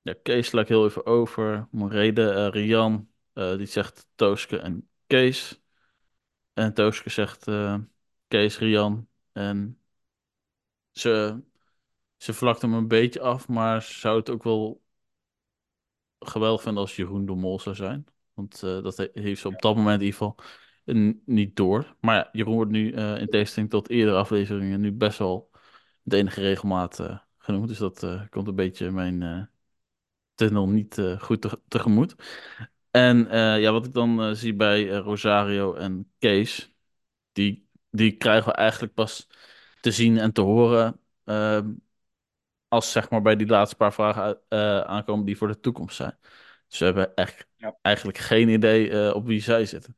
ja, 0.08 0.14
Kees 0.22 0.46
sla 0.46 0.60
ik 0.60 0.68
heel 0.68 0.84
even 0.84 1.06
over. 1.06 1.68
Reden, 1.72 2.36
eh, 2.36 2.48
Rian, 2.50 3.10
eh, 3.32 3.56
die 3.56 3.66
zegt 3.66 4.06
Tooske 4.14 4.58
en 4.58 4.88
Kees. 5.06 5.60
En 6.52 6.74
Tooske 6.74 7.10
zegt 7.10 7.48
eh, 7.48 7.78
Kees, 8.28 8.58
Rian. 8.58 9.08
En 9.32 9.80
ze, 10.92 11.42
ze 12.16 12.32
vlakt 12.34 12.62
hem 12.62 12.72
een 12.74 12.88
beetje 12.88 13.20
af, 13.20 13.48
maar 13.48 13.82
ze 13.82 13.98
zou 13.98 14.18
het 14.18 14.30
ook 14.30 14.42
wel 14.42 14.82
geweldig 16.18 16.62
vinden 16.62 16.82
als 16.82 16.96
Jeroen 16.96 17.26
de 17.26 17.34
Mol 17.34 17.60
zou 17.60 17.74
zijn. 17.74 18.06
Want 18.34 18.60
dat 18.60 18.96
he- 18.96 19.08
heeft 19.12 19.40
ze 19.40 19.48
op 19.48 19.62
dat 19.62 19.76
moment 19.76 20.00
in 20.00 20.06
ieder 20.06 20.18
geval 20.18 20.36
niet 21.24 21.56
door. 21.56 21.96
Maar 22.00 22.14
ja, 22.14 22.28
Jeroen 22.32 22.54
wordt 22.54 22.70
nu 22.70 22.92
in 22.92 23.28
tegenstelling 23.28 23.70
tot 23.70 23.88
eerdere 23.88 24.16
afleveringen 24.16 24.80
nu 24.80 24.92
best 24.92 25.18
wel 25.18 25.50
met 26.02 26.12
enige 26.14 26.40
regelmaat 26.40 27.00
genoemd. 27.38 27.68
Dus 27.68 27.78
dat 27.78 28.06
komt 28.30 28.48
een 28.48 28.54
beetje 28.54 28.90
mijn 28.90 29.50
tunnel 30.38 30.68
niet 30.68 30.98
eh, 30.98 31.20
goed 31.20 31.40
te- 31.42 31.60
tegemoet. 31.68 32.14
En 32.90 33.28
eh, 33.30 33.60
ja, 33.60 33.72
wat 33.72 33.86
ik 33.86 33.92
dan 33.92 34.22
eh, 34.22 34.32
zie 34.32 34.54
bij 34.54 34.88
Rosario 34.88 35.74
en 35.74 36.12
Kees, 36.18 36.72
die, 37.32 37.68
die 37.90 38.16
krijgen 38.16 38.50
we 38.52 38.56
eigenlijk 38.56 38.94
pas 38.94 39.28
te 39.80 39.90
zien 39.90 40.18
en 40.18 40.32
te 40.32 40.40
horen 40.40 41.00
ehm, 41.24 41.70
als 42.68 42.92
zeg 42.92 43.10
maar 43.10 43.22
bij 43.22 43.36
die 43.36 43.46
laatste 43.46 43.76
paar 43.76 43.92
vragen 43.92 44.40
aankomen 44.88 45.24
die 45.24 45.36
voor 45.36 45.48
de 45.48 45.60
toekomst 45.60 45.96
zijn. 45.96 46.18
Dus 46.68 46.78
we 46.78 46.84
hebben 46.84 47.14
echt, 47.14 47.46
Ja. 47.56 47.76
eigenlijk 47.82 48.18
geen 48.18 48.48
idee 48.48 49.14
op 49.14 49.26
wie 49.26 49.40
zij 49.42 49.64
zitten. 49.66 49.96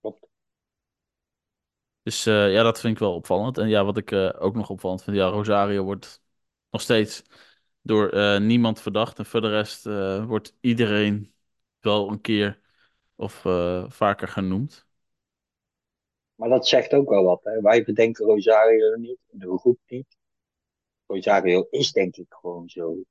Klopt. 0.00 0.26
Dus 2.02 2.24
ja, 2.24 2.62
dat 2.62 2.80
vind 2.80 2.92
ik 2.94 2.98
wel 2.98 3.14
opvallend. 3.14 3.58
En 3.58 3.68
ja, 3.68 3.84
wat 3.84 3.96
ik 3.96 4.12
ook 4.38 4.54
nog 4.54 4.70
opvallend 4.70 5.02
vind, 5.02 5.16
ja, 5.16 5.26
Rosario 5.26 5.84
wordt 5.84 6.22
nog 6.70 6.80
steeds 6.80 7.22
door 7.82 8.08
eh, 8.08 8.40
niemand 8.40 8.80
verdacht. 8.80 9.18
En 9.18 9.26
voor 9.26 9.40
de 9.40 9.48
rest 9.48 9.86
eh, 9.86 10.26
wordt 10.26 10.56
iedereen 10.60 11.34
wel 11.80 12.10
een 12.10 12.20
keer 12.20 12.60
of 13.16 13.44
eh, 13.44 13.90
vaker 13.90 14.28
genoemd. 14.28 14.86
Maar 16.34 16.48
dat 16.48 16.68
zegt 16.68 16.94
ook 16.94 17.08
wel 17.08 17.24
wat. 17.24 17.44
Hè? 17.44 17.60
Wij 17.60 17.84
bedenken 17.84 18.26
Rosario 18.26 18.96
niet, 18.96 19.18
de 19.30 19.58
groep 19.58 19.78
niet. 19.86 20.16
Rosario 21.06 21.66
is 21.70 21.92
denk 21.92 22.16
ik 22.16 22.26
gewoon 22.28 22.68
zo. 22.68 22.92
Ik 22.92 23.06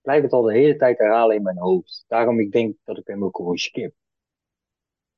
blijf 0.00 0.22
het 0.22 0.32
al 0.32 0.42
de 0.42 0.52
hele 0.52 0.76
tijd 0.76 0.98
herhalen 0.98 1.36
in 1.36 1.42
mijn 1.42 1.58
hoofd. 1.58 2.04
Daarom 2.06 2.40
ik 2.40 2.52
denk 2.52 2.76
dat 2.84 2.98
ik 2.98 3.06
hem 3.06 3.24
ook 3.24 3.36
gewoon 3.36 3.56
skip. 3.56 3.94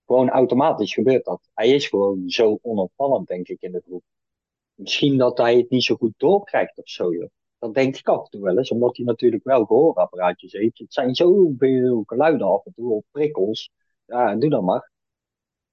Gewoon 0.06 0.28
automatisch 0.30 0.94
gebeurt 0.94 1.24
dat. 1.24 1.48
Hij 1.54 1.68
is 1.68 1.88
gewoon 1.88 2.28
zo 2.28 2.58
onopvallend, 2.62 3.28
denk 3.28 3.48
ik, 3.48 3.60
in 3.60 3.72
de 3.72 3.82
groep. 3.86 4.02
Misschien 4.74 5.18
dat 5.18 5.38
hij 5.38 5.56
het 5.56 5.70
niet 5.70 5.84
zo 5.84 5.94
goed 5.94 6.14
doorkrijgt 6.16 6.78
of 6.78 6.88
zo. 6.88 7.10
Dat 7.61 7.74
denk 7.74 7.96
ik 7.96 8.08
af 8.08 8.24
en 8.24 8.30
toe 8.30 8.42
wel 8.42 8.58
eens, 8.58 8.70
omdat 8.70 8.96
hij 8.96 9.06
natuurlijk 9.06 9.44
wel 9.44 9.64
gehoorapparaatjes 9.66 10.52
heeft. 10.52 10.78
Het 10.78 10.92
zijn 10.94 11.14
zoveel 11.14 12.02
geluiden 12.06 12.46
af 12.46 12.64
en 12.66 12.72
toe 12.74 12.92
op 12.92 13.04
prikkels. 13.11 13.70
Ja, 14.06 14.36
doe 14.36 14.50
dan 14.50 14.64
maar. 14.64 14.90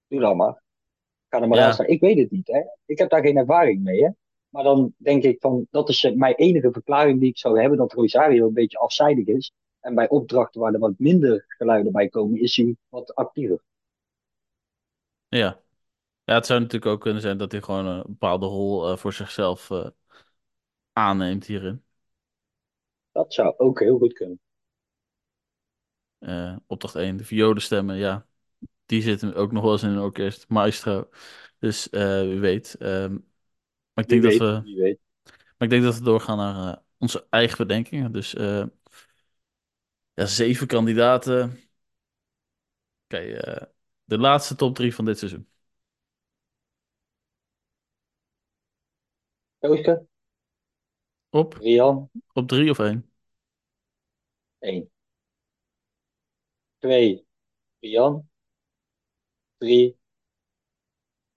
Doe 0.07 0.19
dan 0.19 0.37
maar. 0.37 0.63
Ga 1.29 1.41
er 1.41 1.47
maar 1.47 1.57
Ja. 1.57 1.65
aan 1.65 1.73
staan. 1.73 1.87
Ik 1.87 2.01
weet 2.01 2.17
het 2.17 2.31
niet, 2.31 2.47
hè. 2.47 2.61
Ik 2.85 2.97
heb 2.97 3.09
daar 3.09 3.21
geen 3.21 3.37
ervaring 3.37 3.83
mee, 3.83 4.03
hè. 4.03 4.09
Maar 4.49 4.63
dan 4.63 4.93
denk 4.97 5.23
ik 5.23 5.41
van, 5.41 5.67
dat 5.71 5.89
is 5.89 6.03
eh, 6.03 6.13
mijn 6.15 6.35
enige 6.35 6.71
verklaring 6.71 7.19
die 7.19 7.29
ik 7.29 7.37
zou 7.37 7.59
hebben, 7.59 7.77
dat 7.77 7.93
Rosario 7.93 8.47
een 8.47 8.53
beetje 8.53 8.77
afzijdig 8.77 9.25
is. 9.27 9.51
En 9.79 9.95
bij 9.95 10.09
opdrachten 10.09 10.61
waar 10.61 10.73
er 10.73 10.79
wat 10.79 10.93
minder 10.97 11.45
geluiden 11.47 11.91
bij 11.91 12.09
komen, 12.09 12.41
is 12.41 12.55
hij 12.57 12.75
wat 12.89 13.15
actiever. 13.15 13.63
Ja. 15.27 15.59
ja, 16.23 16.33
het 16.33 16.45
zou 16.45 16.59
natuurlijk 16.59 16.91
ook 16.91 17.01
kunnen 17.01 17.21
zijn 17.21 17.37
dat 17.37 17.51
hij 17.51 17.61
gewoon 17.61 17.85
een 17.85 18.03
bepaalde 18.07 18.45
rol 18.45 18.91
eh, 18.91 18.97
voor 18.97 19.13
zichzelf 19.13 19.69
eh, 19.71 19.87
aanneemt 20.97 21.45
hierin. 21.45 21.83
Dat 23.11 23.33
zou 23.33 23.53
ook 23.57 23.79
heel 23.79 23.97
goed 23.97 24.13
kunnen. 24.13 24.39
Eh, 26.19 26.55
opdracht 26.67 26.95
1, 26.95 27.17
de 27.17 27.23
violenstemmen, 27.25 27.95
ja. 27.97 28.27
Die 28.85 29.01
zitten 29.01 29.35
ook 29.35 29.51
nog 29.51 29.63
wel 29.63 29.71
eens 29.71 29.83
in 29.83 29.89
een 29.89 29.99
orkest. 29.99 30.49
Maestro. 30.49 31.09
Dus 31.59 31.89
eh, 31.89 32.21
wie 32.21 32.39
weet. 32.39 32.75
Ehm, 32.79 33.11
maar, 33.93 34.03
ik 34.03 34.09
Wie 34.09 34.21
denk 34.21 34.21
weet, 34.21 34.39
dat 34.39 34.63
we, 34.63 34.71
weet. 34.75 34.99
maar 35.57 35.67
ik 35.67 35.69
denk 35.69 35.83
dat 35.83 35.97
we 35.97 36.03
doorgaan 36.03 36.37
naar 36.37 36.73
eh, 36.75 36.81
onze 36.97 37.27
eigen 37.29 37.57
bedenkingen. 37.57 38.11
Dus 38.11 38.31
ja, 40.13 40.25
zeven 40.25 40.67
kandidaten. 40.67 41.59
Oké, 43.05 43.17
eh, 43.17 43.65
de 44.03 44.17
laatste 44.17 44.55
top 44.55 44.75
drie 44.75 44.95
van 44.95 45.05
dit 45.05 45.17
seizoen. 45.17 45.47
Tooske, 49.61 49.93
Op, 51.37 51.53
Rian, 51.53 52.09
op 52.33 52.47
drie 52.47 52.69
of 52.69 52.79
één? 52.79 53.11
1. 54.61 54.89
2, 56.79 57.25
Rian. 57.81 58.29
3. 59.59 59.97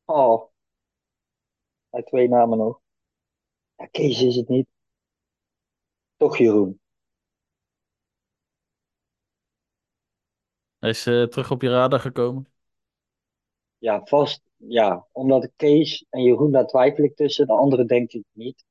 Oh. 0.07 0.51
Hij 1.91 2.03
twee 2.03 2.29
namen 2.29 2.59
nog. 2.59 2.81
Ja, 3.77 3.87
Kees 3.87 4.23
is 4.23 4.37
het 4.37 4.49
niet. 4.49 4.67
Toch 6.17 6.39
Jeroen. 6.39 6.81
Hij 10.79 10.91
is 10.91 11.07
eh, 11.07 11.23
terug 11.23 11.51
op 11.51 11.63
je 11.63 11.69
radar 11.69 12.01
gekomen. 12.01 12.47
Ja, 13.79 14.01
vast. 14.05 14.43
Ja, 14.57 15.07
omdat 15.13 15.51
Kees 15.57 16.07
en 16.11 16.23
Jeroen, 16.23 16.53
daar 16.53 16.67
twijfel 16.67 17.05
ik 17.05 17.17
tussen. 17.17 17.47
De 17.47 17.53
andere 17.53 17.85
denk 17.85 18.13
ik 18.13 18.25
niet. 18.33 18.65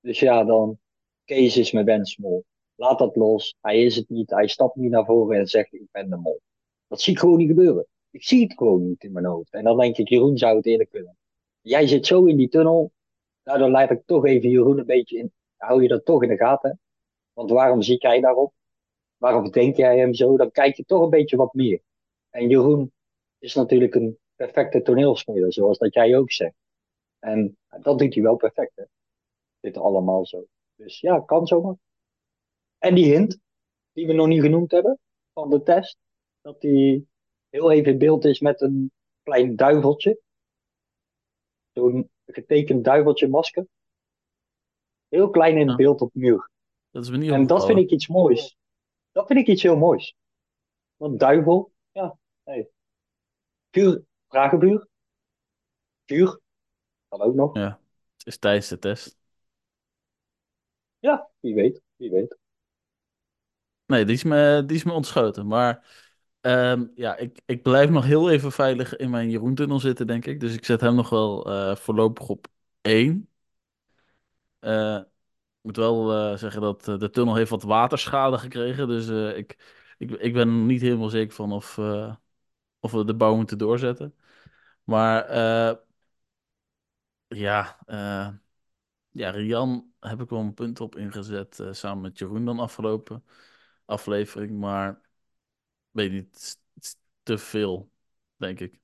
Dus 0.00 0.20
ja, 0.20 0.44
dan. 0.44 0.78
Kees 1.24 1.56
is 1.56 1.72
mijn 1.72 1.84
wensmol. 1.84 2.44
Laat 2.74 2.98
dat 2.98 3.16
los. 3.16 3.56
Hij 3.60 3.84
is 3.84 3.96
het 3.96 4.08
niet. 4.08 4.30
Hij 4.30 4.48
stapt 4.48 4.76
niet 4.76 4.90
naar 4.90 5.04
voren 5.04 5.38
en 5.38 5.46
zegt: 5.46 5.72
Ik 5.72 5.90
ben 5.90 6.10
de 6.10 6.16
mol. 6.16 6.40
Dat 6.86 7.00
zie 7.00 7.12
ik 7.12 7.18
gewoon 7.18 7.36
niet 7.36 7.48
gebeuren. 7.48 7.86
Ik 8.10 8.24
zie 8.24 8.42
het 8.42 8.52
gewoon 8.52 8.88
niet 8.88 9.04
in 9.04 9.12
mijn 9.12 9.24
hoofd. 9.24 9.52
En 9.52 9.64
dan 9.64 9.78
denk 9.78 9.96
ik: 9.96 10.08
Jeroen 10.08 10.38
zou 10.38 10.56
het 10.56 10.66
eerder 10.66 10.86
kunnen. 10.86 11.16
Jij 11.60 11.86
zit 11.86 12.06
zo 12.06 12.24
in 12.24 12.36
die 12.36 12.48
tunnel. 12.48 12.92
Nou, 13.44 13.58
dan 13.58 13.70
laat 13.70 13.90
ik 13.90 14.02
toch 14.06 14.26
even 14.26 14.50
Jeroen 14.50 14.78
een 14.78 14.86
beetje 14.86 15.18
in. 15.18 15.32
Hou 15.56 15.82
je 15.82 15.88
dat 15.88 16.04
toch 16.04 16.22
in 16.22 16.28
de 16.28 16.36
gaten? 16.36 16.80
Want 17.32 17.50
waarom 17.50 17.82
zie 17.82 17.98
jij 17.98 18.20
daarop? 18.20 18.52
Waarom 19.16 19.50
denk 19.50 19.76
jij 19.76 19.98
hem 19.98 20.14
zo? 20.14 20.36
Dan 20.36 20.50
kijk 20.50 20.76
je 20.76 20.84
toch 20.84 21.02
een 21.02 21.10
beetje 21.10 21.36
wat 21.36 21.54
meer. 21.54 21.80
En 22.30 22.48
Jeroen 22.48 22.92
is 23.38 23.54
natuurlijk 23.54 23.94
een 23.94 24.18
perfecte 24.34 24.82
toneelspeler, 24.82 25.52
zoals 25.52 25.78
dat 25.78 25.94
jij 25.94 26.16
ook 26.16 26.32
zegt. 26.32 26.54
En 27.18 27.56
dat 27.80 27.98
doet 27.98 28.14
hij 28.14 28.22
wel 28.22 28.36
perfect, 28.36 28.72
hè? 28.76 28.84
Dit 29.60 29.76
allemaal 29.76 30.26
zo. 30.26 30.44
Dus 30.74 31.00
ja, 31.00 31.20
kan 31.20 31.46
zomaar. 31.46 31.74
En 32.78 32.94
die 32.94 33.04
hint, 33.14 33.40
die 33.92 34.06
we 34.06 34.12
nog 34.12 34.26
niet 34.26 34.42
genoemd 34.42 34.70
hebben, 34.70 34.98
van 35.32 35.50
de 35.50 35.62
test, 35.62 35.96
dat 36.40 36.62
hij 36.62 37.04
heel 37.48 37.70
even 37.70 37.92
in 37.92 37.98
beeld 37.98 38.24
is 38.24 38.40
met 38.40 38.60
een 38.60 38.92
klein 39.22 39.56
duiveltje. 39.56 40.20
Zo'n 41.72 42.10
getekend 42.26 42.84
duiveltje 42.84 43.28
masker. 43.28 43.66
Heel 45.08 45.30
klein 45.30 45.56
in 45.56 45.68
Ja. 45.68 45.74
beeld 45.76 46.00
op 46.00 46.14
muur. 46.14 46.50
Dat 46.90 47.04
is 47.04 47.10
me 47.10 47.16
niet 47.16 47.30
En 47.30 47.46
dat 47.46 47.66
vind 47.66 47.78
ik 47.78 47.90
iets 47.90 48.08
moois. 48.08 48.56
Dat 49.12 49.26
vind 49.26 49.38
ik 49.38 49.46
iets 49.46 49.62
heel 49.62 49.76
moois. 49.76 50.14
Wat 50.96 51.18
duivel? 51.18 51.72
Ja, 51.92 52.18
nee. 52.44 52.68
Vuur, 53.70 54.04
vragenvuur? 54.28 54.88
Vuur? 56.06 56.40
Kan 57.08 57.20
ook 57.20 57.34
nog. 57.34 57.56
Ja, 57.56 57.80
het 58.16 58.26
is 58.26 58.38
tijdens 58.38 58.68
de 58.68 58.78
test. 58.78 59.19
Ja, 61.00 61.28
wie 61.40 61.54
weet, 61.54 61.82
wie 61.96 62.10
weet. 62.10 62.36
Nee, 63.86 64.04
die 64.04 64.14
is 64.14 64.22
me, 64.24 64.62
die 64.66 64.76
is 64.76 64.84
me 64.84 64.92
ontschoten. 64.92 65.46
Maar 65.46 65.86
ehm, 66.40 66.86
ja, 66.94 67.16
ik, 67.16 67.40
ik 67.46 67.62
blijf 67.62 67.90
nog 67.90 68.04
heel 68.04 68.30
even 68.30 68.52
veilig 68.52 68.96
in 68.96 69.10
mijn 69.10 69.30
Jeroen-tunnel 69.30 69.78
zitten, 69.80 70.06
denk 70.06 70.26
ik. 70.26 70.40
Dus 70.40 70.54
ik 70.54 70.64
zet 70.64 70.80
hem 70.80 70.94
nog 70.94 71.10
wel 71.10 71.46
eh, 71.50 71.76
voorlopig 71.76 72.28
op 72.28 72.46
één. 72.80 73.28
Eh, 74.58 74.96
ik 74.96 75.06
moet 75.62 75.76
wel 75.76 76.12
eh, 76.32 76.36
zeggen 76.38 76.60
dat 76.60 76.84
de 76.84 77.10
tunnel 77.10 77.34
heeft 77.34 77.50
wat 77.50 77.62
waterschade 77.62 78.38
gekregen. 78.38 78.88
Dus 78.88 79.08
ik, 79.36 79.58
ik, 79.98 80.10
ik 80.10 80.32
ben 80.32 80.66
niet 80.66 80.80
helemaal 80.80 81.08
zeker 81.08 81.34
van 81.34 81.52
of, 81.52 81.78
of 82.80 82.92
we 82.92 83.04
de 83.04 83.14
bouw 83.14 83.36
moeten 83.36 83.58
doorzetten. 83.58 84.14
Maar 84.84 85.32
ja, 87.28 87.78
ja, 89.10 89.30
Rian 89.30 89.92
heb 90.00 90.20
ik 90.20 90.28
wel 90.28 90.40
een 90.40 90.54
punt 90.54 90.80
op 90.80 90.96
ingezet. 90.96 91.60
eh, 91.60 91.72
samen 91.72 92.02
met 92.02 92.18
Jeroen 92.18 92.44
dan 92.44 92.58
afgelopen 92.58 93.24
aflevering. 93.84 94.58
Maar 94.58 95.00
weet 95.90 96.12
niet, 96.12 96.26
het 96.34 96.42
is, 96.42 96.56
het 96.74 96.84
is 96.84 96.96
te 97.22 97.38
veel, 97.38 97.92
denk 98.36 98.60
ik. 98.60 98.80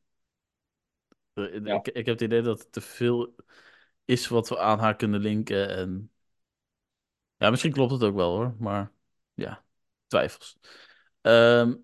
Eh, 1.34 1.64
Ja. 1.64 1.74
Ik, 1.76 1.86
ik 1.88 1.94
heb 2.06 2.06
het 2.06 2.20
idee 2.20 2.42
dat 2.42 2.58
het 2.58 2.72
te 2.72 2.80
veel 2.80 3.34
is 4.04 4.28
wat 4.28 4.48
we 4.48 4.58
aan 4.58 4.78
haar 4.78 4.96
kunnen 4.96 5.20
linken. 5.20 5.68
En 5.76 6.10
ja, 7.36 7.50
misschien 7.50 7.72
klopt 7.72 7.92
het 7.92 8.02
ook 8.02 8.14
wel 8.14 8.30
hoor. 8.36 8.56
Maar 8.58 8.92
ja, 9.34 9.64
twijfels. 10.06 10.56
Ehm, 11.20 11.74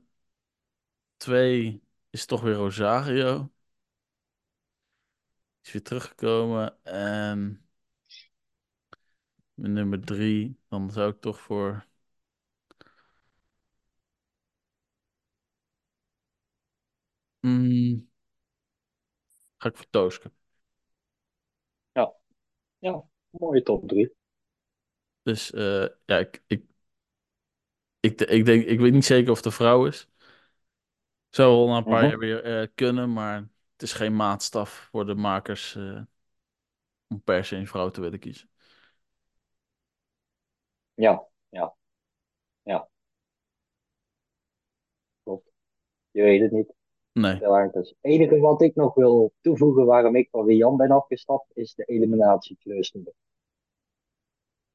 twee 1.17 1.83
is 2.11 2.27
toch 2.27 2.41
weer 2.41 2.55
Rosario. 2.55 3.53
Is 5.63 5.73
weer 5.73 5.83
teruggekomen. 5.83 6.85
En 6.85 7.67
met 9.55 9.71
nummer 9.71 10.01
drie, 10.05 10.59
dan 10.69 10.91
zou 10.91 11.11
ik 11.13 11.21
toch 11.21 11.41
voor. 11.41 11.87
Mm, 17.45 18.07
ga 19.59 19.69
ik 19.69 19.77
voor 19.77 19.87
Tooske. 19.91 20.31
Ja, 21.95 22.13
ja. 22.81 23.05
Mooie 23.31 23.63
top 23.65 23.89
drie. 23.89 24.13
Dus 25.23 25.51
eh, 25.53 25.87
ja, 26.07 26.19
ik, 26.19 26.43
ik, 26.47 26.65
ik, 28.01 28.21
ik 28.21 28.45
denk, 28.45 28.65
ik 28.67 28.81
weet 28.81 28.93
niet 28.93 29.05
zeker 29.05 29.31
of 29.31 29.37
het 29.37 29.47
een 29.47 29.53
vrouw 29.53 29.87
is. 29.87 30.09
Zou 31.31 31.57
wel 31.57 31.69
na 31.69 31.77
een 31.77 31.87
paar 31.87 32.05
Mhm. 32.05 32.09
jaar 32.09 32.19
weer 32.19 32.45
eh, 32.45 32.69
kunnen, 32.75 33.13
maar 33.13 33.37
het 33.73 33.83
is 33.83 33.93
geen 33.93 34.17
maatstaf 34.17 34.89
voor 34.91 35.07
de 35.07 35.15
makers 35.15 35.75
eh, 35.77 36.01
om 37.09 37.23
per 37.23 37.45
se 37.45 37.57
een 37.57 37.67
vrouw 37.67 37.91
te 37.91 38.01
willen 38.01 38.19
kiezen. 38.19 38.49
Ja, 40.95 41.27
ja, 41.49 41.75
ja. 42.63 42.89
Klopt. 45.23 45.51
Je 46.11 46.23
weet 46.23 46.41
het 46.41 46.51
niet. 46.51 46.75
Nee. 47.13 47.37
Heel 47.37 47.57
erg 47.57 47.73
dus. 47.73 47.89
Het 47.89 47.99
enige 48.01 48.39
wat 48.39 48.63
ik 48.63 48.75
nog 48.75 48.95
wil 48.95 49.33
toevoegen 49.41 49.87
waarom 49.87 50.17
ik 50.17 50.29
van 50.31 50.47
Rian 50.47 50.77
ben 50.77 50.91
afgestapt, 50.91 51.47
is 51.57 51.75
de 51.75 51.85
eliminatiekleurstoelen. 51.85 53.15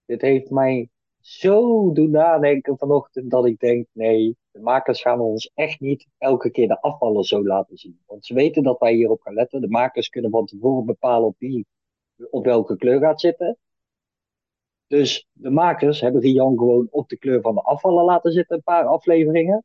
Dit 0.06 0.22
heeft 0.22 0.50
mij 0.50 0.90
zo 1.20 1.92
doen 1.92 2.10
nadenken 2.10 2.78
vanochtend 2.78 3.32
dat 3.32 3.46
ik 3.46 3.60
denk, 3.60 3.88
nee, 3.92 4.38
de 4.52 4.60
makers 4.60 5.02
gaan 5.02 5.20
ons 5.20 5.52
echt 5.54 5.80
niet 5.80 6.08
elke 6.18 6.52
keer 6.52 6.68
de 6.68 6.82
afvallen 6.82 7.24
zo 7.24 7.44
laten 7.44 7.78
zien. 7.78 8.00
Want 8.06 8.26
ze 8.26 8.34
weten 8.34 8.64
dat 8.64 8.80
wij 8.80 8.94
hierop 8.94 9.22
gaan 9.22 9.34
letten. 9.34 9.62
De 9.62 9.68
makers 9.68 10.10
kunnen 10.10 10.32
van 10.32 10.46
tevoren 10.46 10.86
bepalen 10.86 11.28
op 11.28 11.36
wie 11.38 11.66
op 12.30 12.46
welke 12.46 12.76
kleur 12.76 13.00
gaat 13.00 13.22
zitten. 13.22 13.58
Dus 14.88 15.28
de 15.32 15.50
makers 15.50 16.02
hebben 16.02 16.22
Rian 16.22 16.58
gewoon 16.58 16.88
op 16.92 17.10
de 17.10 17.18
kleur 17.18 17.42
van 17.42 17.56
de 17.56 17.62
afvallen 17.62 18.06
laten 18.06 18.32
zitten, 18.32 18.56
een 18.56 18.64
paar 18.64 18.86
afleveringen. 18.86 19.64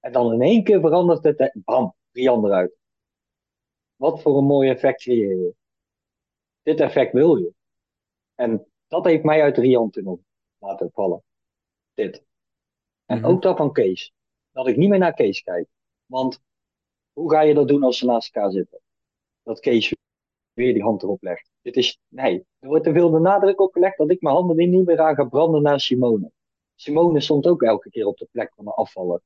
En 0.00 0.12
dan 0.12 0.32
in 0.32 0.40
één 0.42 0.64
keer 0.64 0.80
verandert 0.80 1.24
het, 1.24 1.38
en 1.38 1.62
bam, 1.64 1.94
Rian 2.12 2.44
eruit. 2.44 2.76
Wat 3.96 4.22
voor 4.22 4.38
een 4.38 4.44
mooi 4.44 4.70
effect 4.70 5.02
creëer 5.02 5.36
je. 5.36 5.54
Dit 6.62 6.80
effect 6.80 7.12
wil 7.12 7.36
je. 7.36 7.52
En 8.34 8.66
dat 8.86 9.04
heeft 9.04 9.24
mij 9.24 9.42
uit 9.42 9.54
de 9.54 9.60
Rian-tunnel 9.60 10.22
laten 10.58 10.90
vallen. 10.92 11.22
Dit. 11.94 12.24
En 13.04 13.18
Mhm. 13.18 13.26
ook 13.26 13.42
dat 13.42 13.56
van 13.56 13.72
Kees. 13.72 14.12
Dat 14.50 14.66
ik 14.66 14.76
niet 14.76 14.88
meer 14.88 14.98
naar 14.98 15.14
Kees 15.14 15.42
kijk. 15.42 15.68
Want 16.06 16.40
hoe 17.12 17.30
ga 17.30 17.40
je 17.40 17.54
dat 17.54 17.68
doen 17.68 17.82
als 17.82 17.98
ze 17.98 18.06
naast 18.06 18.34
elkaar 18.34 18.50
zitten? 18.50 18.80
Dat 19.42 19.60
Kees 19.60 19.94
weer 20.52 20.72
die 20.72 20.82
hand 20.82 21.02
erop 21.02 21.22
legt. 21.22 21.50
Dit 21.62 21.76
is, 21.76 22.00
nee, 22.08 22.46
er 22.58 22.68
wordt 22.68 22.84
te 22.84 22.92
veel 22.92 23.10
de 23.10 23.18
nadruk 23.18 23.60
op 23.60 23.72
gelegd 23.72 23.96
dat 23.98 24.10
ik 24.10 24.20
mijn 24.20 24.34
handen 24.34 24.58
er 24.58 24.66
niet 24.66 24.86
meer 24.86 25.00
aan 25.00 25.14
ga 25.14 25.24
branden 25.24 25.62
naar 25.62 25.80
Simone. 25.80 26.30
Simone 26.74 27.20
stond 27.20 27.46
ook 27.46 27.62
elke 27.62 27.90
keer 27.90 28.06
op 28.06 28.18
de 28.18 28.28
plek 28.30 28.52
van 28.54 28.64
de 28.64 28.70
afvaller. 28.70 29.20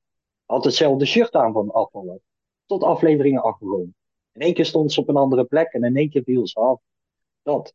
Had 0.44 0.64
hetzelfde 0.64 1.04
shirt 1.04 1.34
aan 1.34 1.52
van 1.52 1.66
de 1.66 1.72
afvaller. 1.72 2.18
Tot 2.66 2.82
afleveringen 2.82 3.42
afgegaan. 3.42 3.94
In 4.32 4.40
één 4.40 4.54
keer 4.54 4.66
stond 4.66 4.92
ze 4.92 5.00
op 5.00 5.08
een 5.08 5.16
andere 5.16 5.44
plek 5.44 5.72
en 5.72 5.84
in 5.84 5.96
één 5.96 6.10
keer 6.10 6.22
viel 6.22 6.46
ze 6.46 6.60
af. 6.60 6.80
Dat. 7.42 7.74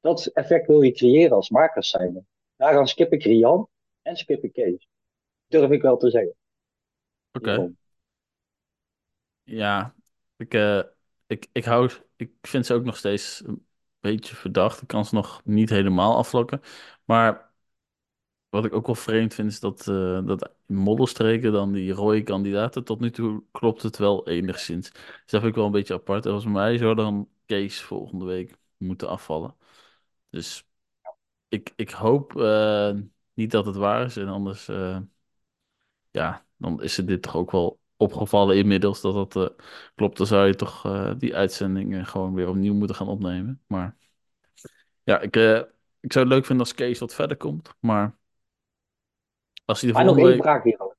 Dat 0.00 0.26
effect 0.26 0.66
wil 0.66 0.82
je 0.82 0.92
creëren 0.92 1.36
als 1.36 1.50
makers 1.50 1.88
zijn. 1.88 2.26
Daarom 2.56 2.86
skip 2.86 3.12
ik 3.12 3.22
Rian 3.22 3.68
en 4.02 4.16
skip 4.16 4.44
ik 4.44 4.52
Kees. 4.52 4.88
Durf 5.46 5.70
ik 5.70 5.82
wel 5.82 5.96
te 5.96 6.10
zeggen. 6.10 6.34
Oké. 7.32 7.72
Ja, 9.42 9.94
ik, 10.36 10.54
eh, 10.54 10.82
ik, 11.26 11.48
ik 11.52 11.64
hou, 11.64 11.90
ik 12.16 12.30
vind 12.40 12.66
ze 12.66 12.74
ook 12.74 12.84
nog 12.84 12.96
steeds 12.96 13.42
beetje 14.10 14.36
verdacht. 14.36 14.82
Ik 14.82 14.88
kan 14.88 15.04
ze 15.04 15.14
nog 15.14 15.40
niet 15.44 15.70
helemaal 15.70 16.16
afvlakken. 16.16 16.60
Maar 17.04 17.52
wat 18.48 18.64
ik 18.64 18.72
ook 18.72 18.86
wel 18.86 18.94
vreemd 18.94 19.34
vind, 19.34 19.50
is 19.50 19.60
dat, 19.60 19.88
eh, 19.88 20.26
dat 20.26 20.54
in 20.66 20.74
modderstreken 20.76 21.52
dan 21.52 21.72
die 21.72 21.92
rode 21.92 22.22
kandidaten, 22.22 22.84
tot 22.84 23.00
nu 23.00 23.10
toe 23.10 23.42
klopt 23.52 23.82
het 23.82 23.96
wel 23.98 24.28
enigszins. 24.28 24.90
Dus 24.92 25.02
dat 25.26 25.40
vind 25.40 25.44
ik 25.44 25.54
wel 25.54 25.66
een 25.66 25.70
beetje 25.72 25.94
apart. 25.94 26.24
En 26.24 26.30
volgens 26.32 26.52
mij 26.52 26.76
zou 26.78 26.94
dan 26.94 27.28
Kees 27.46 27.80
volgende 27.82 28.24
week 28.24 28.56
moeten 28.76 29.08
afvallen. 29.08 29.56
Dus 30.30 30.66
ik, 31.48 31.72
ik 31.76 31.90
hoop 31.90 32.36
eh, 32.40 32.94
niet 33.34 33.50
dat 33.50 33.66
het 33.66 33.76
waar 33.76 34.04
is. 34.04 34.16
En 34.16 34.28
anders, 34.28 34.68
eh, 34.68 34.98
ja, 36.10 36.46
dan 36.56 36.82
is 36.82 36.96
het 36.96 37.06
dit 37.08 37.22
toch 37.22 37.36
ook 37.36 37.50
wel 37.50 37.80
opgevallen 37.96 38.56
inmiddels 38.56 39.00
dat 39.00 39.14
dat 39.14 39.50
eh, 39.50 39.56
klopt. 39.94 40.16
Dan 40.16 40.26
zou 40.26 40.46
je 40.46 40.54
toch 40.54 40.84
eh, 40.84 41.12
die 41.18 41.36
uitzending 41.36 42.08
gewoon 42.08 42.34
weer 42.34 42.48
opnieuw 42.48 42.74
moeten 42.74 42.96
gaan 42.96 43.08
opnemen. 43.08 43.62
Maar 43.66 43.96
ja, 45.02 45.20
ik, 45.20 45.36
eh, 45.36 45.62
ik 46.00 46.12
zou 46.12 46.24
het 46.24 46.34
leuk 46.34 46.44
vinden 46.44 46.66
als 46.66 46.74
Kees 46.74 46.98
wat 46.98 47.14
verder 47.14 47.36
komt. 47.36 47.74
Maar 47.80 48.18
als 49.64 49.80
hij 49.80 49.90
de 49.90 49.96
Maar 49.96 50.06
nog 50.06 50.18
één 50.18 50.26
week... 50.26 50.42
vraag 50.42 50.62
hierover. 50.62 50.96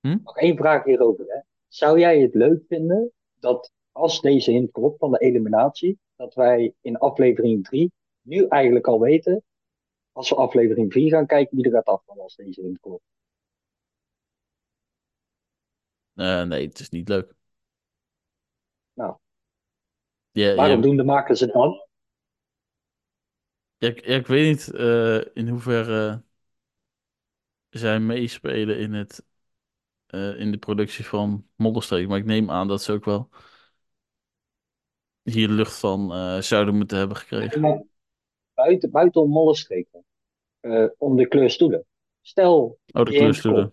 Hm? 0.00 0.16
Nog 0.24 0.36
één 0.36 0.56
vraag 0.56 0.84
hierover. 0.84 1.24
Hè. 1.28 1.40
Zou 1.68 1.98
jij 1.98 2.20
het 2.20 2.34
leuk 2.34 2.64
vinden 2.68 3.12
dat 3.34 3.72
als 3.92 4.20
deze 4.20 4.50
hint 4.50 4.70
klopt 4.70 4.98
van 4.98 5.10
de 5.10 5.18
eliminatie, 5.18 5.98
dat 6.16 6.34
wij 6.34 6.74
in 6.80 6.98
aflevering 6.98 7.64
3 7.64 7.92
nu 8.20 8.46
eigenlijk 8.46 8.86
al 8.86 9.00
weten, 9.00 9.42
als 10.12 10.28
we 10.28 10.36
aflevering 10.36 10.92
4 10.92 11.10
gaan 11.10 11.26
kijken, 11.26 11.56
wie 11.56 11.64
er 11.64 11.72
gaat 11.72 11.86
afvallen 11.86 12.22
als 12.22 12.36
deze 12.36 12.60
hint 12.60 12.80
klopt? 12.80 13.04
Eh, 16.16 16.42
nee, 16.42 16.66
het 16.68 16.80
is 16.80 16.88
niet 16.88 17.08
leuk. 17.08 17.34
Nou. 18.96 19.16
Ja, 20.32 20.54
Waarom 20.54 20.80
ja, 20.80 20.82
doen 20.82 20.96
de 20.96 21.04
makers 21.04 21.40
het 21.40 21.52
dan? 21.52 21.86
ja, 23.78 23.88
ik, 23.88 24.00
ik 24.00 24.26
weet 24.26 24.46
niet 24.48 24.74
eh, 24.74 25.20
in 25.34 25.48
hoeverre 25.48 26.22
zij 27.70 28.00
meespelen 28.00 28.78
in 28.78 28.92
het, 28.92 29.24
eh, 30.06 30.40
in 30.40 30.50
de 30.52 30.58
productie 30.58 31.06
van 31.06 31.46
Modderstreek. 31.56 32.08
Maar 32.08 32.18
ik 32.18 32.24
neem 32.24 32.50
aan 32.50 32.68
dat 32.68 32.82
ze 32.82 32.92
ook 32.92 33.04
wel 33.04 33.30
hier 35.22 35.48
lucht 35.48 35.78
van 35.78 36.12
zouden 36.42 36.76
moeten 36.76 36.98
hebben 36.98 37.16
gekregen. 37.16 37.88
Buiten, 38.54 38.90
buiten 38.90 39.22
eh, 40.60 40.86
om 40.98 41.16
de 41.16 41.28
kleur 41.28 41.50
stoelen. 41.50 41.84
Stel, 42.20 42.78
Oh, 42.92 43.04
de 43.04 43.12
kleurstoelen. 43.12 43.72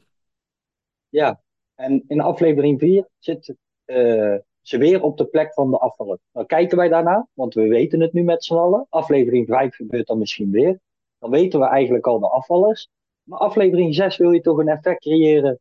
Ja, 1.09 1.42
en 1.83 2.03
in 2.07 2.21
aflevering 2.21 2.79
4 2.79 3.07
zit 3.19 3.55
eh, 3.85 4.35
ze 4.61 4.77
weer 4.77 5.01
op 5.01 5.17
de 5.17 5.25
plek 5.25 5.53
van 5.53 5.71
de 5.71 5.77
afvaller. 5.77 6.17
Dan 6.31 6.45
kijken 6.45 6.77
wij 6.77 6.89
daarna, 6.89 7.27
want 7.33 7.53
we 7.53 7.67
weten 7.67 7.99
het 7.99 8.13
nu 8.13 8.23
met 8.23 8.43
z'n 8.43 8.55
allen. 8.55 8.85
Aflevering 8.89 9.47
5 9.47 9.75
gebeurt 9.75 10.07
dan 10.07 10.17
misschien 10.17 10.51
weer. 10.51 10.79
Dan 11.19 11.29
weten 11.29 11.59
we 11.59 11.65
eigenlijk 11.65 12.07
al 12.07 12.19
de 12.19 12.29
afvallers. 12.29 12.89
Maar 13.23 13.39
aflevering 13.39 13.95
6 13.95 14.17
wil 14.17 14.31
je 14.31 14.41
toch 14.41 14.57
een 14.57 14.67
effect 14.67 14.99
creëren. 14.99 15.59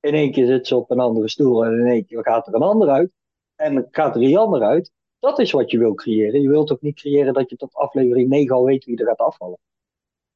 In 0.00 0.14
één 0.14 0.32
keer 0.32 0.46
zit 0.46 0.66
ze 0.66 0.76
op 0.76 0.90
een 0.90 1.00
andere 1.00 1.28
stoel 1.28 1.64
en 1.64 1.78
in 1.78 1.86
één 1.86 2.06
keer 2.06 2.22
gaat 2.22 2.46
er 2.46 2.54
een 2.54 2.62
ander 2.62 2.88
uit. 2.88 3.10
En 3.56 3.88
gaat 3.90 4.16
er 4.16 4.38
ander 4.38 4.62
uit. 4.62 4.90
Dat 5.18 5.38
is 5.38 5.50
wat 5.50 5.70
je 5.70 5.78
wil 5.78 5.94
creëren. 5.94 6.40
Je 6.40 6.48
wilt 6.48 6.66
toch 6.66 6.80
niet 6.80 6.96
creëren 6.96 7.34
dat 7.34 7.50
je 7.50 7.56
tot 7.56 7.74
aflevering 7.74 8.28
9 8.28 8.56
al 8.56 8.64
weet 8.64 8.84
wie 8.84 8.98
er 8.98 9.06
gaat 9.06 9.18
afvallen. 9.18 9.58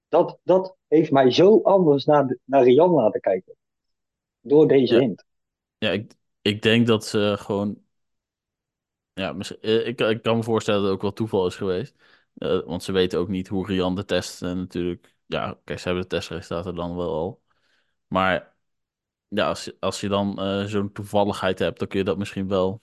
Dat, 0.09 0.39
dat 0.43 0.77
heeft 0.89 1.11
mij 1.11 1.31
zo 1.31 1.61
anders 1.63 2.05
naar, 2.05 2.39
naar 2.45 2.63
Rian 2.63 2.91
laten 2.91 3.21
kijken. 3.21 3.55
Door 4.45 4.69
deze 4.69 4.95
Ja, 4.95 4.99
hint. 4.99 5.25
ja 5.79 5.91
ik, 5.91 6.15
ik 6.43 6.63
denk 6.63 6.87
dat 6.87 7.07
ze 7.07 7.37
gewoon. 7.39 7.83
Ja, 9.15 9.33
misschien- 9.33 9.61
eh, 9.61 9.87
ik, 9.87 10.01
ik 10.01 10.23
kan 10.23 10.37
me 10.37 10.43
voorstellen 10.43 10.81
dat 10.81 10.89
het 10.89 10.97
ook 10.97 11.03
wel 11.03 11.13
toeval 11.13 11.47
is 11.47 11.57
geweest. 11.57 11.95
Eh, 12.35 12.61
want 12.65 12.83
ze 12.83 12.93
weten 12.93 13.19
ook 13.19 13.29
niet 13.29 13.49
hoe 13.49 13.67
Rian 13.67 13.95
de 13.95 14.05
test 14.05 14.43
eh, 14.43 14.53
natuurlijk. 14.53 15.15
Ja, 15.27 15.61
kijk, 15.65 15.79
ze 15.79 15.85
hebben 15.85 16.03
de 16.03 16.09
testresultaten 16.17 16.75
dan 16.75 16.97
wel 16.97 17.13
al. 17.15 17.43
Maar 18.07 18.57
ja, 19.29 19.49
als, 19.49 19.65
je- 19.65 19.77
als 19.81 20.01
je 20.01 20.09
dan 20.09 20.39
zo'n 20.69 20.93
toevalligheid 20.93 21.59
hebt, 21.59 21.79
dan 21.79 21.89
kun 21.89 21.99
je 21.99 22.05
dat 22.05 22.19
misschien 22.19 22.49
wel 22.49 22.83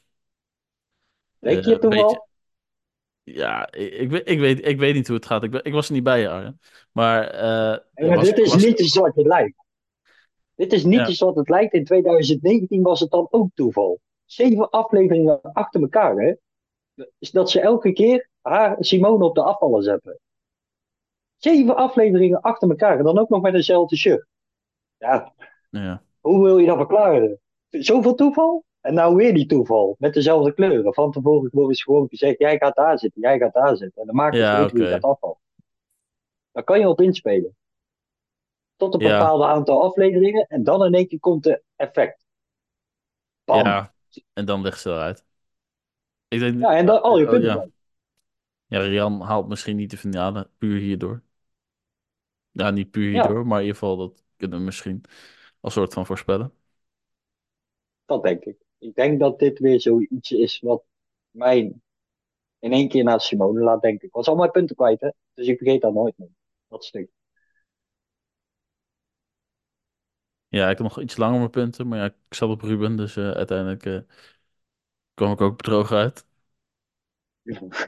eh, 1.41 1.61
je 1.65 1.79
een 1.81 1.89
beetje. 1.89 2.21
toeval? 2.21 2.29
Ja, 3.23 3.71
ik, 3.71 3.93
ik, 3.93 4.09
weet, 4.09 4.29
ik, 4.29 4.39
weet, 4.39 4.65
ik 4.67 4.79
weet 4.79 4.93
niet 4.95 5.07
hoe 5.07 5.15
het 5.15 5.25
gaat. 5.25 5.43
Ik, 5.43 5.51
ben- 5.51 5.63
ik 5.63 5.73
was 5.73 5.87
er 5.87 5.93
niet 5.93 6.03
bij, 6.03 6.29
Arjen. 6.29 6.59
Maar 6.91 7.35
Hey, 7.93 8.09
maar 8.09 8.17
was, 8.17 8.19
dit 8.19 8.37
is 8.37 8.53
was, 8.53 8.63
niet 8.63 8.93
wat 8.93 9.15
het 9.15 9.25
lijkt. 9.25 9.55
Dit 10.61 10.73
is 10.73 10.83
niet 10.83 10.99
ja, 10.99 11.07
iets 11.07 11.19
wat 11.19 11.35
het 11.35 11.49
lijkt. 11.49 11.73
In 11.73 11.85
2019 11.85 12.81
was 12.81 12.99
het 12.99 13.11
dan 13.11 13.27
ook 13.29 13.49
toeval. 13.53 13.99
Zeven 14.25 14.69
afleveringen 14.69 15.41
achter 15.41 15.81
elkaar, 15.81 16.15
hè? 16.15 16.33
Is 17.19 17.31
dat 17.31 17.49
ze 17.49 17.59
elke 17.59 17.93
keer 17.93 18.29
haar 18.41 18.75
Simone 18.79 19.25
op 19.25 19.35
de 19.35 19.43
afvallen 19.43 19.83
zetten. 19.83 20.19
Zeven 21.37 21.75
afleveringen 21.75 22.41
achter 22.41 22.69
elkaar 22.69 22.97
en 22.97 23.03
dan 23.03 23.17
ook 23.17 23.29
nog 23.29 23.41
met 23.41 23.53
dezelfde 23.53 23.95
shirt. 23.95 24.25
Ja, 24.97 25.33
ja, 25.69 26.03
hoe 26.19 26.43
wil 26.43 26.57
je 26.57 26.67
dat 26.67 26.77
verklaren? 26.77 27.39
Zoveel 27.69 28.15
toeval? 28.15 28.63
En 28.81 28.93
nou 28.93 29.15
weer 29.15 29.33
die 29.33 29.45
toeval, 29.45 29.95
met 29.99 30.13
dezelfde 30.13 30.53
kleuren. 30.53 30.93
Van 30.93 31.11
tevoren 31.11 31.49
wordt 31.51 31.71
is 31.71 31.83
gewoon 31.83 32.07
gezegd, 32.09 32.39
jij 32.39 32.57
gaat 32.57 32.75
daar 32.75 32.99
zitten, 32.99 33.21
jij 33.21 33.37
gaat 33.37 33.53
daar 33.53 33.77
zitten. 33.77 34.01
En 34.01 34.07
de 34.07 34.13
makers 34.13 34.41
ja, 34.41 34.59
weten 34.59 34.75
wie 34.75 34.85
oké. 34.85 34.93
gaat 34.93 35.03
afvallen. 35.03 35.39
Daar 36.51 36.63
kan 36.63 36.79
je 36.79 36.89
op 36.89 37.01
inspelen. 37.01 37.55
Tot 38.81 38.93
een 38.93 38.99
Ja, 38.99 39.09
bepaald 39.09 39.43
aantal 39.43 39.83
afleveringen 39.83 40.45
en 40.47 40.63
dan 40.63 40.85
in 40.85 40.93
één 40.93 41.07
keer 41.07 41.19
komt 41.19 41.43
de 41.43 41.61
effect. 41.75 42.25
Bam. 43.47 43.65
ja. 43.65 43.93
En 44.33 44.45
dan 44.45 44.61
ligt 44.61 44.81
ze 44.81 44.89
eruit. 44.89 45.25
Ik 46.27 46.39
denk, 46.39 46.61
Ja, 46.61 46.75
en 46.75 46.85
dan 46.85 47.01
al 47.01 47.17
je 47.17 47.23
oh, 47.25 47.29
punten 47.29 47.49
ja. 47.49 47.55
dan. 47.59 47.71
Ja, 48.67 48.79
Rian 48.79 49.21
haalt 49.21 49.47
misschien 49.47 49.75
niet 49.75 49.89
de 49.91 49.97
finale 49.97 50.49
puur 50.57 50.79
hierdoor. 50.79 51.23
Ja, 52.51 52.69
niet 52.71 52.91
puur 52.91 53.09
Ja, 53.09 53.21
hierdoor, 53.21 53.47
maar 53.47 53.59
in 53.59 53.65
ieder 53.65 53.79
geval 53.79 53.97
dat 53.97 54.23
kunnen 54.37 54.57
we 54.59 54.65
misschien 54.65 55.03
als 55.59 55.73
soort 55.73 55.93
van 55.93 56.05
voorspellen. 56.05 56.53
dat 58.05 58.23
denk 58.23 58.43
ik. 58.43 58.57
Ik 58.77 58.95
denk 58.95 59.19
dat 59.19 59.39
dit 59.39 59.59
weer 59.59 59.81
zoiets 59.81 60.31
is 60.31 60.59
wat 60.59 60.83
mij 61.31 61.73
in 62.59 62.73
één 62.73 62.89
keer 62.89 63.03
naar 63.03 63.21
Simone 63.21 63.61
laat 63.63 63.81
denken. 63.81 64.07
Ik 64.07 64.13
was 64.13 64.27
al 64.27 64.35
mijn 64.35 64.51
punten 64.51 64.75
kwijt, 64.75 65.01
hè? 65.01 65.09
Dus 65.33 65.47
ik 65.47 65.57
vergeet 65.57 65.81
dat 65.81 65.93
nooit 65.93 66.17
meer. 66.17 66.29
Dat 66.67 66.85
stuk. 66.85 67.09
Ja, 70.51 70.63
ik 70.69 70.77
heb 70.77 70.87
nog 70.87 71.01
iets 71.01 71.17
langer 71.17 71.37
mijn 71.39 71.49
punten, 71.49 71.87
maar 71.87 71.97
ja, 71.99 72.05
ik 72.05 72.13
zat 72.29 72.49
op 72.49 72.61
Ruben, 72.61 72.95
dus 72.95 73.15
eh, 73.15 73.31
uiteindelijk 73.31 73.85
eh, 73.85 73.99
kwam 75.13 75.31
ik 75.31 75.41
ook 75.41 75.57
bedrogen 75.57 75.97
uit. 75.97 76.25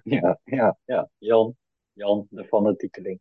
Ja, 0.04 0.40
ja, 0.44 0.78
ja. 0.86 1.10
Jan, 1.18 1.56
Jan, 1.94 2.28
de 2.30 2.46
fanatiekeling. 2.46 3.20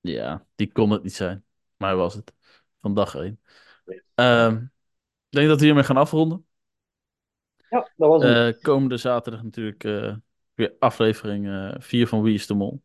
Ja, 0.00 0.46
die 0.54 0.72
kon 0.72 0.90
het 0.90 1.02
niet 1.02 1.14
zijn, 1.14 1.44
maar 1.76 1.88
hij 1.88 1.98
was 1.98 2.14
het. 2.14 2.32
Van 2.80 2.94
dag 2.94 3.14
één. 3.14 3.40
Ehm, 4.14 4.54
ik 4.54 4.68
denk 5.28 5.48
dat 5.48 5.58
we 5.58 5.64
hiermee 5.64 5.84
gaan 5.84 5.96
afronden. 5.96 6.46
Ja, 7.70 7.90
dat 7.96 8.08
was 8.08 8.22
hem. 8.22 8.32
Eh, 8.34 8.62
komende 8.62 8.96
zaterdag 8.96 9.42
natuurlijk 9.42 9.84
eh, 9.84 10.14
weer 10.54 10.74
aflevering 10.78 11.46
eh 11.46 11.74
4 11.78 12.08
van 12.08 12.22
Wie 12.22 12.34
is 12.34 12.46
de 12.46 12.54
Mol. 12.54 12.82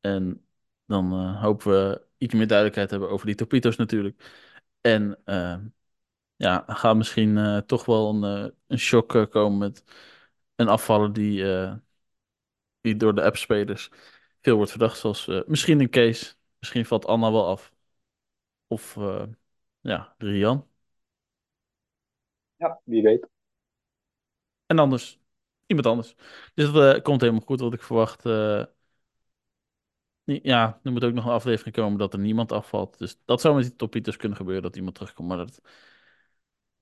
En 0.00 0.46
dan 0.86 1.12
eh, 1.12 1.42
hopen 1.42 1.70
we 1.70 2.02
iets 2.18 2.34
meer 2.34 2.46
duidelijkheid 2.46 2.88
te 2.88 2.94
hebben 2.94 3.12
over 3.12 3.26
die 3.26 3.34
Topito's 3.34 3.76
natuurlijk. 3.76 4.22
En 4.86 5.18
eh, 5.24 5.56
ja, 6.36 6.64
gaat 6.66 6.96
misschien 6.96 7.38
eh, 7.38 7.58
toch 7.58 7.84
wel 7.86 8.10
een, 8.10 8.46
eh, 8.46 8.52
een 8.66 8.78
shock 8.78 9.14
eh, 9.14 9.26
komen 9.30 9.58
met 9.58 9.84
een 10.56 10.68
afvaller 10.68 11.12
die, 11.12 11.44
die 12.80 12.96
door 12.96 13.14
de 13.14 13.22
appspelers 13.22 13.90
veel 14.40 14.56
wordt 14.56 14.70
verdacht. 14.70 14.98
Zoals 14.98 15.26
misschien 15.46 15.80
een 15.80 15.90
case, 15.90 16.34
misschien 16.58 16.86
valt 16.86 17.06
Anna 17.06 17.32
wel 17.32 17.46
af. 17.46 17.72
Of 18.68 18.94
ja, 19.80 20.14
Rian. 20.18 20.68
Ja, 22.58 22.80
wie 22.84 23.02
weet. 23.02 23.26
En 24.66 24.78
anders 24.78 25.20
iemand 25.66 25.86
anders. 25.86 26.14
Dus 26.54 26.72
dat 26.72 27.02
komt 27.02 27.20
helemaal 27.20 27.42
goed 27.46 27.60
wat 27.60 27.72
ik 27.72 27.82
verwacht. 27.82 28.22
Ja, 30.26 30.80
er 30.82 30.92
moet 30.92 31.04
ook 31.04 31.12
nog 31.12 31.24
een 31.24 31.30
aflevering 31.30 31.74
komen 31.74 31.98
dat 31.98 32.12
er 32.12 32.18
niemand 32.18 32.52
afvalt. 32.52 32.98
Dus 32.98 33.18
dat 33.24 33.40
zou 33.40 33.54
met 33.54 33.64
die 33.64 33.76
Topito's 33.76 34.16
kunnen 34.16 34.36
gebeuren, 34.36 34.62
dat 34.62 34.76
iemand 34.76 34.94
terugkomt. 34.94 35.28
Maar 35.28 35.36
dat 35.36 35.60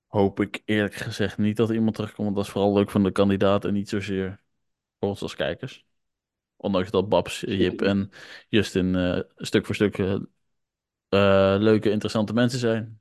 hoop 0.07 0.41
ik 0.41 0.63
eerlijk 0.65 0.95
gezegd 0.95 1.39
niet 1.39 1.57
dat 1.57 1.71
iemand 1.71 1.95
terugkomt. 1.95 2.25
Want 2.25 2.37
dat 2.37 2.45
is 2.45 2.51
vooral 2.51 2.75
leuk 2.75 2.91
van 2.91 3.03
de 3.03 3.13
kandidaat 3.13 3.65
en 3.65 3.73
niet 3.73 3.89
zozeer 3.89 4.41
voor 4.99 5.09
ons 5.09 5.23
als 5.23 5.35
kijkers. 5.35 5.87
Ondanks 6.57 6.91
dat 6.91 7.09
Babs, 7.09 7.41
Jip 7.41 7.83
en 7.83 8.11
Justin 8.49 8.95
eh, 8.95 9.21
stuk 9.37 9.67
voor 9.67 9.75
stuk 9.75 9.99
eh, 9.99 10.13
eh, 11.09 11.61
leuke, 11.61 11.91
interessante 11.91 12.33
mensen 12.33 12.59
zijn. 12.59 13.01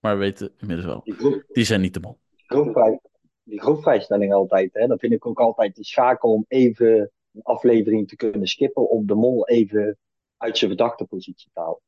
Maar 0.00 0.14
we 0.14 0.20
weten 0.20 0.52
inmiddels 0.58 0.88
wel, 0.88 1.00
Die, 1.04 1.14
groep, 1.14 1.44
die 1.52 1.64
zijn 1.64 1.80
niet 1.80 1.94
de 1.94 2.00
mol. 2.00 2.18
groepvrij, 2.46 3.00
die 3.42 3.60
groepvrijstelling 3.60 4.32
altijd, 4.32 4.74
hè, 4.74 4.86
dat 4.86 5.00
vind 5.00 5.12
ik 5.12 5.26
ook 5.26 5.40
altijd 5.40 5.76
de 5.76 5.84
schakel 5.84 6.32
om 6.32 6.44
even 6.48 7.10
een 7.34 7.42
aflevering 7.42 8.08
te 8.08 8.16
kunnen 8.16 8.46
skippen. 8.46 8.88
Om 8.90 9.06
de 9.06 9.14
mol 9.14 9.48
even 9.48 9.98
uit 10.36 10.58
zijn 10.58 10.70
verdachte 10.70 11.04
positie 11.04 11.50
te 11.52 11.60
halen. 11.60 11.80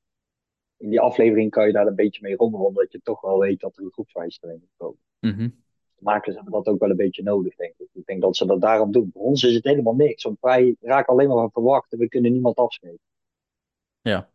In 0.76 0.90
die 0.90 1.00
aflevering 1.00 1.50
kan 1.50 1.66
je 1.66 1.72
daar 1.72 1.86
een 1.86 1.94
beetje 1.94 2.22
mee 2.22 2.36
rommelen, 2.36 2.66
omdat 2.66 2.92
je 2.92 3.00
toch 3.02 3.20
wel 3.20 3.38
weet 3.38 3.60
dat 3.60 3.76
er 3.76 3.84
een 3.84 3.92
groepvrijstelling 3.92 4.60
moet 4.60 4.74
komen. 4.76 5.00
Mhm. 5.20 5.48
De 5.94 6.04
makers 6.04 6.34
hebben 6.34 6.52
dat 6.52 6.66
ook 6.66 6.80
wel 6.80 6.90
een 6.90 6.96
beetje 6.96 7.22
nodig, 7.22 7.54
denk 7.56 7.74
ik. 7.78 7.88
Ik 7.92 8.06
denk 8.06 8.20
dat 8.22 8.36
ze 8.36 8.46
dat 8.46 8.60
daarom 8.60 8.92
doen. 8.92 9.10
Voor 9.12 9.22
ons 9.22 9.42
is 9.42 9.54
het 9.54 9.64
helemaal 9.64 9.94
niks, 9.94 10.22
want 10.22 10.40
wij 10.40 10.76
raken 10.80 11.12
alleen 11.12 11.28
maar 11.28 11.36
van 11.36 11.50
verwachten. 11.50 11.98
We 11.98 12.08
kunnen 12.08 12.32
niemand 12.32 12.56
afschrijven. 12.56 13.00
Ja, 14.00 14.30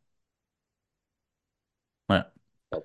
maar 2.05 2.31
ja. 2.69 2.81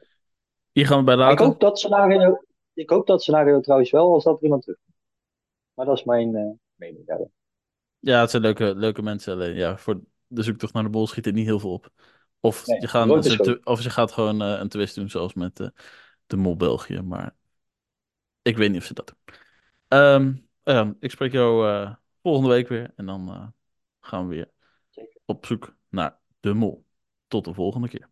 Hier 0.72 0.86
gaan 0.86 0.98
we 0.98 1.04
bij 1.04 1.16
Maar 1.16 1.32
ik 1.32 1.38
laten. 1.38 1.52
hoop 1.52 1.60
dat 1.60 1.78
scenario, 1.78 2.42
ik 2.72 2.90
hoop 2.90 3.06
dat 3.06 3.22
scenario 3.22 3.60
trouwens 3.60 3.90
wel, 3.90 4.12
als 4.12 4.24
dat 4.24 4.36
er 4.36 4.42
iemand 4.42 4.62
terug. 4.62 4.78
Maar 5.74 5.86
dat 5.86 5.98
is 5.98 6.04
mijn 6.04 6.34
eh, 6.36 6.50
mening 6.74 7.06
daarin. 7.06 7.32
Ja, 8.06 8.20
het 8.20 8.30
zijn 8.30 8.42
leuke, 8.42 8.74
leuke 8.76 9.02
mensen. 9.02 9.32
Alleen 9.32 9.54
ja, 9.54 9.78
voor 9.78 10.00
de 10.26 10.42
zoektocht 10.42 10.72
naar 10.72 10.82
de 10.82 10.88
bol 10.88 11.06
schiet 11.06 11.24
het 11.24 11.34
niet 11.34 11.46
heel 11.46 11.60
veel 11.60 11.72
op. 11.72 11.90
Of, 12.40 12.66
Nee, 12.66 12.80
je, 12.80 12.88
gaan, 12.88 13.22
ze, 13.22 13.36
te- 13.36 13.60
of 13.64 13.80
ze 13.80 13.90
gaat 13.90 14.12
gewoon 14.12 14.42
eh, 14.42 14.58
een 14.60 14.68
twist 14.68 14.94
doen, 14.94 15.10
zoals 15.10 15.34
met 15.34 15.60
eh, 15.60 15.68
de 16.26 16.36
Mol 16.36 16.56
België. 16.56 17.00
Maar 17.00 17.34
ik 18.42 18.56
weet 18.56 18.70
niet 18.70 18.80
of 18.80 18.86
ze 18.86 18.94
dat 18.94 19.06
doen. 19.06 19.36
Ehm, 19.88 20.34
ehm, 20.62 20.92
ik 21.00 21.10
spreek 21.10 21.32
jou 21.32 21.68
eh, 21.68 21.94
volgende 22.22 22.48
week 22.48 22.68
weer. 22.68 22.92
En 22.96 23.06
dan 23.06 23.54
gaan 24.00 24.28
we 24.28 24.34
weer 24.34 24.50
op 25.24 25.46
zoek 25.46 25.76
naar 25.88 26.18
de 26.40 26.54
Mol. 26.54 26.84
Tot 27.28 27.44
de 27.44 27.54
volgende 27.54 27.88
keer. 27.88 28.08